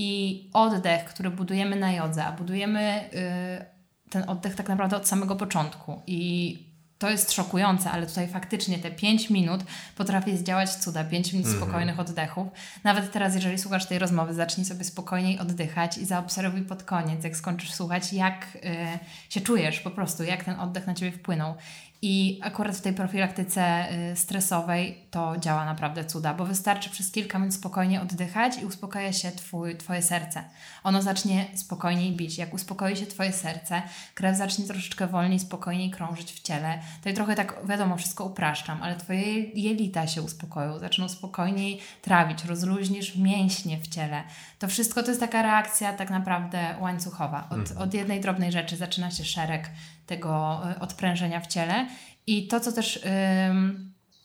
i 0.00 0.50
oddech, 0.52 1.04
który 1.04 1.30
budujemy 1.30 1.76
na 1.76 1.92
jodze, 1.92 2.24
a 2.24 2.32
budujemy 2.32 3.10
y, 3.14 4.10
ten 4.10 4.28
oddech 4.28 4.54
tak 4.54 4.68
naprawdę 4.68 4.96
od 4.96 5.08
samego 5.08 5.36
początku 5.36 6.02
i 6.06 6.70
to 6.98 7.10
jest 7.10 7.32
szokujące, 7.32 7.90
ale 7.90 8.06
tutaj 8.06 8.28
faktycznie 8.28 8.78
te 8.78 8.90
5 8.90 9.30
minut 9.30 9.64
potrafi 9.96 10.36
zdziałać 10.36 10.70
cuda, 10.70 11.04
5 11.04 11.32
minut 11.32 11.46
mm. 11.46 11.58
spokojnych 11.58 12.00
oddechów. 12.00 12.48
Nawet 12.84 13.12
teraz, 13.12 13.34
jeżeli 13.34 13.58
słuchasz 13.58 13.86
tej 13.86 13.98
rozmowy, 13.98 14.34
zacznij 14.34 14.66
sobie 14.66 14.84
spokojniej 14.84 15.38
oddychać 15.38 15.98
i 15.98 16.06
zaobserwuj 16.06 16.62
pod 16.62 16.82
koniec, 16.82 17.24
jak 17.24 17.36
skończysz 17.36 17.72
słuchać, 17.72 18.12
jak 18.12 18.46
y, 18.56 18.98
się 19.30 19.40
czujesz 19.40 19.80
po 19.80 19.90
prostu, 19.90 20.24
jak 20.24 20.44
ten 20.44 20.60
oddech 20.60 20.86
na 20.86 20.94
Ciebie 20.94 21.12
wpłynął. 21.12 21.54
I 22.02 22.40
akurat 22.42 22.76
w 22.76 22.80
tej 22.80 22.92
profilaktyce 22.92 23.86
y, 24.12 24.16
stresowej 24.16 24.98
to 25.10 25.34
działa 25.38 25.64
naprawdę 25.64 26.04
cuda, 26.04 26.34
bo 26.34 26.46
wystarczy 26.46 26.90
przez 26.90 27.10
kilka 27.10 27.38
minut 27.38 27.54
spokojnie 27.54 28.02
oddychać 28.02 28.58
i 28.62 28.66
uspokaja 28.66 29.12
się 29.12 29.30
twój, 29.30 29.76
Twoje 29.76 30.02
serce. 30.02 30.44
Ono 30.84 31.02
zacznie 31.02 31.46
spokojniej 31.54 32.16
bić. 32.16 32.38
Jak 32.38 32.54
uspokoi 32.54 32.96
się 32.96 33.06
Twoje 33.06 33.32
serce, 33.32 33.82
krew 34.14 34.36
zacznie 34.36 34.64
troszeczkę 34.64 35.06
wolniej, 35.06 35.40
spokojniej 35.40 35.90
krążyć 35.90 36.32
w 36.32 36.42
ciele. 36.42 36.78
I 37.06 37.14
trochę 37.14 37.34
tak, 37.34 37.60
wiadomo, 37.64 37.96
wszystko 37.96 38.24
upraszczam, 38.24 38.82
ale 38.82 38.96
Twoje 38.96 39.42
jelita 39.42 40.06
się 40.06 40.22
uspokoją, 40.22 40.78
zaczną 40.78 41.08
spokojniej 41.08 41.80
trawić, 42.02 42.44
rozluźnisz 42.44 43.16
mięśnie 43.16 43.78
w 43.78 43.88
ciele. 43.88 44.22
To 44.58 44.68
wszystko 44.68 45.02
to 45.02 45.08
jest 45.08 45.20
taka 45.20 45.42
reakcja 45.42 45.92
tak 45.92 46.10
naprawdę 46.10 46.74
łańcuchowa. 46.80 47.46
Od, 47.50 47.58
mhm. 47.58 47.78
od 47.78 47.94
jednej 47.94 48.20
drobnej 48.20 48.52
rzeczy 48.52 48.76
zaczyna 48.76 49.10
się 49.10 49.24
szereg 49.24 49.70
tego 50.10 50.60
y, 50.76 50.80
odprężenia 50.80 51.40
w 51.40 51.46
ciele. 51.46 51.86
I 52.26 52.48
to, 52.48 52.60
co 52.60 52.72
też 52.72 53.00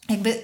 jakby 0.09 0.41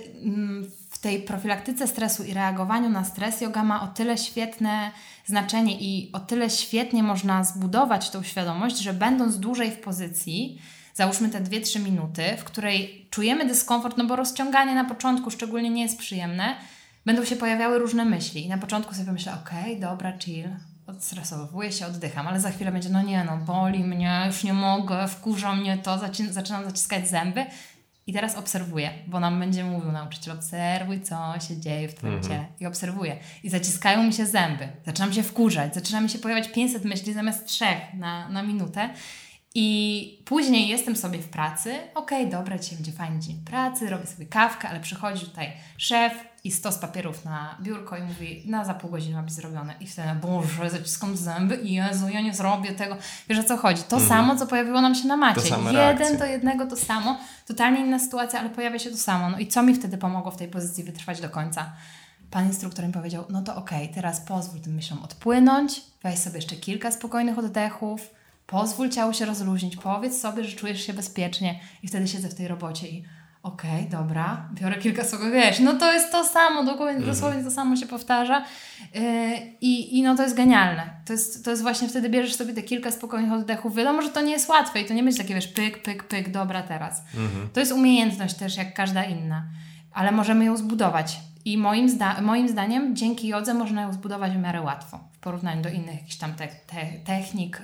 w 0.90 1.00
tej 1.00 1.22
profilaktyce 1.22 1.88
stresu 1.88 2.24
i 2.24 2.34
reagowaniu 2.34 2.90
na 2.90 3.04
stres, 3.04 3.42
yoga 3.42 3.64
ma 3.64 3.82
o 3.82 3.88
tyle 3.88 4.18
świetne 4.18 4.92
znaczenie 5.26 5.78
i 5.80 6.12
o 6.14 6.20
tyle 6.20 6.50
świetnie 6.50 7.04
można 7.04 7.44
zbudować 7.44 8.10
tą 8.10 8.24
świadomość, 8.24 8.78
że 8.78 8.94
będąc 8.94 9.40
dłużej 9.40 9.72
w 9.72 9.80
pozycji, 9.80 10.62
załóżmy 10.94 11.30
te 11.30 11.42
2-3 11.42 11.84
minuty, 11.84 12.24
w 12.38 12.44
której 12.44 13.08
czujemy 13.10 13.46
dyskomfort, 13.46 13.98
no 13.98 14.06
bo 14.06 14.16
rozciąganie 14.16 14.76
na 14.76 14.86
początku 14.86 15.32
szczególnie 15.32 15.70
nie 15.70 15.82
jest 15.82 15.98
przyjemne, 15.98 16.56
będą 17.06 17.26
się 17.26 17.36
pojawiały 17.36 17.80
różne 17.80 18.06
myśli. 18.06 18.46
I 18.46 18.50
na 18.50 18.58
początku 18.58 18.94
sobie 18.94 19.12
myślę, 19.12 19.34
okej, 19.34 19.78
okay, 19.78 19.80
dobra, 19.80 20.18
chill, 20.20 20.50
odstresowuję 20.92 21.72
się, 21.72 21.86
oddycham, 21.86 22.28
ale 22.28 22.40
za 22.40 22.52
chwilę 22.52 22.72
będzie, 22.72 22.90
no 22.90 23.02
nie, 23.02 23.24
no 23.24 23.38
boli 23.38 23.84
mnie, 23.84 24.24
już 24.28 24.44
nie 24.44 24.54
mogę, 24.54 25.08
wkurza 25.08 25.56
mnie 25.56 25.78
to, 25.78 26.00
zaczynam 26.32 26.66
zaciskać 26.66 27.10
zęby. 27.10 27.46
I 28.08 28.14
teraz 28.14 28.36
obserwuję, 28.36 28.92
bo 29.08 29.20
nam 29.20 29.40
będzie 29.40 29.64
mówił 29.64 29.92
nauczyciel, 29.92 30.34
obserwuj, 30.34 31.02
co 31.02 31.34
się 31.48 31.58
dzieje 31.58 31.90
w 31.90 31.96
Twoim 31.96 32.14
mhm. 32.14 32.34
ciele. 32.34 32.46
I 32.60 32.66
obserwuję. 32.66 33.18
I 33.44 33.50
zaciskają 33.50 34.04
mi 34.04 34.14
się 34.14 34.26
zęby. 34.26 34.68
Zaczynam 34.86 35.14
się 35.14 35.24
wkurzać. 35.24 35.76
Zaczyna 35.76 36.02
mi 36.02 36.10
się 36.10 36.20
pojawiać 36.20 36.52
500 36.52 36.86
myśli 36.86 37.14
zamiast 37.14 37.46
trzech 37.46 37.94
na, 37.94 38.30
na 38.30 38.44
minutę. 38.44 38.90
I 39.56 40.20
później 40.26 40.68
jestem 40.68 40.96
sobie 40.96 41.20
w 41.20 41.30
pracy. 41.30 41.76
Okej, 41.96 42.28
okay, 42.28 42.40
dobra, 42.40 42.60
dzisiaj 42.60 42.76
będzie 42.76 42.92
fajny 42.92 43.20
dzień 43.20 43.42
pracy, 43.46 43.90
robię 43.90 44.08
sobie 44.08 44.26
kawkę, 44.26 44.70
ale 44.70 44.80
przychodzi 44.80 45.26
tutaj 45.26 45.52
szef, 45.78 46.14
i 46.44 46.52
stos 46.52 46.78
papierów 46.78 47.26
na 47.26 47.58
biurko 47.62 47.98
i 47.98 48.02
mówi, 48.02 48.44
na 48.46 48.66
za 48.66 48.74
pół 48.74 48.90
godziny 48.90 49.16
ma 49.16 49.24
być 49.24 49.34
zrobione. 49.34 49.76
I 49.80 49.88
wtedy, 49.88 50.10
boże, 50.22 50.70
zaciskam 50.70 51.18
zęby 51.18 51.56
i 51.56 51.74
Jezu, 51.74 52.10
ja 52.10 52.22
nie 52.22 52.34
zrobię 52.34 52.72
tego. 52.72 52.98
Wiesz 53.30 53.40
o 53.40 53.44
co 53.44 53.58
chodzi? 53.58 53.84
To 53.84 53.96
mm. 53.96 54.10
samo, 54.10 54.36
co 54.36 54.48
pojawiło 54.48 54.82
nam 54.82 54.96
się 54.96 55.08
na 55.08 55.18
macie. 55.18 55.42
Jeden 55.44 55.68
reakcje. 55.68 56.18
do 56.18 56.26
jednego 56.26 56.68
to 56.68 56.76
samo. 56.76 57.18
Totalnie 57.48 57.80
inna 57.80 58.00
sytuacja, 58.00 58.40
ale 58.40 58.50
pojawia 58.50 58.80
się 58.80 58.92
to 58.92 58.98
samo. 58.98 59.30
No 59.30 59.40
i 59.40 59.48
co 59.48 59.64
mi 59.64 59.76
wtedy 59.76 59.98
pomogło 59.98 60.32
w 60.32 60.38
tej 60.38 60.48
pozycji 60.48 60.84
wytrwać 60.84 61.22
do 61.22 61.30
końca? 61.30 61.74
Pan 62.32 62.48
instruktor 62.48 62.86
mi 62.86 62.94
powiedział, 62.94 63.26
no 63.30 63.42
to 63.42 63.56
okej, 63.56 63.84
okay, 63.84 63.96
teraz 63.96 64.22
pozwól 64.22 64.62
tym 64.62 64.74
myślom 64.74 65.04
odpłynąć, 65.04 65.82
weź 66.04 66.20
sobie 66.20 66.36
jeszcze 66.36 66.56
kilka 66.56 66.92
spokojnych 66.92 67.40
oddechów, 67.40 68.10
pozwól 68.48 68.90
ciału 68.90 69.14
się 69.14 69.26
rozluźnić, 69.26 69.78
powiedz 69.78 70.22
sobie, 70.22 70.44
że 70.44 70.56
czujesz 70.56 70.82
się 70.82 70.94
bezpiecznie 70.94 71.60
i 71.84 71.88
wtedy 71.88 72.08
siedzę 72.08 72.30
w 72.30 72.36
tej 72.36 72.48
robocie 72.48 72.88
i 72.88 73.06
okej, 73.44 73.72
okay, 73.72 73.90
dobra, 73.90 74.50
biorę 74.54 74.78
kilka 74.78 75.04
słów, 75.04 75.22
wiesz, 75.34 75.60
no 75.60 75.74
to 75.74 75.94
jest 75.94 76.12
to 76.12 76.26
samo, 76.26 76.64
dokładnie, 76.64 76.98
mhm. 76.98 77.16
dosłownie 77.16 77.44
to 77.44 77.52
samo 77.52 77.76
się 77.76 77.86
powtarza 77.86 78.46
yy, 78.94 79.02
i, 79.62 79.98
i 79.98 80.04
no 80.04 80.16
to 80.16 80.24
jest 80.24 80.36
genialne. 80.36 80.90
To 81.06 81.14
jest, 81.14 81.46
to 81.46 81.52
jest 81.52 81.64
właśnie 81.64 81.90
wtedy 81.90 82.10
bierzesz 82.10 82.36
sobie 82.36 82.54
te 82.54 82.62
kilka 82.62 82.92
spokojnych 82.92 83.32
oddechów. 83.32 83.76
Wiadomo, 83.76 84.02
że 84.02 84.10
to 84.10 84.22
nie 84.22 84.32
jest 84.32 84.50
łatwe 84.50 84.82
i 84.82 84.86
to 84.86 84.94
nie 84.94 85.04
będzie 85.04 85.18
takie, 85.18 85.36
wiesz, 85.36 85.48
pyk, 85.48 85.82
pyk, 85.82 86.04
pyk, 86.04 86.32
dobra 86.32 86.64
teraz. 86.64 87.04
Mhm. 87.18 87.50
To 87.54 87.60
jest 87.60 87.72
umiejętność 87.72 88.36
też 88.36 88.58
jak 88.58 88.74
każda 88.74 89.04
inna, 89.04 89.44
ale 89.94 90.12
możemy 90.12 90.46
ją 90.46 90.58
zbudować. 90.58 91.20
I 91.46 91.58
moim, 91.58 91.90
zda 91.90 92.22
moim 92.22 92.50
zdaniem 92.50 92.96
dzięki 92.96 93.28
jodze 93.28 93.54
można 93.54 93.82
ją 93.82 93.94
zbudować 93.94 94.32
w 94.32 94.38
miarę 94.38 94.62
łatwo 94.62 95.00
w 95.12 95.18
porównaniu 95.18 95.62
do 95.62 95.70
innych 95.70 95.96
jakichś 95.96 96.16
tam 96.16 96.34
te 96.34 96.48
te 96.48 96.86
technik 97.06 97.58
y, 97.58 97.62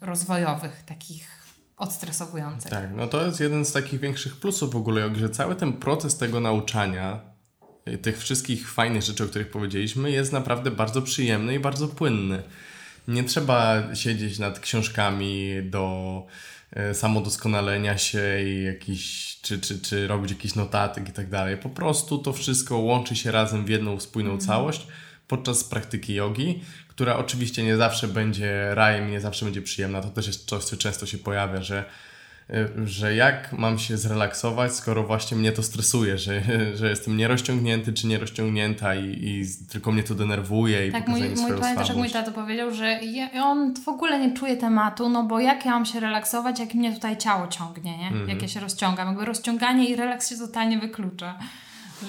rozwojowych, 0.00 0.82
takich 0.86 1.45
odstresowujących. 1.76 2.70
Tak, 2.70 2.90
no 2.96 3.06
to 3.06 3.26
jest 3.26 3.40
jeden 3.40 3.64
z 3.64 3.72
takich 3.72 4.00
większych 4.00 4.36
plusów 4.36 4.72
w 4.72 4.76
ogóle, 4.76 5.16
że 5.16 5.30
cały 5.30 5.56
ten 5.56 5.72
proces 5.72 6.16
tego 6.16 6.40
nauczania, 6.40 7.20
y, 7.88 7.98
tych 7.98 8.18
wszystkich 8.18 8.72
fajnych 8.72 9.02
rzeczy, 9.02 9.24
o 9.24 9.26
których 9.26 9.50
powiedzieliśmy, 9.50 10.10
jest 10.10 10.32
naprawdę 10.32 10.70
bardzo 10.70 11.02
przyjemny 11.02 11.54
i 11.54 11.58
bardzo 11.58 11.88
płynny. 11.88 12.42
Nie 13.08 13.24
trzeba 13.24 13.82
siedzieć 13.94 14.38
nad 14.38 14.60
książkami 14.60 15.50
do 15.64 16.26
y, 16.90 16.94
samodoskonalenia 16.94 17.98
się 17.98 18.42
i 18.44 18.64
jakiś, 18.64 19.36
czy, 19.42 19.60
czy, 19.60 19.80
czy 19.80 20.06
robić 20.06 20.30
jakiś 20.30 20.54
notatek 20.54 21.08
i 21.08 21.12
tak 21.12 21.30
dalej. 21.30 21.56
Po 21.56 21.68
prostu 21.68 22.18
to 22.18 22.32
wszystko 22.32 22.78
łączy 22.78 23.16
się 23.16 23.30
razem 23.30 23.64
w 23.64 23.68
jedną 23.68 24.00
spójną 24.00 24.30
mm. 24.30 24.40
całość 24.40 24.86
podczas 25.28 25.64
praktyki 25.64 26.14
jogi, 26.14 26.62
która 26.96 27.16
oczywiście 27.16 27.62
nie 27.62 27.76
zawsze 27.76 28.08
będzie 28.08 28.74
rajem, 28.74 29.10
nie 29.10 29.20
zawsze 29.20 29.44
będzie 29.44 29.62
przyjemna. 29.62 30.02
To 30.02 30.08
też 30.08 30.26
jest 30.26 30.48
coś, 30.48 30.64
co 30.64 30.76
często 30.76 31.06
się 31.06 31.18
pojawia, 31.18 31.62
że 31.62 31.84
y, 32.50 32.68
że 32.86 33.14
jak 33.14 33.52
mam 33.52 33.78
się 33.78 33.96
zrelaksować, 33.96 34.74
skoro 34.74 35.02
właśnie 35.02 35.36
mnie 35.36 35.52
to 35.52 35.62
stresuje, 35.62 36.18
że, 36.18 36.42
że 36.78 36.88
jestem 36.90 37.16
nierozciągnięty 37.16 37.92
czy 37.92 38.06
nierozciągnięta 38.06 38.94
i, 38.94 39.04
i 39.04 39.44
tylko 39.72 39.92
mnie 39.92 40.02
to 40.02 40.14
denerwuje 40.14 40.86
i 40.86 40.92
tak, 40.92 41.08
mój, 41.08 41.20
mój 41.20 41.60
pamiętasz, 41.60 41.88
jak 41.88 41.96
mój 41.96 42.10
tato 42.10 42.32
powiedział, 42.32 42.74
że 42.74 43.00
on 43.42 43.74
w 43.84 43.88
ogóle 43.88 44.20
nie 44.20 44.36
czuje 44.36 44.56
tematu, 44.56 45.08
no 45.08 45.22
bo 45.22 45.40
jak 45.40 45.64
ja 45.64 45.70
mam 45.70 45.86
się 45.86 46.00
relaksować, 46.00 46.60
jak 46.60 46.74
mnie 46.74 46.94
tutaj 46.94 47.16
ciało 47.16 47.48
ciągnie, 47.48 47.98
nie? 47.98 48.08
Mm 48.08 48.26
-hmm. 48.26 48.28
Jak 48.28 48.42
ja 48.42 48.48
się 48.48 48.60
rozciągam. 48.60 49.08
Jakby 49.08 49.24
rozciąganie 49.24 49.88
i 49.88 49.96
relaks 49.96 50.30
się 50.30 50.38
totalnie 50.38 50.78
wyklucza 50.78 51.38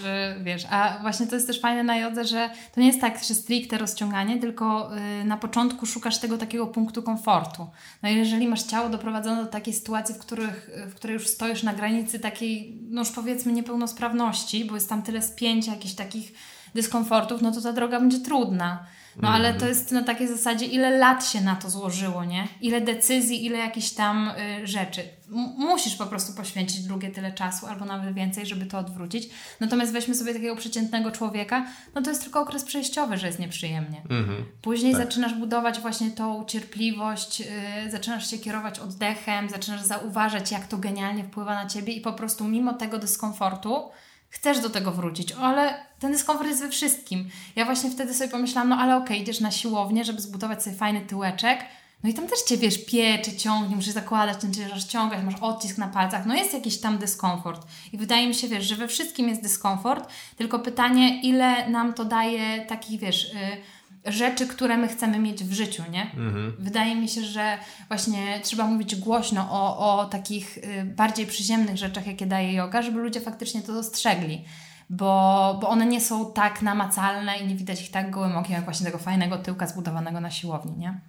że 0.02 0.36
wiesz, 0.44 0.66
a 0.70 0.98
właśnie 1.02 1.28
to 1.28 1.36
jest 1.36 1.48
też 1.48 1.62
fajne 1.62 1.84
na 1.84 1.98
jodze, 1.98 2.26
że 2.26 2.50
to 2.76 2.82
nie 2.82 2.88
jest 2.88 3.02
tak, 3.02 3.24
że 3.24 3.36
stricte 3.36 3.78
rozciąganie, 3.78 4.40
tylko 4.40 4.90
y, 5.22 5.26
na 5.26 5.38
początku 5.38 5.86
szukasz 5.86 6.20
tego 6.20 6.38
takiego 6.38 6.68
punktu 6.68 7.04
komfortu. 7.04 7.68
No 8.04 8.10
i 8.10 8.16
jeżeli 8.16 8.48
masz 8.48 8.64
ciało 8.64 8.90
doprowadzone 8.90 9.44
do 9.44 9.52
takiej 9.52 9.74
sytuacji, 9.74 10.16
w, 10.16 10.18
których, 10.18 10.70
w 10.88 10.96
której 10.96 11.14
już 11.14 11.28
stoisz 11.28 11.64
na 11.64 11.74
granicy 11.74 12.20
takiej, 12.20 12.78
no 12.90 13.02
już 13.02 13.12
powiedzmy 13.12 13.52
niepełnosprawności, 13.52 14.66
bo 14.66 14.76
jest 14.76 14.90
tam 14.90 15.02
tyle 15.02 15.22
spięcia, 15.22 15.72
jakichś 15.72 15.94
takich 15.94 16.34
dyskomfortów, 16.76 17.42
no 17.42 17.52
to 17.52 17.62
ta 17.62 17.74
droga 17.74 18.00
będzie 18.00 18.20
trudna. 18.20 18.86
No 19.22 19.30
ale 19.30 19.54
to 19.54 19.68
jest 19.68 19.92
na 19.92 20.04
takiej 20.04 20.28
zasadzie, 20.28 20.66
ile 20.66 20.98
lat 20.98 21.26
się 21.26 21.42
na 21.42 21.56
to 21.56 21.70
złożyło, 21.70 22.26
nie? 22.26 22.48
Ile 22.62 22.82
decyzji, 22.82 23.46
ile 23.46 23.58
jakichś 23.58 23.90
tam 23.90 24.32
y, 24.62 24.68
rzeczy. 24.68 25.02
M 25.32 25.54
musisz 25.58 25.96
po 25.96 26.06
prostu 26.06 26.34
poświęcić 26.34 26.80
drugie 26.80 27.10
tyle 27.10 27.32
czasu, 27.32 27.66
albo 27.68 27.86
nawet 27.86 28.14
więcej, 28.14 28.46
żeby 28.46 28.66
to 28.66 28.80
odwrócić. 28.80 29.30
Natomiast 29.60 29.94
weźmy 29.94 30.16
sobie 30.16 30.34
takiego 30.34 30.56
przeciętnego 30.56 31.12
człowieka, 31.12 31.66
no 31.96 32.02
to 32.02 32.10
jest 32.10 32.24
tylko 32.24 32.42
okres 32.42 32.64
przejściowy, 32.64 33.18
że 33.18 33.28
jest 33.28 33.40
nieprzyjemnie. 33.40 34.02
Mhm. 34.10 34.46
Później 34.62 34.94
tak. 34.94 35.02
zaczynasz 35.02 35.34
budować 35.34 35.80
właśnie 35.80 36.12
tą 36.12 36.46
cierpliwość, 36.46 37.42
y, 37.42 37.92
zaczynasz 37.92 38.32
się 38.32 38.38
kierować 38.38 38.80
oddechem, 38.80 39.50
zaczynasz 39.50 39.82
zauważać, 39.82 40.52
jak 40.52 40.68
to 40.68 40.78
genialnie 40.78 41.24
wpływa 41.24 41.54
na 41.64 41.66
ciebie 41.70 41.94
i 41.94 42.02
po 42.02 42.14
prostu 42.14 42.44
mimo 42.48 42.74
tego 42.74 43.00
dyskomfortu, 43.00 43.90
chcesz 44.30 44.60
do 44.60 44.70
tego 44.70 44.92
wrócić, 44.92 45.32
ale 45.32 45.86
ten 46.00 46.12
dyskomfort 46.12 46.50
jest 46.50 46.62
we 46.62 46.70
wszystkim. 46.70 47.30
Ja 47.56 47.66
właśnie 47.66 47.92
wtedy 47.92 48.14
sobie 48.14 48.30
pomyślałam, 48.30 48.70
no 48.70 48.76
ale 48.76 48.96
okej, 48.96 49.06
okay, 49.06 49.18
idziesz 49.18 49.40
na 49.40 49.52
siłownię, 49.52 50.04
żeby 50.04 50.22
zbudować 50.22 50.64
sobie 50.64 50.76
fajny 50.76 51.02
tyłeczek, 51.02 51.66
no 52.04 52.10
i 52.10 52.14
tam 52.14 52.28
też 52.28 52.40
Cię, 52.42 52.58
wiesz, 52.58 52.86
piecze, 52.86 53.36
ciągnie, 53.36 53.76
musisz 53.76 53.94
zakładać 53.94 54.38
ten 54.38 54.54
ciężar, 54.54 54.82
ściągać, 54.82 55.24
masz 55.24 55.36
odcisk 55.42 55.78
na 55.78 55.88
palcach, 55.88 56.26
no 56.26 56.36
jest 56.36 56.54
jakiś 56.54 56.80
tam 56.80 56.98
dyskomfort. 56.98 57.68
I 57.94 57.98
wydaje 57.98 58.28
mi 58.28 58.36
się, 58.36 58.48
wiesz, 58.48 58.66
że 58.66 58.76
we 58.76 58.88
wszystkim 58.88 59.30
jest 59.30 59.42
dyskomfort, 59.42 60.10
tylko 60.38 60.60
pytanie, 60.60 61.22
ile 61.22 61.70
nam 61.70 61.94
to 61.94 62.06
daje 62.06 62.66
takich, 62.66 63.00
wiesz... 63.00 63.34
Yy, 63.34 63.77
rzeczy, 64.08 64.48
które 64.48 64.78
my 64.78 64.88
chcemy 64.88 65.20
mieć 65.20 65.44
w 65.44 65.54
życiu, 65.54 65.84
nie? 65.92 66.02
Mhm. 66.04 66.56
Wydaje 66.60 66.96
mi 66.96 67.10
się, 67.10 67.22
że 67.22 67.58
właśnie 67.88 68.40
trzeba 68.44 68.68
mówić 68.68 68.96
głośno 68.96 69.48
o, 69.52 70.00
o 70.00 70.06
takich 70.06 70.58
y, 70.58 70.86
bardziej 70.86 71.26
przyziemnych 71.26 71.78
rzeczach, 71.78 72.08
jakie 72.08 72.26
daje 72.26 72.54
yoga, 72.54 72.82
żeby 72.82 73.00
ludzie 73.00 73.22
faktycznie 73.22 73.62
to 73.62 73.74
dostrzegli. 73.74 74.46
Bo, 74.90 75.58
bo 75.62 75.70
one 75.70 75.86
nie 75.86 76.02
są 76.02 76.32
tak 76.32 76.62
namacalne 76.62 77.38
i 77.38 77.48
nie 77.48 77.56
widać 77.56 77.82
ich 77.82 77.92
tak 77.92 78.12
gołym 78.12 78.38
okiem, 78.38 78.54
jak 78.54 78.64
właśnie 78.64 78.86
tego 78.86 78.98
fajnego 78.98 79.38
tyłka 79.38 79.68
zbudowanego 79.68 80.22
na 80.22 80.32
siłowni, 80.32 80.78
nie? 80.78 81.00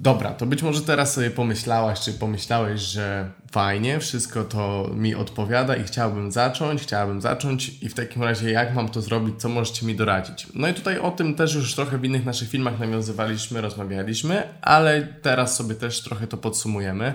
Dobra, 0.00 0.30
to 0.30 0.46
być 0.46 0.62
może 0.62 0.82
teraz 0.82 1.14
sobie 1.14 1.30
pomyślałaś, 1.30 2.00
czy 2.00 2.12
pomyślałeś, 2.12 2.80
że 2.80 3.30
fajnie, 3.50 4.00
wszystko 4.00 4.44
to 4.44 4.90
mi 4.94 5.14
odpowiada 5.14 5.76
i 5.76 5.84
chciałbym 5.84 6.32
zacząć, 6.32 6.82
chciałabym 6.82 7.20
zacząć 7.20 7.82
i 7.82 7.88
w 7.88 7.94
takim 7.94 8.22
razie 8.22 8.50
jak 8.50 8.74
mam 8.74 8.88
to 8.88 9.02
zrobić, 9.02 9.40
co 9.40 9.48
możecie 9.48 9.86
mi 9.86 9.96
doradzić? 9.96 10.46
No 10.54 10.68
i 10.68 10.74
tutaj 10.74 10.98
o 10.98 11.10
tym 11.10 11.34
też 11.34 11.54
już 11.54 11.74
trochę 11.74 11.98
w 11.98 12.04
innych 12.04 12.24
naszych 12.24 12.48
filmach 12.48 12.78
nawiązywaliśmy, 12.78 13.60
rozmawialiśmy, 13.60 14.42
ale 14.62 15.02
teraz 15.22 15.56
sobie 15.56 15.74
też 15.74 16.02
trochę 16.02 16.26
to 16.26 16.36
podsumujemy. 16.36 17.06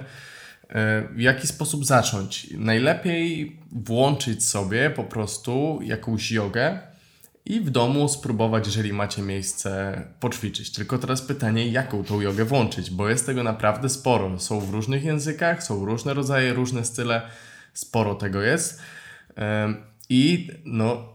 E, 0.70 1.08
w 1.12 1.20
jaki 1.20 1.48
sposób 1.48 1.86
zacząć? 1.86 2.48
Najlepiej 2.58 3.58
włączyć 3.72 4.46
sobie 4.46 4.90
po 4.90 5.04
prostu 5.04 5.80
jakąś 5.84 6.32
jogę, 6.32 6.80
i 7.46 7.60
w 7.60 7.70
domu 7.70 8.10
spróbować, 8.10 8.66
jeżeli 8.66 8.94
macie 8.94 9.22
miejsce, 9.22 10.02
poćwiczyć. 10.20 10.72
Tylko 10.72 10.98
teraz 10.98 11.22
pytanie, 11.22 11.68
jaką 11.68 12.04
tą 12.04 12.22
jogę 12.22 12.46
włączyć, 12.46 12.92
bo 12.92 13.10
jest 13.10 13.26
tego 13.26 13.44
naprawdę 13.44 13.90
sporo. 13.90 14.40
Są 14.40 14.60
w 14.60 14.70
różnych 14.70 15.04
językach, 15.04 15.64
są 15.64 15.86
różne 15.86 16.14
rodzaje, 16.14 16.54
różne 16.54 16.86
style, 16.86 17.22
sporo 17.74 18.16
tego 18.16 18.42
jest. 18.42 18.82
I 20.10 20.50
no, 20.66 21.13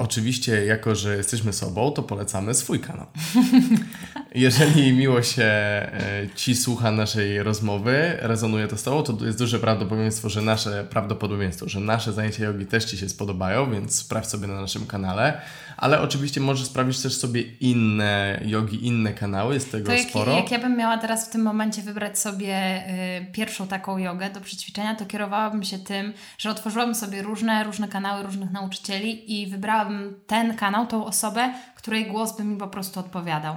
Oczywiście, 0.00 0.64
jako 0.64 0.94
że 0.94 1.16
jesteśmy 1.16 1.52
sobą, 1.52 1.90
to 1.90 2.02
polecamy 2.02 2.54
swój 2.54 2.80
kanał. 2.80 3.06
Jeżeli 4.34 4.92
miło 4.92 5.22
się 5.22 5.42
e, 5.42 6.28
Ci 6.34 6.56
słucha 6.56 6.90
naszej 6.90 7.42
rozmowy, 7.42 8.16
rezonuje 8.20 8.68
to 8.68 8.76
z 8.76 8.82
Tobą, 8.82 9.02
to 9.02 9.26
jest 9.26 9.38
duże 9.38 9.58
prawdopodobieństwo, 9.58 10.28
że 10.28 10.42
nasze 10.42 10.86
prawdopodobieństwo, 10.90 11.68
że 11.68 11.80
nasze 11.80 12.12
zajęcia 12.12 12.44
jogi 12.44 12.66
też 12.66 12.84
Ci 12.84 12.98
się 12.98 13.08
spodobają, 13.08 13.70
więc 13.70 13.94
sprawdź 13.98 14.28
sobie 14.28 14.46
na 14.46 14.60
naszym 14.60 14.86
kanale. 14.86 15.40
Ale 15.76 16.00
oczywiście 16.00 16.40
możesz 16.40 16.66
sprawdzić 16.66 17.02
też 17.02 17.16
sobie 17.16 17.42
inne 17.42 18.40
jogi, 18.44 18.86
inne 18.86 19.14
kanały, 19.14 19.54
jest 19.54 19.72
tego 19.72 19.86
to 19.86 19.92
jak, 19.92 20.08
sporo. 20.08 20.32
Jak 20.32 20.50
ja 20.50 20.58
bym 20.58 20.76
miała 20.76 20.98
teraz 20.98 21.28
w 21.28 21.32
tym 21.32 21.42
momencie 21.42 21.82
wybrać 21.82 22.18
sobie 22.18 22.82
y, 23.20 23.32
pierwszą 23.32 23.66
taką 23.66 23.98
jogę 23.98 24.30
do 24.30 24.40
przećwiczenia, 24.40 24.94
to 24.94 25.06
kierowałabym 25.06 25.64
się 25.64 25.78
tym, 25.78 26.12
że 26.38 26.50
otworzyłabym 26.50 26.94
sobie 26.94 27.22
różne, 27.22 27.64
różne 27.64 27.88
kanały 27.88 28.22
różnych 28.22 28.50
nauczycieli 28.50 29.40
i 29.40 29.46
wybrałabym 29.46 30.20
ten 30.26 30.56
kanał, 30.56 30.86
tą 30.86 31.06
osobę, 31.06 31.54
której 31.76 32.06
głos 32.06 32.36
by 32.36 32.44
mi 32.44 32.56
po 32.56 32.68
prostu 32.68 33.00
odpowiadał. 33.00 33.56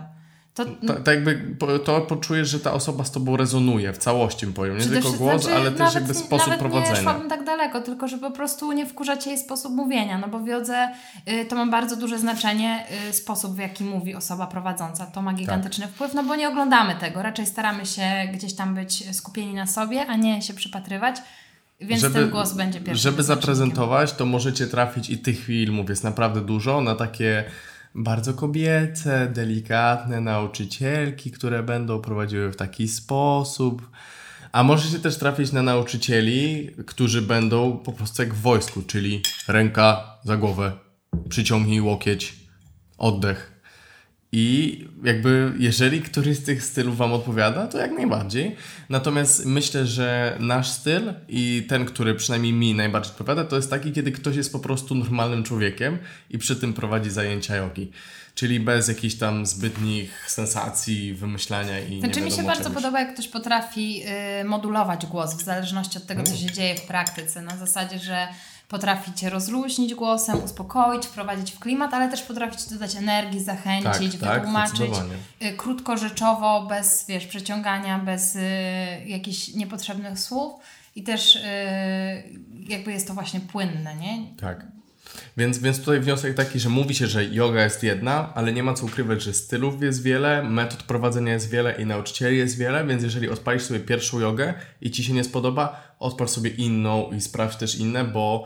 To, 0.53 0.65
tak 1.03 1.07
jakby 1.07 1.55
to 1.83 2.01
poczujesz, 2.01 2.49
że 2.49 2.59
ta 2.59 2.73
osoba 2.73 3.03
z 3.03 3.11
tobą 3.11 3.37
rezonuje 3.37 3.93
w 3.93 3.97
całości, 3.97 4.47
powiem. 4.47 4.77
Nie 4.77 4.85
tylko 4.85 5.11
głos, 5.11 5.43
znaczy, 5.43 5.57
ale 5.57 5.71
też 5.71 5.93
jakby 5.93 6.13
sposób 6.13 6.47
nawet 6.47 6.59
prowadzenia. 6.59 6.95
Nie 6.95 7.01
szłabym 7.01 7.29
tak 7.29 7.43
daleko, 7.43 7.81
tylko 7.81 8.07
że 8.07 8.17
po 8.17 8.31
prostu 8.31 8.71
nie 8.71 8.85
wkurza 8.85 9.17
cię 9.17 9.29
jej 9.29 9.39
sposób 9.39 9.73
mówienia, 9.73 10.17
no 10.17 10.27
bo 10.27 10.39
w 10.39 10.47
jodze 10.47 10.89
y, 11.29 11.45
to 11.45 11.55
ma 11.55 11.65
bardzo 11.65 11.95
duże 11.95 12.19
znaczenie 12.19 12.85
y, 13.09 13.13
sposób, 13.13 13.55
w 13.55 13.57
jaki 13.57 13.83
mówi 13.83 14.15
osoba 14.15 14.47
prowadząca. 14.47 15.05
To 15.05 15.21
ma 15.21 15.33
gigantyczny 15.33 15.85
tak. 15.85 15.93
wpływ, 15.93 16.13
no 16.13 16.23
bo 16.23 16.35
nie 16.35 16.49
oglądamy 16.49 16.95
tego. 16.95 17.21
Raczej 17.21 17.45
staramy 17.45 17.85
się 17.85 18.03
gdzieś 18.33 18.53
tam 18.53 18.75
być 18.75 19.15
skupieni 19.15 19.53
na 19.53 19.67
sobie, 19.67 20.05
a 20.05 20.15
nie 20.15 20.41
się 20.41 20.53
przypatrywać. 20.53 21.15
Więc 21.81 22.01
żeby, 22.01 22.19
ten 22.19 22.29
głos 22.29 22.53
będzie 22.53 22.81
pierwszy. 22.81 23.03
Żeby 23.03 23.23
zaprezentować, 23.23 24.13
to 24.13 24.25
możecie 24.25 24.67
trafić 24.67 25.09
i 25.09 25.17
tych 25.17 25.39
filmów 25.45 25.89
jest 25.89 26.03
naprawdę 26.03 26.41
dużo 26.41 26.81
na 26.81 26.95
takie 26.95 27.43
bardzo 27.95 28.33
kobiece, 28.33 29.31
delikatne 29.33 30.21
nauczycielki, 30.21 31.31
które 31.31 31.63
będą 31.63 32.01
prowadziły 32.01 32.51
w 32.51 32.55
taki 32.55 32.87
sposób. 32.87 33.89
A 34.51 34.63
możecie 34.63 34.99
też 34.99 35.17
trafić 35.17 35.51
na 35.51 35.61
nauczycieli, 35.61 36.69
którzy 36.85 37.21
będą 37.21 37.77
po 37.77 37.93
prostu 37.93 38.21
jak 38.21 38.33
w 38.33 38.41
wojsku, 38.41 38.81
czyli 38.81 39.21
ręka 39.47 40.17
za 40.23 40.37
głowę, 40.37 40.71
przyciągnij 41.29 41.81
łokieć, 41.81 42.35
oddech, 42.97 43.52
i 44.35 44.79
jakby, 45.03 45.53
jeżeli 45.59 46.01
któryś 46.01 46.37
z 46.37 46.43
tych 46.43 46.63
stylów 46.63 46.97
Wam 46.97 47.13
odpowiada, 47.13 47.67
to 47.67 47.77
jak 47.77 47.91
najbardziej. 47.91 48.55
Natomiast 48.89 49.45
myślę, 49.45 49.85
że 49.85 50.37
nasz 50.39 50.69
styl 50.69 51.13
i 51.29 51.65
ten, 51.69 51.85
który 51.85 52.15
przynajmniej 52.15 52.53
mi 52.53 52.73
najbardziej 52.73 53.11
odpowiada, 53.11 53.43
to 53.43 53.55
jest 53.55 53.69
taki, 53.69 53.91
kiedy 53.91 54.11
ktoś 54.11 54.35
jest 54.35 54.51
po 54.51 54.59
prostu 54.59 54.95
normalnym 54.95 55.43
człowiekiem 55.43 55.97
i 56.29 56.37
przy 56.37 56.55
tym 56.55 56.73
prowadzi 56.73 57.09
zajęcia 57.09 57.55
jogi. 57.55 57.91
Czyli 58.35 58.59
bez 58.59 58.87
jakichś 58.87 59.15
tam 59.15 59.45
zbytnich 59.45 60.25
sensacji, 60.31 61.13
wymyślania 61.13 61.79
i 61.79 61.99
Znaczy 61.99 62.21
mi 62.21 62.31
się 62.31 62.43
bardzo 62.43 62.69
podoba, 62.71 62.99
jak 62.99 63.13
ktoś 63.13 63.27
potrafi 63.27 64.03
y, 64.41 64.43
modulować 64.43 65.05
głos 65.05 65.35
w 65.35 65.43
zależności 65.43 65.97
od 65.97 66.05
tego, 66.05 66.23
co 66.23 66.31
mhm. 66.31 66.49
się 66.49 66.55
dzieje 66.55 66.75
w 66.75 66.81
praktyce. 66.81 67.41
Na 67.41 67.57
zasadzie, 67.57 67.99
że 67.99 68.27
potrafi 68.67 69.13
Cię 69.13 69.29
rozluźnić 69.29 69.93
głosem, 69.95 70.43
uspokoić, 70.43 71.05
wprowadzić 71.05 71.51
w 71.51 71.59
klimat, 71.59 71.93
ale 71.93 72.09
też 72.09 72.21
potrafi 72.21 72.57
Ci 72.57 72.69
dodać 72.69 72.95
energii, 72.95 73.43
zachęcić, 73.43 74.11
Tak, 74.11 74.21
tak, 74.21 74.39
wytłumaczyć 74.39 74.75
zdecydowanie. 74.75 75.13
y, 75.43 75.53
krótko, 75.57 75.97
bez, 76.69 77.05
wiesz, 77.07 77.27
przeciągania, 77.27 77.99
bez 77.99 78.35
y, 78.35 78.39
jakichś 79.05 79.47
niepotrzebnych 79.53 80.19
słów 80.19 80.53
i 80.95 81.03
też 81.03 81.35
y, 81.35 81.39
jakby 82.69 82.91
jest 82.91 83.07
to 83.07 83.13
właśnie 83.13 83.39
płynne, 83.39 83.95
nie? 83.95 84.17
Tak. 84.39 84.65
Więc, 85.37 85.57
więc 85.57 85.79
tutaj 85.79 85.99
wniosek 85.99 86.33
taki, 86.33 86.59
że 86.59 86.69
mówi 86.69 86.95
się, 86.95 87.07
że 87.07 87.25
yoga 87.25 87.63
jest 87.63 87.83
jedna, 87.83 88.33
ale 88.35 88.53
nie 88.53 88.63
ma 88.63 88.73
co 88.73 88.85
ukrywać, 88.85 89.21
że 89.21 89.33
stylów 89.33 89.81
jest 89.81 90.03
wiele, 90.03 90.43
metod 90.43 90.83
prowadzenia 90.83 91.33
jest 91.33 91.49
wiele 91.49 91.81
i 91.81 91.85
nauczycieli 91.85 92.37
jest 92.37 92.57
wiele, 92.57 92.85
więc 92.85 93.03
jeżeli 93.03 93.29
odpalisz 93.29 93.63
sobie 93.63 93.79
pierwszą 93.79 94.19
jogę 94.19 94.53
i 94.81 94.91
ci 94.91 95.03
się 95.03 95.13
nie 95.13 95.23
spodoba, 95.23 95.95
odpal 95.99 96.27
sobie 96.27 96.49
inną 96.49 97.11
i 97.11 97.21
sprawdź 97.21 97.55
też 97.55 97.75
inne, 97.75 98.03
bo 98.03 98.43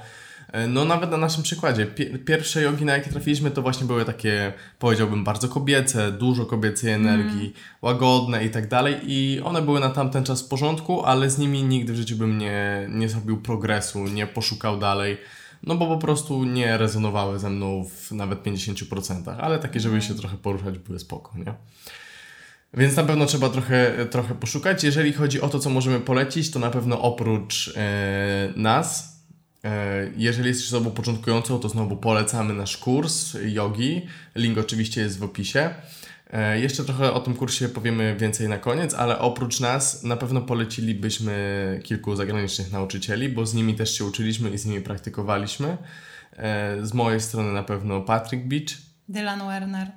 e, 0.51 0.67
no 0.67 0.85
nawet 0.85 1.11
na 1.11 1.17
naszym 1.17 1.43
przykładzie, 1.43 1.85
pie- 1.85 2.17
pierwsze 2.25 2.61
jogi, 2.61 2.85
na 2.85 2.93
jakie 2.93 3.09
trafiliśmy, 3.09 3.51
to 3.51 3.61
właśnie 3.61 3.87
były 3.87 4.05
takie, 4.05 4.53
powiedziałbym, 4.79 5.23
bardzo 5.23 5.49
kobiece, 5.49 6.11
dużo 6.11 6.45
kobiecej 6.45 6.91
energii, 6.91 7.53
łagodne 7.81 8.45
i 8.45 8.49
tak 8.49 8.67
dalej 8.67 8.95
i 9.03 9.41
one 9.43 9.61
były 9.61 9.79
na 9.79 9.89
tamten 9.89 10.23
czas 10.23 10.41
w 10.41 10.47
porządku, 10.47 11.05
ale 11.05 11.29
z 11.29 11.37
nimi 11.37 11.63
nigdy 11.63 11.93
w 11.93 11.95
życiu 11.95 12.15
bym 12.15 12.37
nie, 12.37 12.87
nie 12.89 13.09
zrobił 13.09 13.41
progresu, 13.41 14.07
nie 14.07 14.27
poszukał 14.27 14.79
dalej. 14.79 15.17
No 15.67 15.75
bo 15.75 15.87
po 15.87 15.97
prostu 15.97 16.43
nie 16.43 16.77
rezonowały 16.77 17.39
ze 17.39 17.49
mną 17.49 17.85
w 17.85 18.11
nawet 18.11 18.43
50%, 18.43 19.35
ale 19.39 19.59
takie, 19.59 19.79
żeby 19.79 20.01
się 20.01 20.15
trochę 20.15 20.37
poruszać, 20.37 20.79
były 20.79 20.99
spoko, 20.99 21.37
nie? 21.37 21.53
Więc 22.73 22.95
na 22.95 23.03
pewno 23.03 23.25
trzeba 23.25 23.49
trochę, 23.49 24.05
trochę 24.11 24.35
poszukać. 24.35 24.83
Jeżeli 24.83 25.13
chodzi 25.13 25.41
o 25.41 25.49
to, 25.49 25.59
co 25.59 25.69
możemy 25.69 25.99
polecić, 25.99 26.51
to 26.51 26.59
na 26.59 26.69
pewno 26.69 27.01
oprócz 27.01 27.73
e, 27.75 28.53
nas, 28.55 29.17
e, 29.63 30.11
jeżeli 30.17 30.47
jesteś 30.47 30.67
osobą 30.67 30.91
początkującą, 30.91 31.59
to 31.59 31.69
znowu 31.69 31.97
polecamy 31.97 32.53
nasz 32.53 32.77
kurs 32.77 33.37
jogi. 33.45 34.01
Link 34.35 34.57
oczywiście 34.57 35.01
jest 35.01 35.19
w 35.19 35.23
opisie. 35.23 35.69
E, 36.33 36.59
jeszcze 36.59 36.83
trochę 36.83 37.13
o 37.13 37.19
tym 37.19 37.35
kursie 37.35 37.69
powiemy 37.69 38.15
więcej 38.15 38.49
na 38.49 38.57
koniec, 38.57 38.93
ale 38.93 39.19
oprócz 39.19 39.59
nas 39.59 40.03
na 40.03 40.17
pewno 40.17 40.41
polecilibyśmy 40.41 41.79
kilku 41.83 42.15
zagranicznych 42.15 42.71
nauczycieli, 42.71 43.29
bo 43.29 43.45
z 43.45 43.53
nimi 43.53 43.75
też 43.75 43.97
się 43.97 44.05
uczyliśmy 44.05 44.49
i 44.49 44.57
z 44.57 44.65
nimi 44.65 44.81
praktykowaliśmy. 44.81 45.77
E, 46.37 46.77
z 46.85 46.93
mojej 46.93 47.21
strony 47.21 47.51
na 47.53 47.63
pewno 47.63 48.01
Patrick 48.01 48.45
Beach, 48.45 48.77
Dylan 49.09 49.47
Werner, 49.47 49.91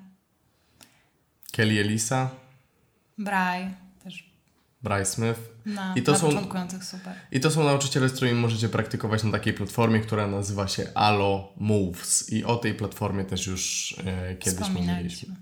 Kelly 1.53 1.81
Elisa, 1.81 2.31
Bry, 3.19 3.71
też 4.05 4.31
Bryce 4.83 5.05
Smith. 5.05 5.41
na, 5.67 5.95
I 5.97 6.03
to 6.03 6.17
są- 6.19 6.27
początkujących 6.27 6.85
super. 6.85 7.13
I 7.33 7.41
to 7.41 7.51
są 7.51 7.65
nauczyciele, 7.65 8.09
z 8.09 8.13
którymi 8.13 8.41
możecie 8.41 8.69
praktykować 8.69 9.25
na 9.25 9.31
takiej 9.33 9.53
platformie, 9.55 10.01
która 10.01 10.27
nazywa 10.27 10.69
się 10.69 10.87
Alo 10.95 11.53
Moves. 11.57 12.33
I 12.33 12.45
o 12.45 12.57
tej 12.57 12.75
platformie 12.75 13.25
też 13.25 13.47
już 13.47 13.95
e, 14.07 14.37
kiedyś 14.37 14.69
mówiliśmy. 14.69 15.37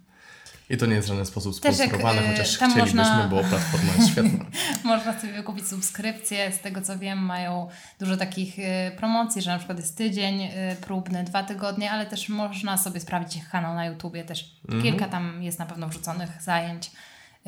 I 0.71 0.77
to 0.77 0.87
nie 0.87 0.95
jest 0.95 1.09
w 1.09 1.11
żaden 1.11 1.27
sposób 1.27 1.61
Też 1.61 1.79
jak, 1.79 1.89
sponsorowane, 1.89 2.23
e, 2.29 2.31
chociaż 2.31 2.57
chcielibyśmy, 2.57 2.85
można- 3.03 3.29
bo 3.29 3.37
platforma 3.45 3.93
jest 3.99 4.11
świetna. 4.13 4.45
Można 4.85 5.21
sobie 5.21 5.43
kupić 5.43 5.69
subskrypcję. 5.69 6.53
Z 6.53 6.61
tego 6.61 6.83
co 6.83 6.99
wiem, 6.99 7.19
mają 7.19 7.69
dużo 8.01 8.17
takich 8.17 8.59
y, 8.59 8.63
promocji, 8.97 9.43
że 9.43 9.51
na 9.51 9.59
przykład 9.59 9.79
jest 9.79 9.97
tydzień 9.97 10.43
y, 10.43 10.51
próbny, 10.81 11.25
dwa 11.25 11.43
tygodnie, 11.43 11.91
ale 11.91 12.07
też 12.07 12.29
można 12.29 12.79
sobie 12.79 13.01
sprawdzić 13.01 13.37
ich 13.37 13.49
kanał 13.51 13.75
na 13.75 13.87
YouTubie. 13.87 14.25
Też 14.25 14.57
Mhm. 14.65 14.83
kilka 14.83 15.09
tam 15.09 15.43
jest 15.43 15.59
na 15.59 15.67
pewno 15.67 15.89
wrzuconych 15.89 16.43
zajęć. 16.43 16.91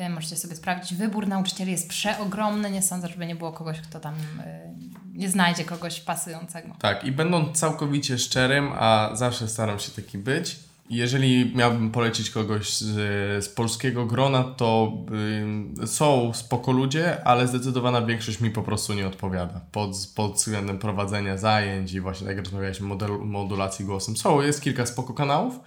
Możecie 0.09 0.35
sobie 0.35 0.55
sprawdzić. 0.55 0.93
Wybór 0.97 1.27
nauczycieli 1.27 1.71
jest 1.71 1.89
przeogromny. 1.89 2.71
Nie 2.71 2.81
sądzę, 2.81 3.07
żeby 3.07 3.25
nie 3.25 3.35
było 3.35 3.51
kogoś, 3.51 3.81
kto 3.81 3.99
tam 3.99 4.15
nie 5.13 5.29
znajdzie 5.29 5.63
kogoś 5.65 5.99
pasującego. 5.99 6.75
Tak, 6.79 7.03
i 7.03 7.11
będąc 7.11 7.59
całkowicie 7.59 8.17
szczerym, 8.17 8.71
a 8.79 9.09
zawsze 9.13 9.47
staram 9.47 9.79
się 9.79 9.91
taki 9.91 10.17
być, 10.17 10.59
jeżeli 10.91 11.55
miałbym 11.55 11.91
polecić 11.91 12.29
kogoś 12.29 12.77
z, 12.77 12.93
z 13.45 13.49
polskiego 13.49 14.05
grona, 14.05 14.43
to 14.43 14.93
y, 15.83 15.87
są 15.87 16.33
spoko 16.33 16.71
ludzie, 16.71 17.23
ale 17.23 17.47
zdecydowana 17.47 18.01
większość 18.01 18.39
mi 18.39 18.49
po 18.49 18.63
prostu 18.63 18.93
nie 18.93 19.07
odpowiada. 19.07 19.61
Pod, 19.71 20.11
pod 20.15 20.33
względem 20.33 20.79
prowadzenia 20.79 21.37
zajęć 21.37 21.93
i 21.93 21.99
właśnie 21.99 22.27
tak 22.27 22.35
jak 22.35 22.45
rozmawialiśmy, 22.45 22.87
model, 22.87 23.11
modulacji 23.19 23.85
głosem. 23.85 24.17
Są, 24.17 24.41
jest 24.41 24.61
kilka 24.61 24.85
spoko 24.85 25.13
kanałów, 25.13 25.59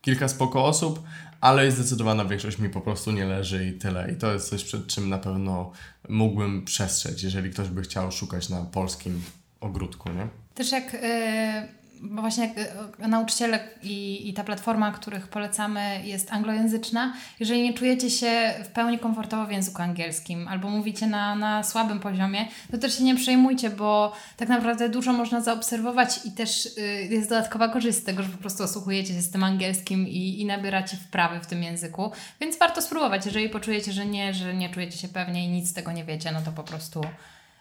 kilka 0.00 0.28
spoko 0.28 0.64
osób, 0.64 1.02
ale 1.40 1.70
zdecydowana 1.70 2.24
większość 2.24 2.58
mi 2.58 2.68
po 2.68 2.80
prostu 2.80 3.12
nie 3.12 3.24
leży 3.24 3.66
i 3.66 3.72
tyle. 3.72 4.12
I 4.12 4.16
to 4.16 4.32
jest 4.32 4.50
coś, 4.50 4.64
przed 4.64 4.86
czym 4.86 5.08
na 5.08 5.18
pewno 5.18 5.72
mógłbym 6.08 6.64
przestrzec, 6.64 7.22
jeżeli 7.22 7.50
ktoś 7.50 7.68
by 7.68 7.82
chciał 7.82 8.12
szukać 8.12 8.48
na 8.48 8.62
polskim 8.62 9.22
ogródku, 9.60 10.10
nie? 10.12 10.28
Też 10.54 10.72
jak, 10.72 10.94
y, 10.94 11.83
bo 12.04 12.20
właśnie 12.20 12.54
y, 13.04 13.08
nauczyciele 13.08 13.60
i, 13.82 14.28
i 14.28 14.34
ta 14.34 14.44
platforma, 14.44 14.92
których 14.92 15.28
polecamy 15.28 16.00
jest 16.04 16.32
anglojęzyczna, 16.32 17.14
jeżeli 17.40 17.62
nie 17.62 17.74
czujecie 17.74 18.10
się 18.10 18.54
w 18.64 18.68
pełni 18.68 18.98
komfortowo 18.98 19.46
w 19.46 19.52
języku 19.52 19.82
angielskim 19.82 20.48
albo 20.48 20.70
mówicie 20.70 21.06
na, 21.06 21.34
na 21.34 21.62
słabym 21.62 22.00
poziomie, 22.00 22.48
to 22.70 22.78
też 22.78 22.98
się 22.98 23.04
nie 23.04 23.16
przejmujcie, 23.16 23.70
bo 23.70 24.12
tak 24.36 24.48
naprawdę 24.48 24.88
dużo 24.88 25.12
można 25.12 25.40
zaobserwować 25.40 26.20
i 26.24 26.32
też 26.32 26.66
y, 26.66 27.08
jest 27.10 27.28
dodatkowa 27.28 27.68
korzyść 27.68 27.98
z 27.98 28.04
tego, 28.04 28.22
że 28.22 28.28
po 28.28 28.38
prostu 28.38 28.62
osłuchujecie 28.62 29.14
się 29.14 29.22
z 29.22 29.30
tym 29.30 29.44
angielskim 29.44 30.08
i, 30.08 30.40
i 30.40 30.44
nabieracie 30.44 30.96
wprawy 30.96 31.40
w 31.40 31.46
tym 31.46 31.62
języku, 31.62 32.12
więc 32.40 32.58
warto 32.58 32.82
spróbować. 32.82 33.26
Jeżeli 33.26 33.48
poczujecie, 33.48 33.92
że 33.92 34.06
nie, 34.06 34.34
że 34.34 34.54
nie 34.54 34.70
czujecie 34.70 34.98
się 34.98 35.08
pewnie 35.08 35.44
i 35.44 35.48
nic 35.48 35.70
z 35.70 35.72
tego 35.72 35.92
nie 35.92 36.04
wiecie, 36.04 36.32
no 36.32 36.40
to 36.40 36.52
po 36.52 36.62
prostu 36.62 37.00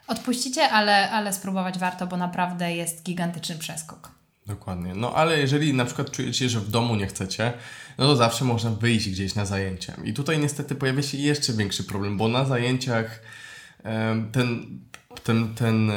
Odpuścicie, 0.08 0.70
ale, 0.70 1.12
ale 1.12 1.34
spróbować 1.34 1.78
warto, 1.78 2.08
bo 2.08 2.18
naprawdę 2.18 2.76
jest 2.76 3.04
gigantyczny 3.04 3.56
przeskok. 3.56 4.12
Dokładnie. 4.48 4.96
No 4.96 5.14
ale 5.14 5.40
jeżeli 5.40 5.74
na 5.74 5.86
przykład 5.86 6.12
czujecie, 6.12 6.50
że 6.50 6.60
w 6.60 6.70
domu 6.70 6.96
nie 6.96 7.08
chcecie, 7.08 7.54
no 7.98 8.06
to 8.08 8.16
zawsze 8.16 8.46
można 8.46 8.70
wyjść 8.70 9.10
gdzieś 9.10 9.36
na 9.36 9.46
zajęcia. 9.46 9.94
I 10.04 10.14
tutaj 10.14 10.40
niestety 10.40 10.76
pojawia 10.76 11.02
się 11.02 11.18
jeszcze 11.18 11.54
większy 11.54 11.84
problem, 11.84 12.18
bo 12.18 12.28
na 12.28 12.46
zajęciach 12.46 13.20
ten, 14.32 14.80
ten, 15.24 15.56
ten, 15.56 15.92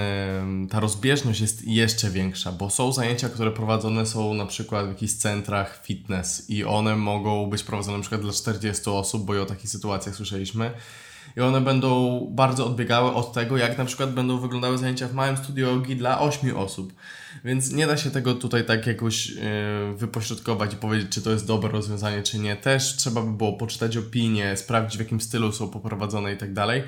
ta 0.71 0.81
rozbieżność 0.81 1.41
jest 1.41 1.65
jeszcze 1.65 2.11
większa, 2.11 2.53
bo 2.53 2.71
są 2.71 2.93
zajęcia, 2.93 3.29
które 3.29 3.51
prowadzone 3.51 4.07
są 4.07 4.35
na 4.35 4.47
przykład 4.47 4.87
w 4.87 4.89
jakichś 4.89 5.13
centrach 5.13 5.83
fitness 5.85 6.51
i 6.51 6.65
one 6.65 6.97
mogą 6.97 7.51
być 7.51 7.63
prowadzone 7.63 7.97
na 7.97 8.03
przykład 8.03 8.21
dla 8.21 8.33
40 8.33 8.91
osób, 8.91 9.25
bo 9.25 9.35
i 9.35 9.39
o 9.39 9.47
takich 9.47 9.71
sytuacjach 9.71 10.17
słyszeliśmy. 10.17 10.71
I 11.37 11.41
one 11.41 11.61
będą 11.61 12.21
bardzo 12.31 12.67
odbiegały 12.67 13.15
od 13.15 13.33
tego, 13.33 13.57
jak 13.57 13.79
na 13.79 13.85
przykład 13.85 14.13
będą 14.13 14.39
wyglądały 14.39 14.79
zajęcia 14.79 15.09
w 15.09 15.15
małym 15.15 15.37
studio 15.37 15.69
jogi 15.69 15.97
dla 15.97 16.21
8 16.21 16.57
osób. 16.57 16.93
Więc 17.45 17.73
nie 17.73 17.87
da 17.87 17.97
się 17.97 18.11
tego 18.11 18.35
tutaj 18.35 18.65
tak 18.65 18.87
jakoś 18.87 19.29
yy, 19.29 19.41
wypośrodkować 19.97 20.75
i 20.75 20.77
powiedzieć, 20.77 21.09
czy 21.09 21.23
to 21.23 21.31
jest 21.31 21.47
dobre 21.47 21.71
rozwiązanie, 21.71 22.23
czy 22.23 22.39
nie. 22.39 22.57
Też 22.57 22.97
trzeba 22.97 23.23
by 23.23 23.33
było 23.33 23.53
poczytać 23.53 23.97
opinie, 23.97 24.57
sprawdzić 24.57 24.97
w 24.97 25.01
jakim 25.01 25.21
stylu 25.21 25.53
są 25.53 25.69
poprowadzone 25.69 26.33
i 26.33 26.37
tak 26.37 26.53
dalej. 26.53 26.83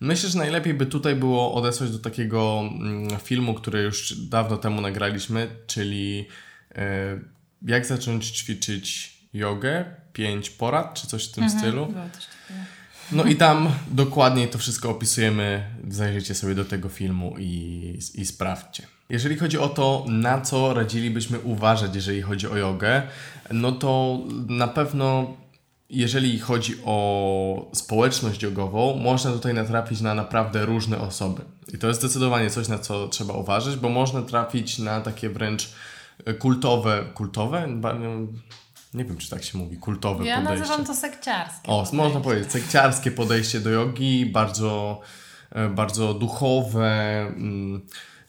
Myślę, 0.00 0.28
że 0.28 0.38
najlepiej 0.38 0.74
by 0.74 0.86
tutaj 0.86 1.16
było 1.16 1.54
odesłać 1.54 1.90
do 1.90 1.98
takiego 1.98 2.60
mm, 2.60 3.18
filmu, 3.18 3.54
który 3.54 3.82
już 3.82 4.14
dawno 4.14 4.56
temu 4.56 4.80
nagraliśmy, 4.80 5.48
czyli 5.66 6.18
yy, 6.18 7.24
jak 7.62 7.86
zacząć 7.86 8.30
ćwiczyć 8.30 9.16
jogę, 9.34 9.84
5 10.12 10.50
porad, 10.50 10.94
czy 10.94 11.06
coś 11.06 11.28
w 11.28 11.32
tym 11.32 11.50
stylu. 11.50 11.86
Było 11.86 12.04
coś 12.12 12.26
takiego. 12.26 12.79
No 13.12 13.24
i 13.24 13.36
tam 13.36 13.68
dokładniej 13.90 14.48
to 14.48 14.58
wszystko 14.58 14.90
opisujemy. 14.90 15.64
Zajrzyjcie 15.88 16.34
sobie 16.34 16.54
do 16.54 16.64
tego 16.64 16.88
filmu 16.88 17.34
i, 17.38 17.98
i 18.14 18.26
sprawdźcie. 18.26 18.86
Jeżeli 19.08 19.36
chodzi 19.36 19.58
o 19.58 19.68
to, 19.68 20.04
na 20.08 20.40
co 20.40 20.74
radzilibyśmy 20.74 21.38
uważać, 21.40 21.94
jeżeli 21.94 22.22
chodzi 22.22 22.48
o 22.48 22.56
jogę, 22.56 23.02
no 23.50 23.72
to 23.72 24.20
na 24.48 24.68
pewno 24.68 25.36
jeżeli 25.90 26.38
chodzi 26.38 26.74
o 26.84 27.70
społeczność 27.74 28.42
jogową, 28.42 28.96
można 28.96 29.32
tutaj 29.32 29.54
natrafić 29.54 30.00
na 30.00 30.14
naprawdę 30.14 30.66
różne 30.66 30.98
osoby. 30.98 31.42
I 31.74 31.78
to 31.78 31.88
jest 31.88 32.00
zdecydowanie 32.00 32.50
coś, 32.50 32.68
na 32.68 32.78
co 32.78 33.08
trzeba 33.08 33.34
uważać, 33.34 33.76
bo 33.76 33.88
można 33.88 34.22
trafić 34.22 34.78
na 34.78 35.00
takie 35.00 35.30
wręcz 35.30 35.72
kultowe, 36.38 37.04
kultowe? 37.14 37.68
Nie 38.94 39.04
wiem, 39.04 39.16
czy 39.16 39.30
tak 39.30 39.44
się 39.44 39.58
mówi, 39.58 39.76
kultowe 39.76 40.26
Ja 40.26 40.36
podejście. 40.36 40.60
nazywam 40.60 40.86
to 40.86 40.94
sekciarskie. 40.94 41.68
O, 41.68 41.86
można 41.92 42.20
powiedzieć, 42.20 42.52
sekciarskie 42.52 43.10
podejście 43.10 43.60
do 43.60 43.70
jogi, 43.70 44.26
bardzo, 44.26 45.00
e, 45.50 45.68
bardzo 45.68 46.14
duchowe. 46.14 47.20
mm. 47.20 47.80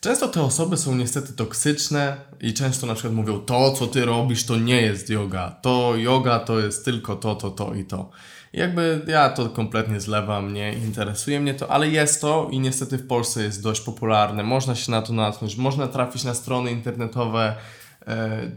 Często 0.01 0.28
te 0.28 0.41
osoby 0.41 0.78
są 0.78 0.95
niestety 0.95 1.34
toksyczne 1.34 2.18
i 2.39 2.53
często 2.53 2.88
na 2.88 2.93
przykład 2.93 3.14
mówią, 3.14 3.39
to 3.39 3.72
co 3.72 3.88
ty 3.88 4.05
robisz 4.05 4.45
to 4.45 4.57
nie 4.57 4.82
jest 4.82 5.09
yoga, 5.09 5.49
to 5.62 5.95
yoga 5.95 6.39
to 6.39 6.59
jest 6.59 6.86
tylko 6.86 7.16
to, 7.16 7.36
to, 7.36 7.51
to 7.51 7.74
i 7.74 7.86
to. 7.86 8.09
I 8.53 8.59
jakby 8.59 9.01
ja 9.07 9.30
to 9.30 9.49
kompletnie 9.49 9.99
zlewam, 9.99 10.53
nie 10.53 10.74
interesuje 10.74 11.39
mnie 11.39 11.53
to, 11.53 11.72
ale 11.72 11.89
jest 11.89 12.22
to 12.22 12.47
i 12.51 12.59
niestety 12.59 12.97
w 12.97 13.07
Polsce 13.07 13.43
jest 13.43 13.64
dość 13.64 13.82
popularne. 13.82 14.43
Można 14.43 14.76
się 14.76 14.91
na 14.91 15.01
to 15.01 15.14
natknąć, 15.14 15.55
można 15.57 15.88
trafić 15.88 16.24
na 16.24 16.34
strony 16.34 16.72
internetowe 16.72 17.55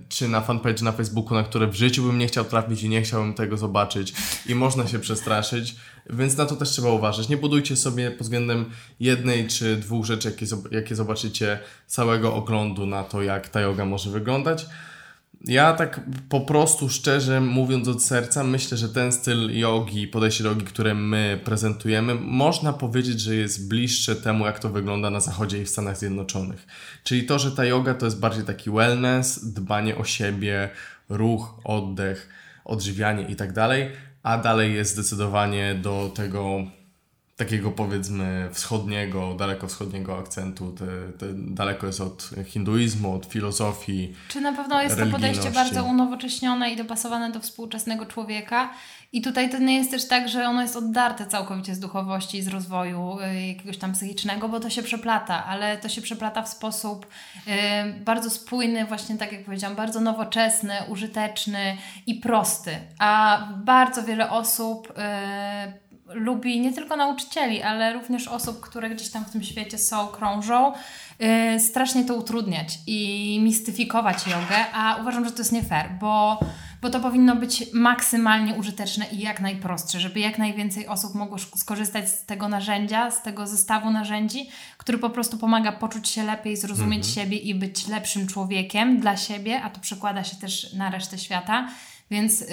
czy 0.08 0.28
na 0.28 0.40
fanpage 0.40 0.82
na 0.82 0.92
Facebooku, 0.92 1.34
na 1.34 1.42
które 1.42 1.66
w 1.66 1.74
życiu 1.74 2.02
bym 2.02 2.18
nie 2.18 2.26
chciał 2.26 2.44
trafić 2.44 2.82
i 2.82 2.88
nie 2.88 3.02
chciałbym 3.02 3.34
tego 3.34 3.56
zobaczyć 3.56 4.14
i 4.46 4.54
można 4.54 4.86
się 4.86 4.98
przestraszyć, 4.98 5.76
więc 6.10 6.36
na 6.36 6.46
to 6.46 6.56
też 6.56 6.70
trzeba 6.70 6.90
uważać. 6.90 7.28
Nie 7.28 7.36
budujcie 7.36 7.76
sobie 7.76 8.10
pod 8.10 8.22
względem 8.22 8.64
jednej 9.00 9.48
czy 9.48 9.76
dwóch 9.76 10.04
rzeczy, 10.04 10.28
jakie, 10.30 10.46
jakie 10.70 10.94
zobaczycie, 10.94 11.58
całego 11.86 12.34
oglądu 12.34 12.86
na 12.86 13.04
to, 13.04 13.22
jak 13.22 13.48
ta 13.48 13.60
yoga 13.60 13.84
może 13.84 14.10
wyglądać. 14.10 14.66
Ja 15.46 15.72
tak 15.72 16.00
po 16.28 16.40
prostu 16.40 16.88
szczerze 16.88 17.40
mówiąc 17.40 17.88
od 17.88 18.04
serca, 18.04 18.44
myślę, 18.44 18.76
że 18.76 18.88
ten 18.88 19.12
styl 19.12 19.58
jogi, 19.58 20.08
podejście 20.08 20.44
do 20.44 20.50
jogi, 20.50 20.64
które 20.64 20.94
my 20.94 21.40
prezentujemy, 21.44 22.14
można 22.14 22.72
powiedzieć, 22.72 23.20
że 23.20 23.34
jest 23.34 23.68
bliższe 23.68 24.16
temu, 24.16 24.46
jak 24.46 24.58
to 24.58 24.68
wygląda 24.68 25.10
na 25.10 25.20
Zachodzie 25.20 25.62
i 25.62 25.64
w 25.64 25.68
Stanach 25.68 25.98
Zjednoczonych. 25.98 26.66
Czyli 27.02 27.24
to, 27.24 27.38
że 27.38 27.52
ta 27.52 27.64
yoga 27.64 27.94
to 27.94 28.06
jest 28.06 28.20
bardziej 28.20 28.44
taki 28.44 28.70
wellness, 28.70 29.52
dbanie 29.52 29.96
o 29.96 30.04
siebie, 30.04 30.70
ruch, 31.08 31.54
oddech, 31.64 32.28
odżywianie 32.64 33.22
i 33.28 33.36
tak 33.36 33.52
dalej, 33.52 33.90
a 34.22 34.38
dalej 34.38 34.74
jest 34.74 34.92
zdecydowanie 34.92 35.74
do 35.74 36.12
tego 36.14 36.66
takiego 37.36 37.70
powiedzmy 37.70 38.48
wschodniego, 38.52 39.34
daleko 39.34 39.68
wschodniego 39.68 40.18
akcentu, 40.18 40.72
te, 40.72 40.86
te 41.18 41.26
daleko 41.34 41.86
jest 41.86 42.00
od 42.00 42.30
hinduizmu, 42.46 43.14
od 43.14 43.26
filozofii. 43.26 44.14
Czy 44.28 44.40
na 44.40 44.52
pewno 44.52 44.82
jest 44.82 44.98
to 44.98 45.06
podejście 45.06 45.50
bardzo 45.50 45.84
unowocześnione 45.84 46.70
i 46.70 46.76
dopasowane 46.76 47.32
do 47.32 47.40
współczesnego 47.40 48.06
człowieka? 48.06 48.70
I 49.12 49.22
tutaj 49.22 49.50
to 49.50 49.58
nie 49.58 49.76
jest 49.78 49.90
też 49.90 50.08
tak, 50.08 50.28
że 50.28 50.48
ono 50.48 50.62
jest 50.62 50.76
oddarte 50.76 51.26
całkowicie 51.26 51.74
z 51.74 51.80
duchowości 51.80 52.38
i 52.38 52.42
z 52.42 52.48
rozwoju 52.48 53.18
y, 53.20 53.46
jakiegoś 53.46 53.78
tam 53.78 53.92
psychicznego, 53.92 54.48
bo 54.48 54.60
to 54.60 54.70
się 54.70 54.82
przeplata, 54.82 55.44
ale 55.46 55.78
to 55.78 55.88
się 55.88 56.02
przeplata 56.02 56.42
w 56.42 56.48
sposób 56.48 57.06
y, 57.06 57.50
bardzo 58.04 58.30
spójny, 58.30 58.84
właśnie 58.84 59.18
tak 59.18 59.32
jak 59.32 59.44
powiedziałam, 59.44 59.76
bardzo 59.76 60.00
nowoczesny, 60.00 60.74
użyteczny 60.88 61.76
i 62.06 62.14
prosty. 62.14 62.76
A 62.98 63.38
bardzo 63.56 64.02
wiele 64.02 64.30
osób 64.30 64.90
y, 64.90 65.83
lubi 66.06 66.60
nie 66.60 66.72
tylko 66.72 66.96
nauczycieli, 66.96 67.62
ale 67.62 67.92
również 67.92 68.28
osób, 68.28 68.60
które 68.60 68.90
gdzieś 68.90 69.10
tam 69.10 69.24
w 69.24 69.30
tym 69.30 69.42
świecie 69.42 69.78
są, 69.78 70.06
krążą, 70.06 70.72
yy, 71.18 71.60
strasznie 71.60 72.04
to 72.04 72.14
utrudniać 72.14 72.78
i 72.86 73.40
mistyfikować 73.42 74.26
jogę, 74.26 74.72
a 74.72 74.96
uważam, 75.00 75.24
że 75.24 75.32
to 75.32 75.38
jest 75.38 75.52
nie 75.52 75.62
fair, 75.62 75.90
bo, 76.00 76.40
bo 76.82 76.90
to 76.90 77.00
powinno 77.00 77.36
być 77.36 77.64
maksymalnie 77.72 78.54
użyteczne 78.54 79.06
i 79.12 79.18
jak 79.18 79.40
najprostsze, 79.40 80.00
żeby 80.00 80.20
jak 80.20 80.38
najwięcej 80.38 80.86
osób 80.86 81.14
mogło 81.14 81.38
skorzystać 81.38 82.08
z 82.08 82.24
tego 82.24 82.48
narzędzia, 82.48 83.10
z 83.10 83.22
tego 83.22 83.46
zestawu 83.46 83.90
narzędzi, 83.90 84.48
który 84.78 84.98
po 84.98 85.10
prostu 85.10 85.38
pomaga 85.38 85.72
poczuć 85.72 86.08
się 86.08 86.22
lepiej, 86.22 86.56
zrozumieć 86.56 87.06
mhm. 87.06 87.14
siebie 87.14 87.36
i 87.36 87.54
być 87.54 87.88
lepszym 87.88 88.26
człowiekiem 88.26 89.00
dla 89.00 89.16
siebie, 89.16 89.62
a 89.62 89.70
to 89.70 89.80
przekłada 89.80 90.24
się 90.24 90.36
też 90.36 90.72
na 90.72 90.90
resztę 90.90 91.18
świata. 91.18 91.68
Więc 92.10 92.40
yy, 92.40 92.46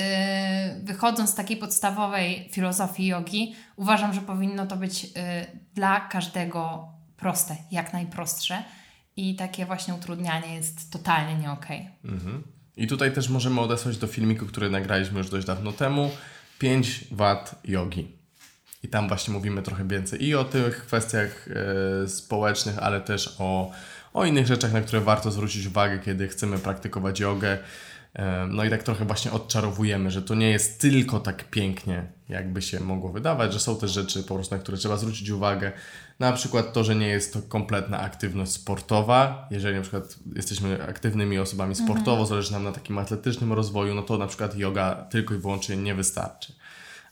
wychodząc 0.84 1.30
z 1.30 1.36
takiej 1.36 1.58
podstawowej 1.58 2.50
filozofii 2.52 3.08
jogi, 3.08 3.56
uważam, 3.76 4.14
że 4.14 4.22
powinno 4.22 4.68
to 4.68 4.78
być 4.78 5.04
yy, 5.04 5.12
dla 5.74 6.00
każdego 6.00 6.88
proste, 7.18 7.56
jak 7.72 7.94
najprostsze. 7.94 8.64
I 9.16 9.36
takie 9.36 9.66
właśnie 9.66 9.94
utrudnianie 9.94 10.56
jest 10.56 10.92
totalnie 10.92 11.36
nie 11.36 11.52
okej. 11.52 11.90
Okay. 12.04 12.12
Mhm. 12.12 12.44
I 12.78 12.88
tutaj 12.88 13.14
też 13.14 13.30
możemy 13.30 13.62
odesłać 13.62 13.98
do 13.98 14.08
filmiku, 14.08 14.46
który 14.46 14.70
nagraliśmy 14.70 15.18
już 15.18 15.30
dość 15.30 15.48
dawno 15.48 15.72
temu. 15.72 16.12
5 16.60 17.06
wat 17.12 17.56
jogi. 17.64 18.08
I 18.84 18.88
tam 18.88 19.08
właśnie 19.08 19.34
mówimy 19.34 19.62
trochę 19.62 19.88
więcej 19.88 20.24
i 20.24 20.36
o 20.36 20.44
tych 20.44 20.86
kwestiach 20.86 21.48
e, 22.04 22.08
społecznych, 22.08 22.80
ale 22.80 23.02
też 23.02 23.36
o, 23.40 23.72
o 24.14 24.26
innych 24.26 24.48
rzeczach, 24.48 24.74
na 24.74 24.82
które 24.82 25.02
warto 25.02 25.32
zwrócić 25.32 25.66
uwagę, 25.66 26.00
kiedy 26.00 26.28
chcemy 26.28 26.60
praktykować 26.60 27.20
jogę. 27.20 27.58
No 28.50 28.64
i 28.64 28.70
tak 28.70 28.84
trochę 28.84 29.06
właśnie 29.06 29.32
odczarowujemy, 29.32 30.12
że 30.12 30.22
to 30.22 30.36
nie 30.36 30.50
jest 30.50 30.82
tylko 30.82 31.20
tak 31.20 31.50
pięknie, 31.50 32.12
jakby 32.30 32.62
się 32.62 32.80
mogło 32.80 33.12
wydawać, 33.12 33.54
że 33.54 33.60
są 33.60 33.78
też 33.78 33.92
rzeczy 33.92 34.24
po 34.24 34.36
prostu, 34.36 34.56
na 34.56 34.62
które 34.62 34.78
trzeba 34.78 34.98
zwrócić 34.98 35.30
uwagę. 35.30 35.72
Na 36.20 36.32
przykład 36.32 36.74
to, 36.74 36.84
że 36.84 36.96
nie 36.96 37.08
jest 37.08 37.34
to 37.34 37.42
kompletna 37.42 38.00
aktywność 38.00 38.52
sportowa. 38.52 39.48
Jeżeli 39.52 39.76
na 39.76 39.82
przykład 39.82 40.16
jesteśmy 40.36 40.84
aktywnymi 40.84 41.40
osobami 41.40 41.72
mhm. 41.72 41.88
sportowo, 41.88 42.12
mhm. 42.12 42.28
zależy 42.28 42.52
nam 42.52 42.64
na 42.64 42.72
takim 42.72 42.98
atletycznym 42.98 43.54
rozwoju, 43.54 43.96
no 43.96 44.02
to 44.02 44.18
na 44.18 44.28
przykład 44.28 44.58
yoga 44.58 44.96
tylko 44.96 45.34
i 45.34 45.38
wyłącznie 45.38 45.78
nie 45.78 45.96
wystarczy. 45.96 46.54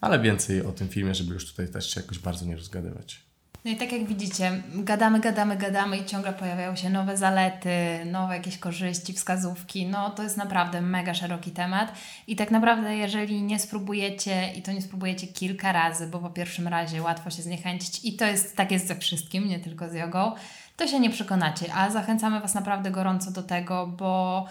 Ale 0.01 0.19
więcej 0.19 0.65
o 0.65 0.71
tym 0.71 0.89
filmie, 0.89 1.15
żeby 1.15 1.33
już 1.33 1.45
tutaj 1.45 1.67
też 1.67 1.93
się 1.93 2.01
jakoś 2.01 2.19
bardzo 2.19 2.45
nie 2.45 2.55
rozgadywać. 2.55 3.28
No 3.65 3.71
i 3.71 3.75
tak 3.75 3.91
jak 3.91 4.05
widzicie, 4.05 4.63
gadamy, 4.75 5.19
gadamy, 5.19 5.57
gadamy 5.57 5.97
i 5.97 6.05
ciągle 6.05 6.33
pojawiają 6.33 6.75
się 6.75 6.89
nowe 6.89 7.17
zalety, 7.17 7.69
nowe 8.05 8.33
jakieś 8.33 8.57
korzyści, 8.57 9.13
wskazówki. 9.13 9.87
No 9.87 10.09
to 10.09 10.23
jest 10.23 10.37
naprawdę 10.37 10.81
mega 10.81 11.13
szeroki 11.13 11.51
temat. 11.51 11.93
I 12.27 12.35
tak 12.35 12.51
naprawdę, 12.51 12.95
jeżeli 12.95 13.41
nie 13.41 13.59
spróbujecie 13.59 14.53
i 14.55 14.61
to 14.61 14.71
nie 14.71 14.81
spróbujecie 14.81 15.27
kilka 15.27 15.71
razy, 15.71 16.07
bo 16.07 16.19
po 16.19 16.29
pierwszym 16.29 16.67
razie 16.67 17.01
łatwo 17.01 17.29
się 17.29 17.41
zniechęcić 17.41 18.05
i 18.05 18.13
to 18.13 18.25
jest 18.25 18.55
tak 18.55 18.71
jest 18.71 18.87
ze 18.87 18.95
wszystkim, 18.95 19.47
nie 19.47 19.59
tylko 19.59 19.89
z 19.89 19.93
jogą, 19.93 20.31
to 20.77 20.87
się 20.87 20.99
nie 20.99 21.09
przekonacie. 21.09 21.73
A 21.73 21.89
zachęcamy 21.89 22.39
Was 22.39 22.53
naprawdę 22.53 22.91
gorąco 22.91 23.31
do 23.31 23.43
tego, 23.43 23.87
bo 23.87 24.45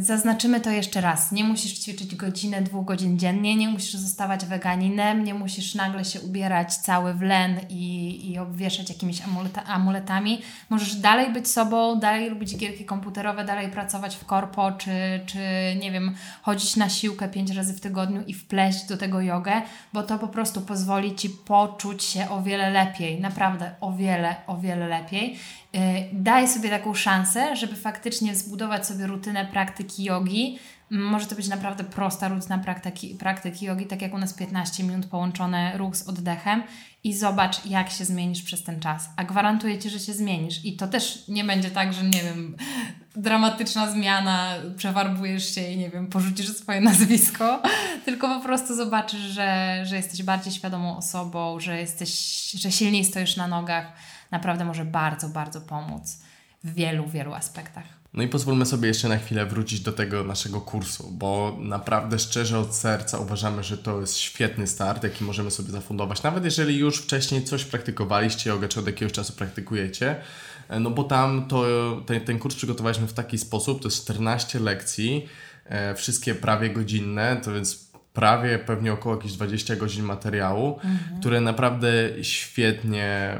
zaznaczymy 0.00 0.60
to 0.60 0.70
jeszcze 0.70 1.00
raz. 1.00 1.32
Nie 1.32 1.44
musisz 1.44 1.78
ćwiczyć 1.78 2.16
godzinę, 2.16 2.62
dwóch 2.62 2.84
godzin 2.84 3.18
dziennie, 3.18 3.56
nie 3.56 3.68
musisz 3.68 3.94
zostawać 3.94 4.44
weganinem, 4.44 5.24
nie 5.24 5.34
musisz 5.34 5.74
nagle 5.74 6.04
się 6.04 6.20
ubierać 6.20 6.76
cały 6.76 7.14
w 7.14 7.22
len 7.22 7.60
i, 7.68 8.20
i 8.30 8.38
obwieszać 8.38 8.88
jakimiś 8.88 9.22
amuleta, 9.22 9.64
amuletami. 9.64 10.42
Możesz 10.70 10.94
dalej 10.94 11.32
być 11.32 11.48
sobą, 11.48 12.00
dalej 12.00 12.30
lubić 12.30 12.56
gierki 12.56 12.84
komputerowe, 12.84 13.44
dalej 13.44 13.68
pracować 13.68 14.16
w 14.16 14.24
korpo, 14.24 14.72
czy, 14.72 14.90
czy 15.26 15.38
nie 15.80 15.92
wiem, 15.92 16.14
chodzić 16.42 16.76
na 16.76 16.88
siłkę 16.88 17.28
pięć 17.28 17.50
razy 17.50 17.74
w 17.74 17.80
tygodniu 17.80 18.22
i 18.26 18.34
wpleść 18.34 18.84
do 18.84 18.96
tego 18.96 19.20
jogę, 19.20 19.52
bo 19.92 20.02
to 20.02 20.18
po 20.18 20.28
prostu 20.28 20.60
pozwoli 20.60 21.14
Ci 21.14 21.30
poczuć 21.30 22.04
się 22.04 22.30
o 22.30 22.42
wiele 22.42 22.70
lepiej, 22.70 23.20
naprawdę 23.20 23.74
o 23.80 23.92
wiele, 23.92 24.34
o 24.46 24.56
wiele 24.56 24.88
lepiej. 24.88 25.38
Y, 25.76 25.78
daj 26.12 26.48
sobie 26.48 26.70
taką 26.70 26.94
szansę, 26.94 27.56
żeby 27.56 27.76
faktycznie 27.76 28.36
zbudować 28.36 28.86
sobie 28.86 29.06
rutynę 29.06 29.46
praktyki 29.46 30.04
jogi. 30.04 30.58
Może 30.90 31.26
to 31.26 31.34
być 31.34 31.48
naprawdę 31.48 31.84
prosta 31.84 32.28
rutyna 32.28 32.58
praktyki, 32.58 33.14
praktyki 33.14 33.64
jogi, 33.64 33.86
tak 33.86 34.02
jak 34.02 34.14
u 34.14 34.18
nas 34.18 34.34
15 34.34 34.84
minut 34.84 35.06
połączone 35.06 35.78
ruch 35.78 35.96
z 35.96 36.08
oddechem 36.08 36.62
i 37.04 37.14
zobacz, 37.14 37.66
jak 37.66 37.90
się 37.90 38.04
zmienisz 38.04 38.42
przez 38.42 38.64
ten 38.64 38.80
czas. 38.80 39.10
A 39.16 39.24
gwarantuję 39.24 39.78
Ci, 39.78 39.90
że 39.90 39.98
się 39.98 40.12
zmienisz. 40.12 40.64
I 40.64 40.76
to 40.76 40.88
też 40.88 41.28
nie 41.28 41.44
będzie 41.44 41.70
tak, 41.70 41.92
że 41.92 42.04
nie 42.04 42.22
wiem, 42.22 42.56
dramatyczna 43.16 43.90
zmiana, 43.90 44.54
przewarbujesz 44.76 45.54
się 45.54 45.70
i 45.70 45.76
nie 45.76 45.90
wiem, 45.90 46.06
porzucisz 46.06 46.56
swoje 46.56 46.80
nazwisko, 46.90 47.62
tylko 48.04 48.28
po 48.28 48.40
prostu 48.40 48.74
zobaczysz, 48.74 49.20
że, 49.20 49.80
że 49.84 49.96
jesteś 49.96 50.22
bardziej 50.22 50.52
świadomą 50.52 50.96
osobą, 50.96 51.60
że 51.60 51.80
jesteś, 51.80 52.10
że 52.50 52.72
silniej 52.72 53.04
stoisz 53.04 53.36
na 53.36 53.48
nogach 53.48 53.92
naprawdę 54.32 54.64
może 54.64 54.84
bardzo, 54.84 55.28
bardzo 55.28 55.60
pomóc 55.60 56.18
w 56.64 56.74
wielu, 56.74 57.08
wielu 57.08 57.34
aspektach. 57.34 57.84
No 58.14 58.22
i 58.22 58.28
pozwólmy 58.28 58.66
sobie 58.66 58.88
jeszcze 58.88 59.08
na 59.08 59.18
chwilę 59.18 59.46
wrócić 59.46 59.80
do 59.80 59.92
tego 59.92 60.24
naszego 60.24 60.60
kursu, 60.60 61.10
bo 61.10 61.56
naprawdę 61.60 62.18
szczerze 62.18 62.58
od 62.58 62.74
serca 62.74 63.18
uważamy, 63.18 63.64
że 63.64 63.78
to 63.78 64.00
jest 64.00 64.16
świetny 64.16 64.66
start, 64.66 65.04
jaki 65.04 65.24
możemy 65.24 65.50
sobie 65.50 65.70
zafundować. 65.70 66.22
Nawet 66.22 66.44
jeżeli 66.44 66.78
już 66.78 66.98
wcześniej 66.98 67.44
coś 67.44 67.64
praktykowaliście, 67.64 68.50
jogę, 68.50 68.68
czy 68.68 68.80
od 68.80 68.86
jakiegoś 68.86 69.12
czasu 69.12 69.32
praktykujecie, 69.32 70.16
no 70.80 70.90
bo 70.90 71.04
tam 71.04 71.48
to, 71.48 71.64
ten, 72.06 72.20
ten 72.20 72.38
kurs 72.38 72.54
przygotowaliśmy 72.54 73.06
w 73.06 73.12
taki 73.12 73.38
sposób, 73.38 73.82
to 73.82 73.88
jest 73.88 74.02
14 74.02 74.60
lekcji, 74.60 75.28
e, 75.64 75.94
wszystkie 75.94 76.34
prawie 76.34 76.70
godzinne, 76.70 77.40
to 77.44 77.52
więc 77.52 77.92
prawie 78.12 78.58
pewnie 78.58 78.92
około 78.92 79.14
jakieś 79.16 79.32
20 79.32 79.76
godzin 79.76 80.04
materiału, 80.04 80.74
mhm. 80.74 81.20
które 81.20 81.40
naprawdę 81.40 81.90
świetnie 82.22 83.38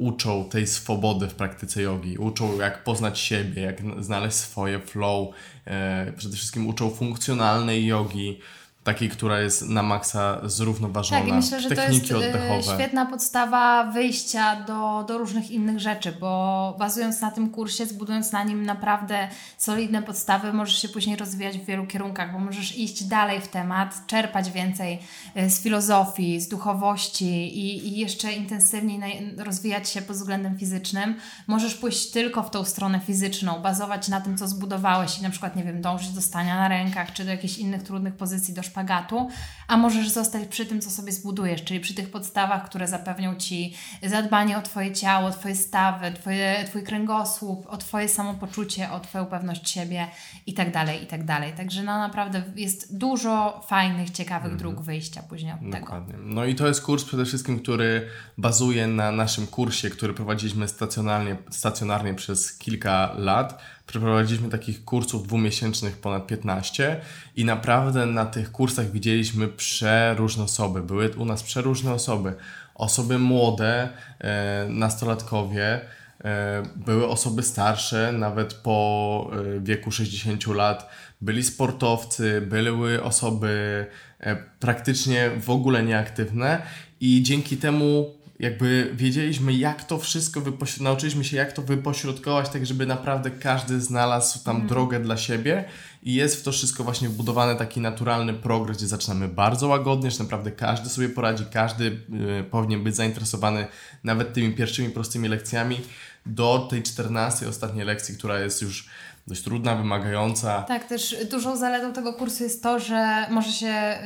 uczą 0.00 0.44
tej 0.44 0.66
swobody 0.66 1.28
w 1.28 1.34
praktyce 1.34 1.82
jogi, 1.82 2.18
uczą 2.18 2.58
jak 2.58 2.84
poznać 2.84 3.18
siebie, 3.18 3.62
jak 3.62 3.82
znaleźć 4.04 4.36
swoje 4.36 4.80
flow, 4.80 5.28
e, 5.64 6.12
przede 6.16 6.36
wszystkim 6.36 6.66
uczą 6.66 6.90
funkcjonalnej 6.90 7.86
jogi, 7.86 8.38
takiej, 8.84 9.08
która 9.08 9.40
jest 9.40 9.68
na 9.68 9.82
maksa 9.82 10.40
zrównoważona. 10.44 11.20
Tak, 11.20 11.28
i 11.28 11.32
myślę, 11.32 11.60
że 11.60 11.68
Techniki 11.68 12.08
to 12.08 12.20
jest 12.20 12.34
y, 12.34 12.38
oddechowe. 12.38 12.74
świetna 12.74 13.06
podstawa 13.06 13.84
wyjścia 13.84 14.64
do, 14.64 15.04
do 15.08 15.18
różnych 15.18 15.50
innych 15.50 15.80
rzeczy, 15.80 16.12
bo 16.20 16.76
bazując 16.78 17.20
na 17.20 17.30
tym 17.30 17.50
kursie, 17.50 17.86
zbudując 17.86 18.32
na 18.32 18.44
nim 18.44 18.66
naprawdę 18.66 19.28
solidne 19.58 20.02
podstawy, 20.02 20.52
możesz 20.52 20.82
się 20.82 20.88
później 20.88 21.16
rozwijać 21.16 21.58
w 21.58 21.64
wielu 21.64 21.86
kierunkach, 21.86 22.32
bo 22.32 22.38
możesz 22.38 22.78
iść 22.78 23.04
dalej 23.04 23.40
w 23.40 23.48
temat, 23.48 24.06
czerpać 24.06 24.50
więcej 24.50 24.98
y, 25.36 25.50
z 25.50 25.62
filozofii, 25.62 26.40
z 26.40 26.48
duchowości 26.48 27.58
i, 27.58 27.88
i 27.88 27.98
jeszcze 27.98 28.32
intensywniej 28.32 29.34
rozwijać 29.38 29.88
się 29.88 30.02
pod 30.02 30.16
względem 30.16 30.58
fizycznym. 30.58 31.14
Możesz 31.46 31.74
pójść 31.74 32.10
tylko 32.10 32.42
w 32.42 32.50
tą 32.50 32.64
stronę 32.64 33.00
fizyczną, 33.00 33.62
bazować 33.62 34.08
na 34.08 34.20
tym, 34.20 34.38
co 34.38 34.48
zbudowałeś 34.48 35.18
i 35.18 35.22
na 35.22 35.30
przykład, 35.30 35.56
nie 35.56 35.64
wiem, 35.64 35.82
dążyć 35.82 36.10
do 36.10 36.22
stania 36.22 36.56
na 36.56 36.68
rękach, 36.68 37.12
czy 37.12 37.24
do 37.24 37.30
jakichś 37.30 37.58
innych 37.58 37.82
trudnych 37.82 38.14
pozycji, 38.14 38.54
do 38.54 38.62
szpagatu, 38.70 39.28
a 39.68 39.76
możesz 39.76 40.08
zostać 40.08 40.48
przy 40.48 40.66
tym, 40.66 40.80
co 40.80 40.90
sobie 40.90 41.12
zbudujesz, 41.12 41.64
czyli 41.64 41.80
przy 41.80 41.94
tych 41.94 42.10
podstawach, 42.10 42.68
które 42.68 42.88
zapewnią 42.88 43.36
Ci 43.36 43.74
zadbanie 44.02 44.58
o 44.58 44.62
Twoje 44.62 44.92
ciało, 44.92 45.30
Twoje 45.30 45.56
stawy, 45.56 46.12
twoje, 46.12 46.64
Twój 46.66 46.82
kręgosłup, 46.82 47.66
o 47.68 47.76
Twoje 47.76 48.08
samopoczucie, 48.08 48.90
o 48.90 49.00
Twoją 49.00 49.26
pewność 49.26 49.70
siebie 49.70 50.06
i 50.46 50.54
tak 50.54 50.72
dalej, 50.72 51.02
i 51.02 51.06
tak 51.06 51.24
dalej. 51.24 51.52
Także 51.52 51.82
no 51.82 51.98
naprawdę 51.98 52.42
jest 52.56 52.98
dużo 52.98 53.64
fajnych, 53.68 54.10
ciekawych 54.10 54.52
mhm. 54.52 54.58
dróg 54.58 54.80
wyjścia 54.80 55.22
później 55.22 55.52
od 55.52 55.70
Dokładnie. 55.70 56.12
tego. 56.14 56.24
No 56.26 56.44
i 56.44 56.54
to 56.54 56.66
jest 56.66 56.82
kurs 56.82 57.04
przede 57.04 57.24
wszystkim, 57.24 57.60
który 57.60 58.08
bazuje 58.38 58.86
na 58.86 59.10
naszym 59.12 59.46
kursie, 59.46 59.90
który 59.90 60.14
prowadziliśmy 60.14 60.68
stacjonarnie, 60.68 61.36
stacjonarnie 61.50 62.14
przez 62.14 62.58
kilka 62.58 63.12
lat 63.16 63.62
Przeprowadziliśmy 63.90 64.48
takich 64.48 64.84
kursów 64.84 65.26
dwumiesięcznych 65.26 65.96
ponad 65.96 66.26
15 66.26 67.00
i 67.36 67.44
naprawdę 67.44 68.06
na 68.06 68.26
tych 68.26 68.52
kursach 68.52 68.90
widzieliśmy 68.90 69.48
przeróżne 69.48 70.44
osoby. 70.44 70.82
Były 70.82 71.10
u 71.16 71.24
nas 71.24 71.42
przeróżne 71.42 71.92
osoby. 71.92 72.34
Osoby 72.74 73.18
młode, 73.18 73.88
e, 74.18 74.66
nastolatkowie, 74.68 75.80
e, 76.24 76.62
były 76.76 77.08
osoby 77.08 77.42
starsze, 77.42 78.12
nawet 78.12 78.54
po 78.54 79.30
e, 79.56 79.60
wieku 79.60 79.90
60 79.90 80.54
lat. 80.54 80.90
Byli 81.20 81.42
sportowcy, 81.42 82.40
były 82.40 83.02
osoby 83.02 83.86
praktycznie 84.60 85.30
w 85.30 85.50
ogóle 85.50 85.82
nieaktywne 85.82 86.62
i 87.00 87.22
dzięki 87.22 87.56
temu 87.56 88.19
jakby 88.40 88.90
wiedzieliśmy, 88.94 89.52
jak 89.52 89.84
to 89.84 89.98
wszystko 89.98 90.40
wypośrodkować, 90.40 90.80
nauczyliśmy 90.80 91.24
się, 91.24 91.36
jak 91.36 91.52
to 91.52 91.62
wypośrodkować, 91.62 92.48
tak 92.48 92.66
żeby 92.66 92.86
naprawdę 92.86 93.30
każdy 93.30 93.80
znalazł 93.80 94.44
tam 94.44 94.56
mm. 94.56 94.68
drogę 94.68 95.00
dla 95.00 95.16
siebie 95.16 95.64
i 96.02 96.14
jest 96.14 96.40
w 96.40 96.42
to 96.42 96.52
wszystko 96.52 96.84
właśnie 96.84 97.08
wbudowany 97.08 97.56
taki 97.56 97.80
naturalny 97.80 98.34
progres, 98.34 98.76
gdzie 98.76 98.86
zaczynamy 98.86 99.28
bardzo 99.28 99.68
łagodnie, 99.68 100.10
że 100.10 100.22
naprawdę 100.22 100.50
każdy 100.50 100.88
sobie 100.88 101.08
poradzi, 101.08 101.44
każdy 101.52 101.84
y, 102.40 102.44
powinien 102.50 102.84
być 102.84 102.96
zainteresowany 102.96 103.66
nawet 104.04 104.32
tymi 104.32 104.54
pierwszymi 104.54 104.90
prostymi 104.90 105.28
lekcjami 105.28 105.80
do 106.26 106.66
tej 106.70 106.82
14 106.82 107.48
ostatniej 107.48 107.84
lekcji, 107.84 108.16
która 108.16 108.38
jest 108.38 108.62
już 108.62 108.88
dość 109.30 109.42
trudna, 109.42 109.74
wymagająca. 109.74 110.62
Tak, 110.62 110.84
też 110.84 111.16
dużą 111.30 111.56
zaletą 111.56 111.92
tego 111.92 112.12
kursu 112.12 112.42
jest 112.42 112.62
to, 112.62 112.78
że 112.78 113.26
może 113.30 113.52
się 113.52 113.98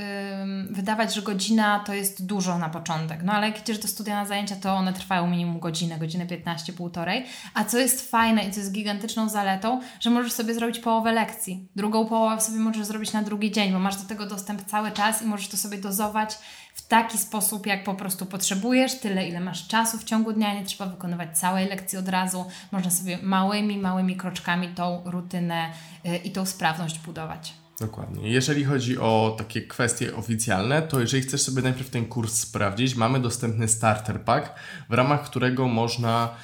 wydawać, 0.70 1.14
że 1.14 1.22
godzina 1.22 1.84
to 1.86 1.94
jest 1.94 2.26
dużo 2.26 2.58
na 2.58 2.68
początek. 2.68 3.22
No 3.22 3.32
ale 3.32 3.46
jak 3.46 3.60
idziesz 3.60 3.78
do 3.78 3.88
studia 3.88 4.14
na 4.14 4.26
zajęcia, 4.26 4.56
to 4.56 4.74
one 4.74 4.92
trwają 4.92 5.26
minimum 5.26 5.58
godzinę, 5.58 5.98
godzinę 5.98 6.26
15, 6.26 6.72
półtorej. 6.72 7.26
A 7.54 7.64
co 7.64 7.78
jest 7.78 8.10
fajne 8.10 8.44
i 8.44 8.50
co 8.50 8.60
jest 8.60 8.72
gigantyczną 8.72 9.28
zaletą, 9.28 9.80
że 10.00 10.10
możesz 10.10 10.32
sobie 10.32 10.54
zrobić 10.54 10.78
połowę 10.78 11.12
lekcji. 11.12 11.68
Drugą 11.76 12.06
połowę 12.06 12.40
sobie 12.40 12.58
możesz 12.58 12.86
zrobić 12.86 13.12
na 13.12 13.22
drugi 13.22 13.52
dzień, 13.52 13.72
bo 13.72 13.78
masz 13.78 13.96
do 13.96 14.08
tego 14.08 14.26
dostęp 14.26 14.64
cały 14.64 14.90
czas 14.90 15.22
i 15.22 15.26
możesz 15.26 15.48
to 15.48 15.56
sobie 15.56 15.78
dozować 15.78 16.38
w 16.74 16.86
taki 16.86 17.18
sposób, 17.18 17.66
jak 17.66 17.84
po 17.84 17.94
prostu 17.94 18.26
potrzebujesz, 18.26 18.98
tyle 18.98 19.28
ile 19.28 19.40
masz 19.40 19.68
czasu 19.68 19.98
w 19.98 20.04
ciągu 20.04 20.32
dnia, 20.32 20.54
nie 20.54 20.64
trzeba 20.64 20.90
wykonywać 20.90 21.38
całej 21.38 21.68
lekcji 21.68 21.98
od 21.98 22.08
razu. 22.08 22.44
Można 22.72 22.90
sobie 22.90 23.18
małymi, 23.22 23.78
małymi 23.78 24.16
kroczkami 24.16 24.68
tą 24.68 25.02
rutynę 25.04 25.72
y, 26.06 26.16
i 26.16 26.30
tą 26.30 26.46
sprawność 26.46 26.98
budować. 26.98 27.54
Dokładnie. 27.80 28.28
Jeżeli 28.30 28.64
chodzi 28.64 28.98
o 28.98 29.34
takie 29.38 29.62
kwestie 29.62 30.16
oficjalne, 30.16 30.82
to 30.82 31.00
jeżeli 31.00 31.22
chcesz 31.22 31.42
sobie 31.42 31.62
najpierw 31.62 31.90
ten 31.90 32.06
kurs 32.06 32.34
sprawdzić, 32.34 32.94
mamy 32.94 33.20
dostępny 33.20 33.68
starter 33.68 34.20
pack, 34.20 34.52
w 34.88 34.92
ramach 34.92 35.24
którego 35.24 35.68
można 35.68 36.34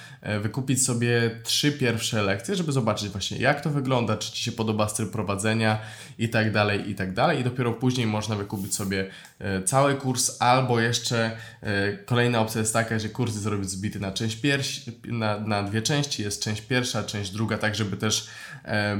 wykupić 0.42 0.84
sobie 0.84 1.40
trzy 1.44 1.72
pierwsze 1.72 2.22
lekcje, 2.22 2.56
żeby 2.56 2.72
zobaczyć 2.72 3.08
właśnie 3.08 3.38
jak 3.38 3.60
to 3.60 3.70
wygląda, 3.70 4.16
czy 4.16 4.32
Ci 4.32 4.44
się 4.44 4.52
podoba 4.52 4.88
styl 4.88 5.10
prowadzenia 5.10 5.78
i 6.18 6.28
tak 6.28 6.52
dalej, 6.52 6.90
i 6.90 6.94
tak 6.94 7.14
dalej. 7.14 7.40
I 7.40 7.44
dopiero 7.44 7.72
później 7.72 8.06
można 8.06 8.36
wykupić 8.36 8.74
sobie 8.74 9.10
e, 9.38 9.62
cały 9.62 9.94
kurs, 9.94 10.36
albo 10.42 10.80
jeszcze 10.80 11.36
e, 11.62 11.96
kolejna 11.96 12.40
opcja 12.40 12.60
jest 12.60 12.72
taka, 12.72 12.98
że 12.98 13.08
kurs 13.08 13.32
jest 13.32 13.42
zrobić 13.42 13.70
zbity 13.70 14.00
na 14.00 14.12
część 14.12 14.36
pierwsi, 14.36 14.92
na, 15.04 15.40
na 15.40 15.62
dwie 15.62 15.82
części, 15.82 16.22
jest 16.22 16.42
część 16.42 16.62
pierwsza, 16.62 17.04
część 17.04 17.30
druga, 17.30 17.58
tak 17.58 17.74
żeby 17.74 17.96
też 17.96 18.28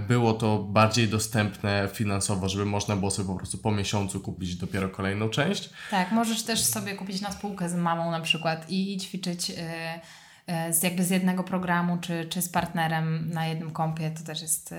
było 0.09 0.33
to 0.33 0.59
bardziej 0.59 1.09
dostępne 1.09 1.89
finansowo 1.93 2.49
żeby 2.49 2.65
można 2.65 2.97
było 2.97 3.11
sobie 3.11 3.29
po 3.29 3.35
prostu 3.35 3.59
po 3.59 3.71
miesiącu 3.71 4.21
kupić 4.21 4.57
dopiero 4.57 4.89
kolejną 4.89 5.29
część. 5.29 5.71
Tak, 5.91 6.13
możesz 6.13 6.43
też 6.43 6.65
sobie 6.65 6.95
kupić 6.95 7.21
na 7.21 7.33
spółkę 7.33 7.69
z 7.69 7.75
mamą 7.75 8.11
na 8.11 8.21
przykład 8.21 8.67
i 8.69 8.97
ćwiczyć 8.97 9.49
yy, 9.49 9.57
z 10.71 10.83
jakby 10.83 11.05
z 11.05 11.11
jednego 11.11 11.45
programu, 11.45 11.99
czy, 11.99 12.25
czy 12.25 12.43
z 12.43 12.49
partnerem 12.49 13.31
na 13.33 13.47
jednym 13.47 13.71
kompie. 13.71 14.11
To 14.11 14.25
też 14.25 14.43
jest 14.43 14.71
yy, 14.71 14.79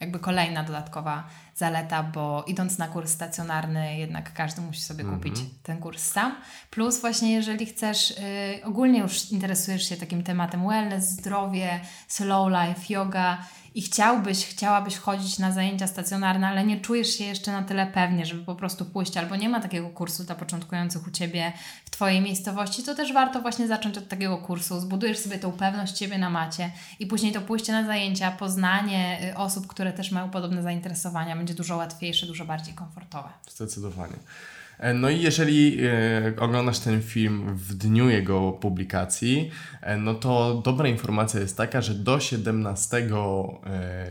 jakby 0.00 0.18
kolejna 0.18 0.62
dodatkowa 0.62 1.28
zaleta, 1.54 2.02
bo 2.02 2.44
idąc 2.46 2.78
na 2.78 2.88
kurs 2.88 3.10
stacjonarny, 3.10 3.98
jednak 3.98 4.32
każdy 4.32 4.60
musi 4.62 4.80
sobie 4.80 5.04
kupić 5.04 5.38
mm 5.38 5.50
-hmm. 5.50 5.54
ten 5.62 5.78
kurs 5.78 6.02
sam. 6.02 6.36
Plus 6.70 7.00
właśnie 7.00 7.32
jeżeli 7.32 7.66
chcesz, 7.66 8.10
yy, 8.10 8.64
ogólnie 8.64 9.00
już 9.00 9.32
interesujesz 9.32 9.88
się 9.88 9.96
takim 9.96 10.22
tematem 10.22 10.68
wellness, 10.68 11.04
zdrowie, 11.04 11.80
slow 12.08 12.48
life, 12.48 12.94
yoga 12.94 13.38
i 13.74 13.82
chciałbyś, 13.82 14.46
chciałabyś 14.46 14.96
chodzić 14.96 15.38
na 15.38 15.52
zajęcia 15.52 15.86
stacjonarne, 15.86 16.48
ale 16.48 16.64
nie 16.64 16.80
czujesz 16.80 17.18
się 17.18 17.24
jeszcze 17.24 17.52
na 17.52 17.62
tyle 17.62 17.86
pewnie, 17.86 18.26
żeby 18.26 18.44
po 18.44 18.54
prostu 18.54 18.84
pójść, 18.84 19.16
albo 19.16 19.36
nie 19.36 19.48
ma 19.48 19.60
takiego 19.60 19.90
kursu 19.90 20.24
dla 20.24 20.34
początkujących 20.34 21.06
u 21.06 21.10
Ciebie 21.10 21.52
w 21.84 21.90
Twojej 21.90 22.20
miejscowości, 22.20 22.82
to 22.82 22.94
też 22.94 23.12
warto 23.12 23.40
właśnie 23.40 23.68
zacząć 23.68 23.98
od 23.98 24.08
takiego 24.08 24.38
kursu. 24.38 24.80
Zbudujesz 24.80 25.18
sobie 25.18 25.38
tą 25.38 25.52
pewność 25.52 25.92
Ciebie 25.92 26.18
na 26.18 26.30
macie 26.30 26.70
i 26.98 27.06
później 27.06 27.32
to 27.32 27.40
pójście 27.40 27.72
na 27.72 27.86
zajęcia, 27.86 28.30
poznanie 28.30 29.30
y, 29.30 29.36
osób, 29.36 29.66
które 29.66 29.92
też 29.92 30.10
mają 30.10 30.30
podobne 30.30 30.62
zainteresowania 30.62 31.36
będzie 31.36 31.54
dużo 31.54 31.76
łatwiejsze, 31.76 32.26
dużo 32.26 32.44
bardziej 32.44 32.74
komfortowe. 32.74 33.28
Zdecydowanie. 33.50 34.16
E, 34.78 34.94
no 34.94 35.10
i 35.10 35.20
jeżeli 35.20 35.78
e, 35.84 36.32
oglądasz 36.38 36.78
ten 36.78 37.02
film 37.02 37.56
w 37.56 37.74
dniu 37.74 38.10
jego 38.10 38.52
publikacji, 38.52 39.50
e, 39.80 39.96
no 39.96 40.14
to 40.14 40.62
dobra 40.64 40.88
informacja 40.88 41.40
jest 41.40 41.56
taka, 41.56 41.82
że 41.82 41.94
do 41.94 42.20
17 42.20 43.08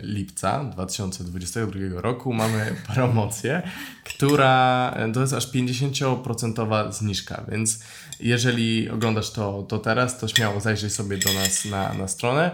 lipca 0.01 0.63
2022 0.63 2.01
roku 2.01 2.33
mamy 2.33 2.75
promocję, 2.93 3.61
która 4.03 4.95
to 5.13 5.21
jest 5.21 5.33
aż 5.33 5.51
50% 5.51 6.91
zniżka, 6.91 7.43
więc 7.51 7.83
jeżeli 8.19 8.89
oglądasz 8.89 9.31
to, 9.31 9.63
to 9.63 9.79
teraz, 9.79 10.19
to 10.19 10.27
śmiało 10.27 10.59
zajrzyj 10.59 10.89
sobie 10.89 11.17
do 11.17 11.33
nas 11.33 11.65
na, 11.65 11.93
na 11.93 12.07
stronę. 12.07 12.51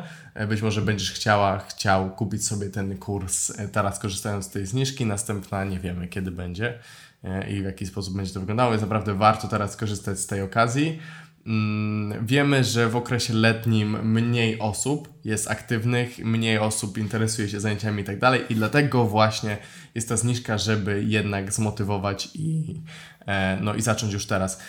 Być 0.47 0.61
może 0.61 0.81
będziesz 0.81 1.11
chciała, 1.11 1.59
chciał 1.59 2.09
kupić 2.09 2.47
sobie 2.47 2.69
ten 2.69 2.97
kurs 2.97 3.51
teraz 3.71 3.99
korzystając 3.99 4.45
z 4.45 4.49
tej 4.49 4.65
zniżki, 4.65 5.05
następna 5.05 5.63
nie 5.63 5.79
wiemy 5.79 6.07
kiedy 6.07 6.31
będzie. 6.31 6.79
E, 7.23 7.49
i 7.51 7.61
w 7.61 7.65
jaki 7.65 7.85
sposób 7.85 8.15
będzie 8.15 8.33
to 8.33 8.39
wyglądało. 8.39 8.71
Jest 8.71 8.83
naprawdę 8.83 9.13
warto 9.13 9.47
teraz 9.47 9.77
korzystać 9.77 10.19
z 10.19 10.27
tej 10.27 10.41
okazji. 10.41 10.99
Mm, 11.45 12.25
wiemy, 12.25 12.63
że 12.63 12.89
w 12.89 12.95
okresie 12.95 13.33
letnim 13.33 14.11
mniej 14.11 14.59
osób 14.59 15.09
jest 15.25 15.51
aktywnych, 15.51 16.19
mniej 16.19 16.59
osób 16.59 16.97
interesuje 16.97 17.49
się 17.49 17.59
zajęciami 17.59 18.01
i 18.01 18.05
tak 18.05 18.19
dalej, 18.19 18.41
i 18.49 18.55
dlatego 18.55 19.05
właśnie 19.05 19.57
jest 19.95 20.09
ta 20.09 20.17
zniżka, 20.17 20.57
żeby 20.57 21.03
jednak 21.03 21.53
zmotywować 21.53 22.29
i, 22.33 22.81
e, 23.27 23.57
no, 23.61 23.75
i 23.75 23.81
zacząć 23.81 24.13
już 24.13 24.25
teraz. 24.25 24.61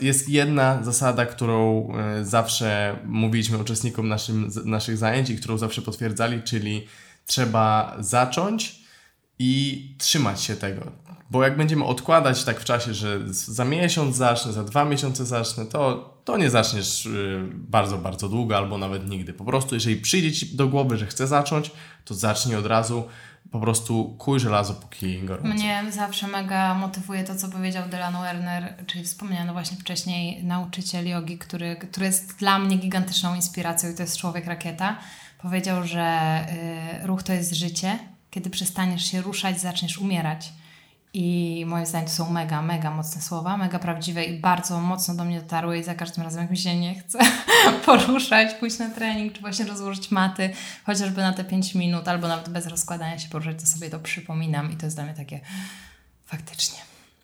Jest 0.00 0.28
jedna 0.28 0.82
zasada, 0.82 1.26
którą 1.26 1.88
e, 1.96 2.24
zawsze 2.24 2.96
mówiliśmy 3.04 3.58
uczestnikom 3.58 4.08
naszym, 4.08 4.50
naszych 4.64 4.96
zajęć 4.96 5.30
i 5.30 5.36
którą 5.36 5.58
zawsze 5.58 5.82
potwierdzali, 5.82 6.42
czyli 6.42 6.86
trzeba 7.26 7.96
zacząć 7.98 8.80
i 9.38 9.94
trzymać 9.98 10.42
się 10.42 10.56
tego. 10.56 10.92
Bo 11.30 11.44
jak 11.44 11.56
będziemy 11.56 11.84
odkładać 11.84 12.44
tak 12.44 12.60
w 12.60 12.64
czasie, 12.64 12.94
że 12.94 13.20
za 13.32 13.64
miesiąc 13.64 14.16
zacznę, 14.16 14.52
za 14.52 14.64
dwa 14.64 14.84
miesiące 14.84 15.26
zacznę, 15.26 15.66
to, 15.66 16.10
to 16.24 16.36
nie 16.36 16.50
zaczniesz 16.50 17.06
y, 17.06 17.40
bardzo, 17.54 17.98
bardzo 17.98 18.28
długo 18.28 18.56
albo 18.56 18.78
nawet 18.78 19.08
nigdy. 19.08 19.32
Po 19.32 19.44
prostu, 19.44 19.74
jeżeli 19.74 19.96
przyjdzie 19.96 20.32
ci 20.32 20.56
do 20.56 20.68
głowy, 20.68 20.98
że 20.98 21.06
chcę 21.06 21.26
zacząć, 21.26 21.70
to 22.04 22.14
zacznij 22.14 22.56
od 22.56 22.66
razu. 22.66 23.04
Po 23.50 23.60
prostu 23.60 24.14
kuj 24.18 24.40
żelazo, 24.40 24.74
póki 24.74 25.22
gorąco. 25.22 25.48
Mnie 25.48 25.84
zawsze 25.90 26.26
mega 26.26 26.74
motywuje 26.74 27.24
to, 27.24 27.34
co 27.34 27.48
powiedział 27.48 27.88
Delano 27.88 28.20
Werner, 28.20 28.74
czyli 28.86 29.04
wspomniany 29.04 29.52
właśnie 29.52 29.76
wcześniej 29.76 30.44
nauczyciel 30.44 31.08
jogi, 31.08 31.38
który, 31.38 31.76
który 31.76 32.06
jest 32.06 32.36
dla 32.38 32.58
mnie 32.58 32.76
gigantyczną 32.76 33.34
inspiracją 33.34 33.90
i 33.90 33.94
to 33.94 34.02
jest 34.02 34.16
człowiek 34.16 34.46
rakieta. 34.46 34.96
Powiedział, 35.42 35.86
że 35.86 36.38
y, 37.02 37.06
ruch 37.06 37.22
to 37.22 37.32
jest 37.32 37.54
życie. 37.54 37.98
Kiedy 38.30 38.50
przestaniesz 38.50 39.04
się 39.04 39.22
ruszać, 39.22 39.60
zaczniesz 39.60 39.98
umierać. 39.98 40.52
I 41.14 41.64
moim 41.66 41.86
zdaniem 41.86 42.08
to 42.08 42.14
są 42.14 42.30
mega, 42.30 42.62
mega 42.62 42.90
mocne 42.90 43.22
słowa, 43.22 43.56
mega 43.56 43.78
prawdziwe 43.78 44.24
i 44.24 44.40
bardzo 44.40 44.80
mocno 44.80 45.14
do 45.14 45.24
mnie 45.24 45.40
dotarły 45.40 45.78
i 45.78 45.84
za 45.84 45.94
każdym 45.94 46.24
razem 46.24 46.40
jak 46.40 46.50
mi 46.50 46.58
się 46.58 46.76
nie 46.76 46.94
chce 46.94 47.18
poruszać, 47.86 48.54
pójść 48.54 48.78
na 48.78 48.90
trening, 48.90 49.32
czy 49.32 49.40
właśnie 49.40 49.64
rozłożyć 49.64 50.10
maty, 50.10 50.50
chociażby 50.86 51.20
na 51.20 51.32
te 51.32 51.44
5 51.44 51.74
minut, 51.74 52.08
albo 52.08 52.28
nawet 52.28 52.48
bez 52.48 52.66
rozkładania 52.66 53.18
się 53.18 53.28
poruszać, 53.28 53.60
to 53.60 53.66
sobie 53.66 53.90
to 53.90 54.00
przypominam 54.00 54.72
i 54.72 54.76
to 54.76 54.86
jest 54.86 54.96
dla 54.96 55.04
mnie 55.04 55.14
takie 55.14 55.40
faktycznie, 56.26 56.78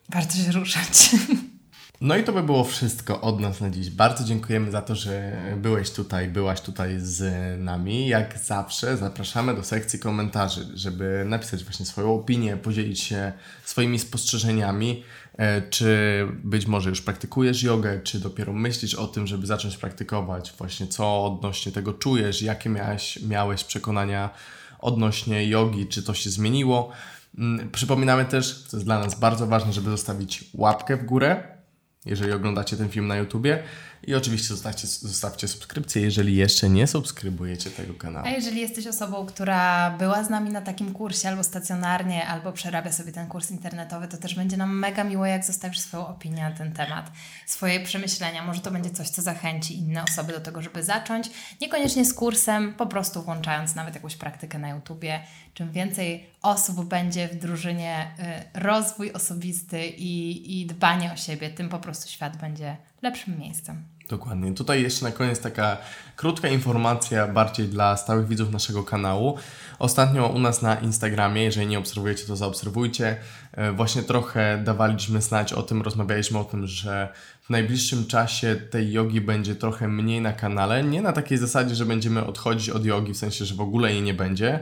warto 0.09 0.37
się 0.37 0.53
ruszać. 0.53 1.11
No 2.01 2.17
i 2.17 2.25
to 2.25 2.33
by 2.33 2.43
było 2.43 2.65
wszystko 2.65 3.21
od 3.21 3.41
nas 3.41 3.61
na 3.61 3.71
dziś. 3.71 3.91
Bardzo 3.91 4.25
dziękujemy 4.25 4.71
za 4.71 4.83
to, 4.83 4.95
że 4.95 5.33
byłeś 5.57 5.91
tutaj, 5.91 6.29
byłaś 6.29 6.61
tutaj 6.61 6.95
z 6.99 7.23
nami. 7.61 8.09
Jak 8.09 8.39
zawsze 8.39 8.97
zapraszamy 8.97 9.55
do 9.55 9.65
sekcji 9.65 9.99
komentarzy, 9.99 10.67
żeby 10.75 11.25
napisać 11.27 11.65
właśnie 11.65 11.87
swoją 11.87 12.15
opinię, 12.15 12.57
podzielić 12.57 13.01
się 13.01 13.33
swoimi 13.65 13.99
spostrzeżeniami, 13.99 15.05
e, 15.39 15.63
czy 15.63 16.23
być 16.45 16.67
może 16.67 16.91
już 16.91 17.03
praktykujesz 17.03 17.63
jogę, 17.63 18.01
czy 18.01 18.21
dopiero 18.21 18.53
myślisz 18.53 18.95
o 18.95 19.07
tym, 19.07 19.27
żeby 19.27 19.47
zacząć 19.47 19.77
praktykować, 19.77 20.53
właśnie 20.59 20.87
co 20.87 21.25
odnośnie 21.25 21.73
tego 21.73 21.93
czujesz, 21.93 22.43
jakie 22.43 22.71
miałeś, 22.71 23.23
miałeś 23.23 23.65
przekonania 23.65 24.31
odnośnie 24.79 25.49
jogi, 25.49 25.87
czy 25.87 26.03
to 26.03 26.15
się 26.15 26.31
zmieniło. 26.31 26.91
Mm, 27.39 27.71
przypominamy 27.71 28.25
też, 28.25 28.65
co 28.69 28.77
jest 28.77 28.87
dla 28.87 28.99
nas 28.99 29.19
bardzo 29.21 29.47
ważne, 29.47 29.73
żeby 29.73 29.91
zostawić 29.91 30.45
łapkę 30.55 30.97
w 30.97 31.05
górę, 31.05 31.56
jeżeli 32.07 32.33
oglądacie 32.33 32.77
ten 32.77 32.89
film 32.89 33.07
na 33.07 33.17
YouTubie. 33.17 33.63
I 34.07 34.15
oczywiście 34.15 34.49
zostawcie, 34.49 34.87
zostawcie 34.87 35.49
subskrypcję, 35.49 36.03
jeżeli 36.03 36.37
jeszcze 36.37 36.69
nie 36.69 36.87
subskrybujecie 36.87 37.71
tego 37.71 37.95
kanału. 37.95 38.27
A 38.27 38.31
jeżeli 38.31 38.61
jesteś 38.61 38.87
osobą, 38.87 39.27
która 39.27 39.91
była 39.91 40.25
z 40.25 40.31
nami 40.31 40.51
na 40.51 40.61
takim 40.61 40.93
kursie 40.93 41.29
albo 41.29 41.45
stacjonarnie, 41.45 42.27
albo 42.27 42.53
przerabia 42.53 42.93
sobie 42.93 43.13
ten 43.13 43.27
kurs 43.27 43.51
internetowy, 43.51 44.09
to 44.09 44.17
też 44.17 44.35
będzie 44.35 44.57
nam 44.57 44.79
mega 44.79 45.05
miło, 45.05 45.27
jak 45.27 45.45
zostawisz 45.45 45.79
swoją 45.79 46.07
opinię 46.07 46.43
na 46.43 46.51
ten 46.51 46.73
temat, 46.73 47.13
swoje 47.47 47.81
przemyślenia. 47.81 48.45
Może 48.45 48.61
to 48.61 48.71
będzie 48.71 48.91
coś, 48.91 49.09
co 49.09 49.23
zachęci 49.23 49.79
inne 49.79 50.05
osoby 50.05 50.33
do 50.33 50.41
tego, 50.41 50.63
żeby 50.63 50.83
zacząć. 50.83 51.31
Niekoniecznie 51.61 52.05
z 52.05 52.15
kursem, 52.15 52.75
po 52.75 52.87
prostu 52.87 53.23
włączając 53.23 53.75
nawet 53.75 53.95
jakąś 53.95 54.17
praktykę 54.17 54.59
na 54.59 54.69
YouTubie. 54.69 55.21
Czym 55.55 55.73
więcej 55.73 56.31
osób 56.43 56.85
będzie 56.85 57.29
w 57.29 57.35
drużynie 57.35 58.15
y, 58.55 58.61
rozwój 58.61 59.13
osobisty 59.13 59.87
i, 59.87 60.61
i 60.61 60.67
dbanie 60.67 61.13
o 61.13 61.17
siebie, 61.17 61.51
tym 61.51 61.69
po 61.69 61.79
prostu 61.79 62.11
świat 62.11 62.37
będzie 62.37 62.77
lepszym 63.03 63.39
miejscem. 63.39 63.96
Dokładnie. 64.09 64.55
Tutaj 64.55 64.83
jeszcze 64.83 65.05
na 65.05 65.13
koniec 65.13 65.41
taka 65.41 65.77
krótka 66.17 66.49
informacja 66.49 67.29
bardziej 67.29 67.69
dla 67.69 67.97
stałych 67.97 68.29
widzów 68.29 68.51
naszego 68.51 68.85
kanału. 68.85 69.39
Ostatnio 69.79 70.29
u 70.29 70.39
nas 70.39 70.63
na 70.63 70.75
Instagramie, 70.75 71.43
jeżeli 71.43 71.67
nie 71.67 71.79
obserwujecie, 71.79 72.27
to 72.27 72.37
zaobserwujcie. 72.37 73.17
E, 73.53 73.73
właśnie 73.73 74.03
trochę 74.03 74.63
dawaliśmy 74.65 75.23
znać 75.23 75.53
o 75.53 75.63
tym, 75.63 75.83
rozmawialiśmy 75.83 76.39
o 76.39 76.45
tym, 76.45 76.67
że 76.67 77.13
w 77.43 77.51
najbliższym 77.51 78.07
czasie 78.07 78.57
tej 78.57 78.93
jogi 78.93 79.21
będzie 79.21 79.55
trochę 79.55 79.89
mniej 79.89 80.21
na 80.21 80.33
kanale. 80.33 80.85
Nie 80.85 81.03
na 81.03 81.13
takiej 81.13 81.39
zasadzie, 81.39 81.75
że 81.75 81.87
będziemy 81.87 82.25
odchodzić 82.25 82.71
od 82.71 82.85
jogi, 82.85 83.15
w 83.15 83.17
sensie, 83.17 83.45
że 83.45 83.55
w 83.55 83.61
ogóle 83.61 83.93
jej 83.93 84.03
nie 84.03 84.15
będzie. 84.15 84.61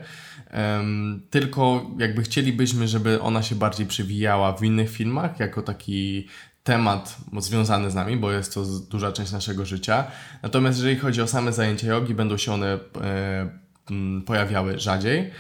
Tylko 1.30 1.90
jakby 1.98 2.22
chcielibyśmy, 2.22 2.88
żeby 2.88 3.20
ona 3.20 3.42
się 3.42 3.54
bardziej 3.54 3.86
przewijała 3.86 4.52
w 4.52 4.62
innych 4.62 4.90
filmach, 4.90 5.40
jako 5.40 5.62
taki 5.62 6.28
temat 6.64 7.16
związany 7.38 7.90
z 7.90 7.94
nami, 7.94 8.16
bo 8.16 8.32
jest 8.32 8.54
to 8.54 8.64
duża 8.90 9.12
część 9.12 9.32
naszego 9.32 9.66
życia. 9.66 10.04
Natomiast 10.42 10.78
jeżeli 10.78 10.96
chodzi 10.96 11.22
o 11.22 11.26
same 11.26 11.52
zajęcia 11.52 11.86
jogi, 11.86 12.14
będą 12.14 12.36
się 12.36 12.52
one 12.52 12.66
e, 12.66 12.80
pojawiały 14.26 14.78
rzadziej, 14.78 15.30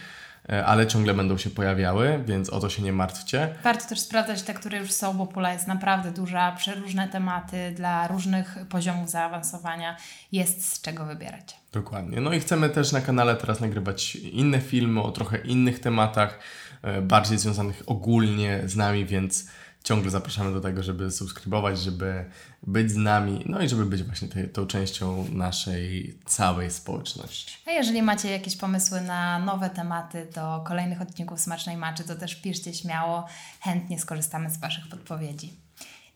e, 0.48 0.66
ale 0.66 0.86
ciągle 0.86 1.14
będą 1.14 1.38
się 1.38 1.50
pojawiały, 1.50 2.24
więc 2.26 2.50
o 2.50 2.60
to 2.60 2.70
się 2.70 2.82
nie 2.82 2.92
martwcie. 2.92 3.54
Warto 3.64 3.88
też 3.88 4.00
sprawdzać 4.00 4.42
te, 4.42 4.54
które 4.54 4.78
już 4.78 4.92
są, 4.92 5.14
bo 5.14 5.26
pula 5.26 5.52
jest 5.52 5.66
naprawdę 5.66 6.10
duża, 6.10 6.52
przeróżne 6.52 7.08
tematy 7.08 7.72
dla 7.76 8.08
różnych 8.08 8.56
poziomów 8.68 9.10
zaawansowania. 9.10 9.96
Jest 10.32 10.72
z 10.72 10.80
czego 10.80 11.04
wybierać. 11.04 11.56
Dokładnie. 11.72 12.20
No 12.20 12.32
i 12.32 12.40
chcemy 12.40 12.70
też 12.70 12.92
na 12.92 13.00
kanale 13.00 13.36
teraz 13.36 13.60
nagrywać 13.60 14.16
inne 14.16 14.60
filmy 14.60 15.02
o 15.02 15.12
trochę 15.12 15.38
innych 15.38 15.80
tematach, 15.80 16.38
e, 16.82 17.02
bardziej 17.02 17.38
związanych 17.38 17.82
ogólnie 17.86 18.62
z 18.64 18.76
nami, 18.76 19.04
więc 19.04 19.48
ciągle 19.84 20.10
zapraszamy 20.10 20.52
do 20.52 20.60
tego, 20.60 20.82
żeby 20.82 21.10
subskrybować, 21.10 21.78
żeby 21.78 22.24
być 22.62 22.90
z 22.90 22.96
nami, 22.96 23.42
no 23.46 23.62
i 23.62 23.68
żeby 23.68 23.86
być 23.86 24.02
właśnie 24.02 24.28
tej, 24.28 24.48
tą 24.48 24.66
częścią 24.66 25.26
naszej 25.32 26.18
całej 26.24 26.70
społeczności. 26.70 27.56
A 27.66 27.70
jeżeli 27.70 28.02
macie 28.02 28.30
jakieś 28.30 28.56
pomysły 28.56 29.00
na 29.00 29.38
nowe 29.38 29.70
tematy 29.70 30.28
do 30.34 30.64
kolejnych 30.66 31.00
odcinków 31.02 31.40
Smacznej 31.40 31.76
Maczy, 31.76 32.04
to 32.04 32.14
też 32.14 32.34
piszcie 32.34 32.74
śmiało, 32.74 33.26
chętnie 33.60 34.00
skorzystamy 34.00 34.50
z 34.50 34.58
Waszych 34.58 34.88
podpowiedzi. 34.88 35.52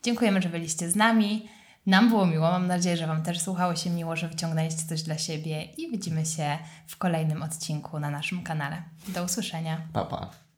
Dziękujemy, 0.03 0.41
że 0.41 0.49
byliście 0.49 0.91
z 0.91 0.95
nami. 0.95 1.49
Nam 1.85 2.09
było 2.09 2.25
miło, 2.25 2.51
mam 2.51 2.67
nadzieję, 2.67 2.97
że 2.97 3.07
Wam 3.07 3.23
też 3.23 3.39
słuchało 3.39 3.75
się 3.75 3.89
miło, 3.89 4.15
że 4.15 4.27
wyciągnęliście 4.27 4.83
coś 4.89 5.01
dla 5.01 5.17
siebie 5.17 5.63
i 5.63 5.91
widzimy 5.91 6.25
się 6.25 6.57
w 6.87 6.97
kolejnym 6.97 7.43
odcinku 7.43 7.99
na 7.99 8.09
naszym 8.09 8.43
kanale. 8.43 8.83
Do 9.07 9.23
usłyszenia. 9.23 9.81
Pa, 9.93 10.05
pa. 10.05 10.48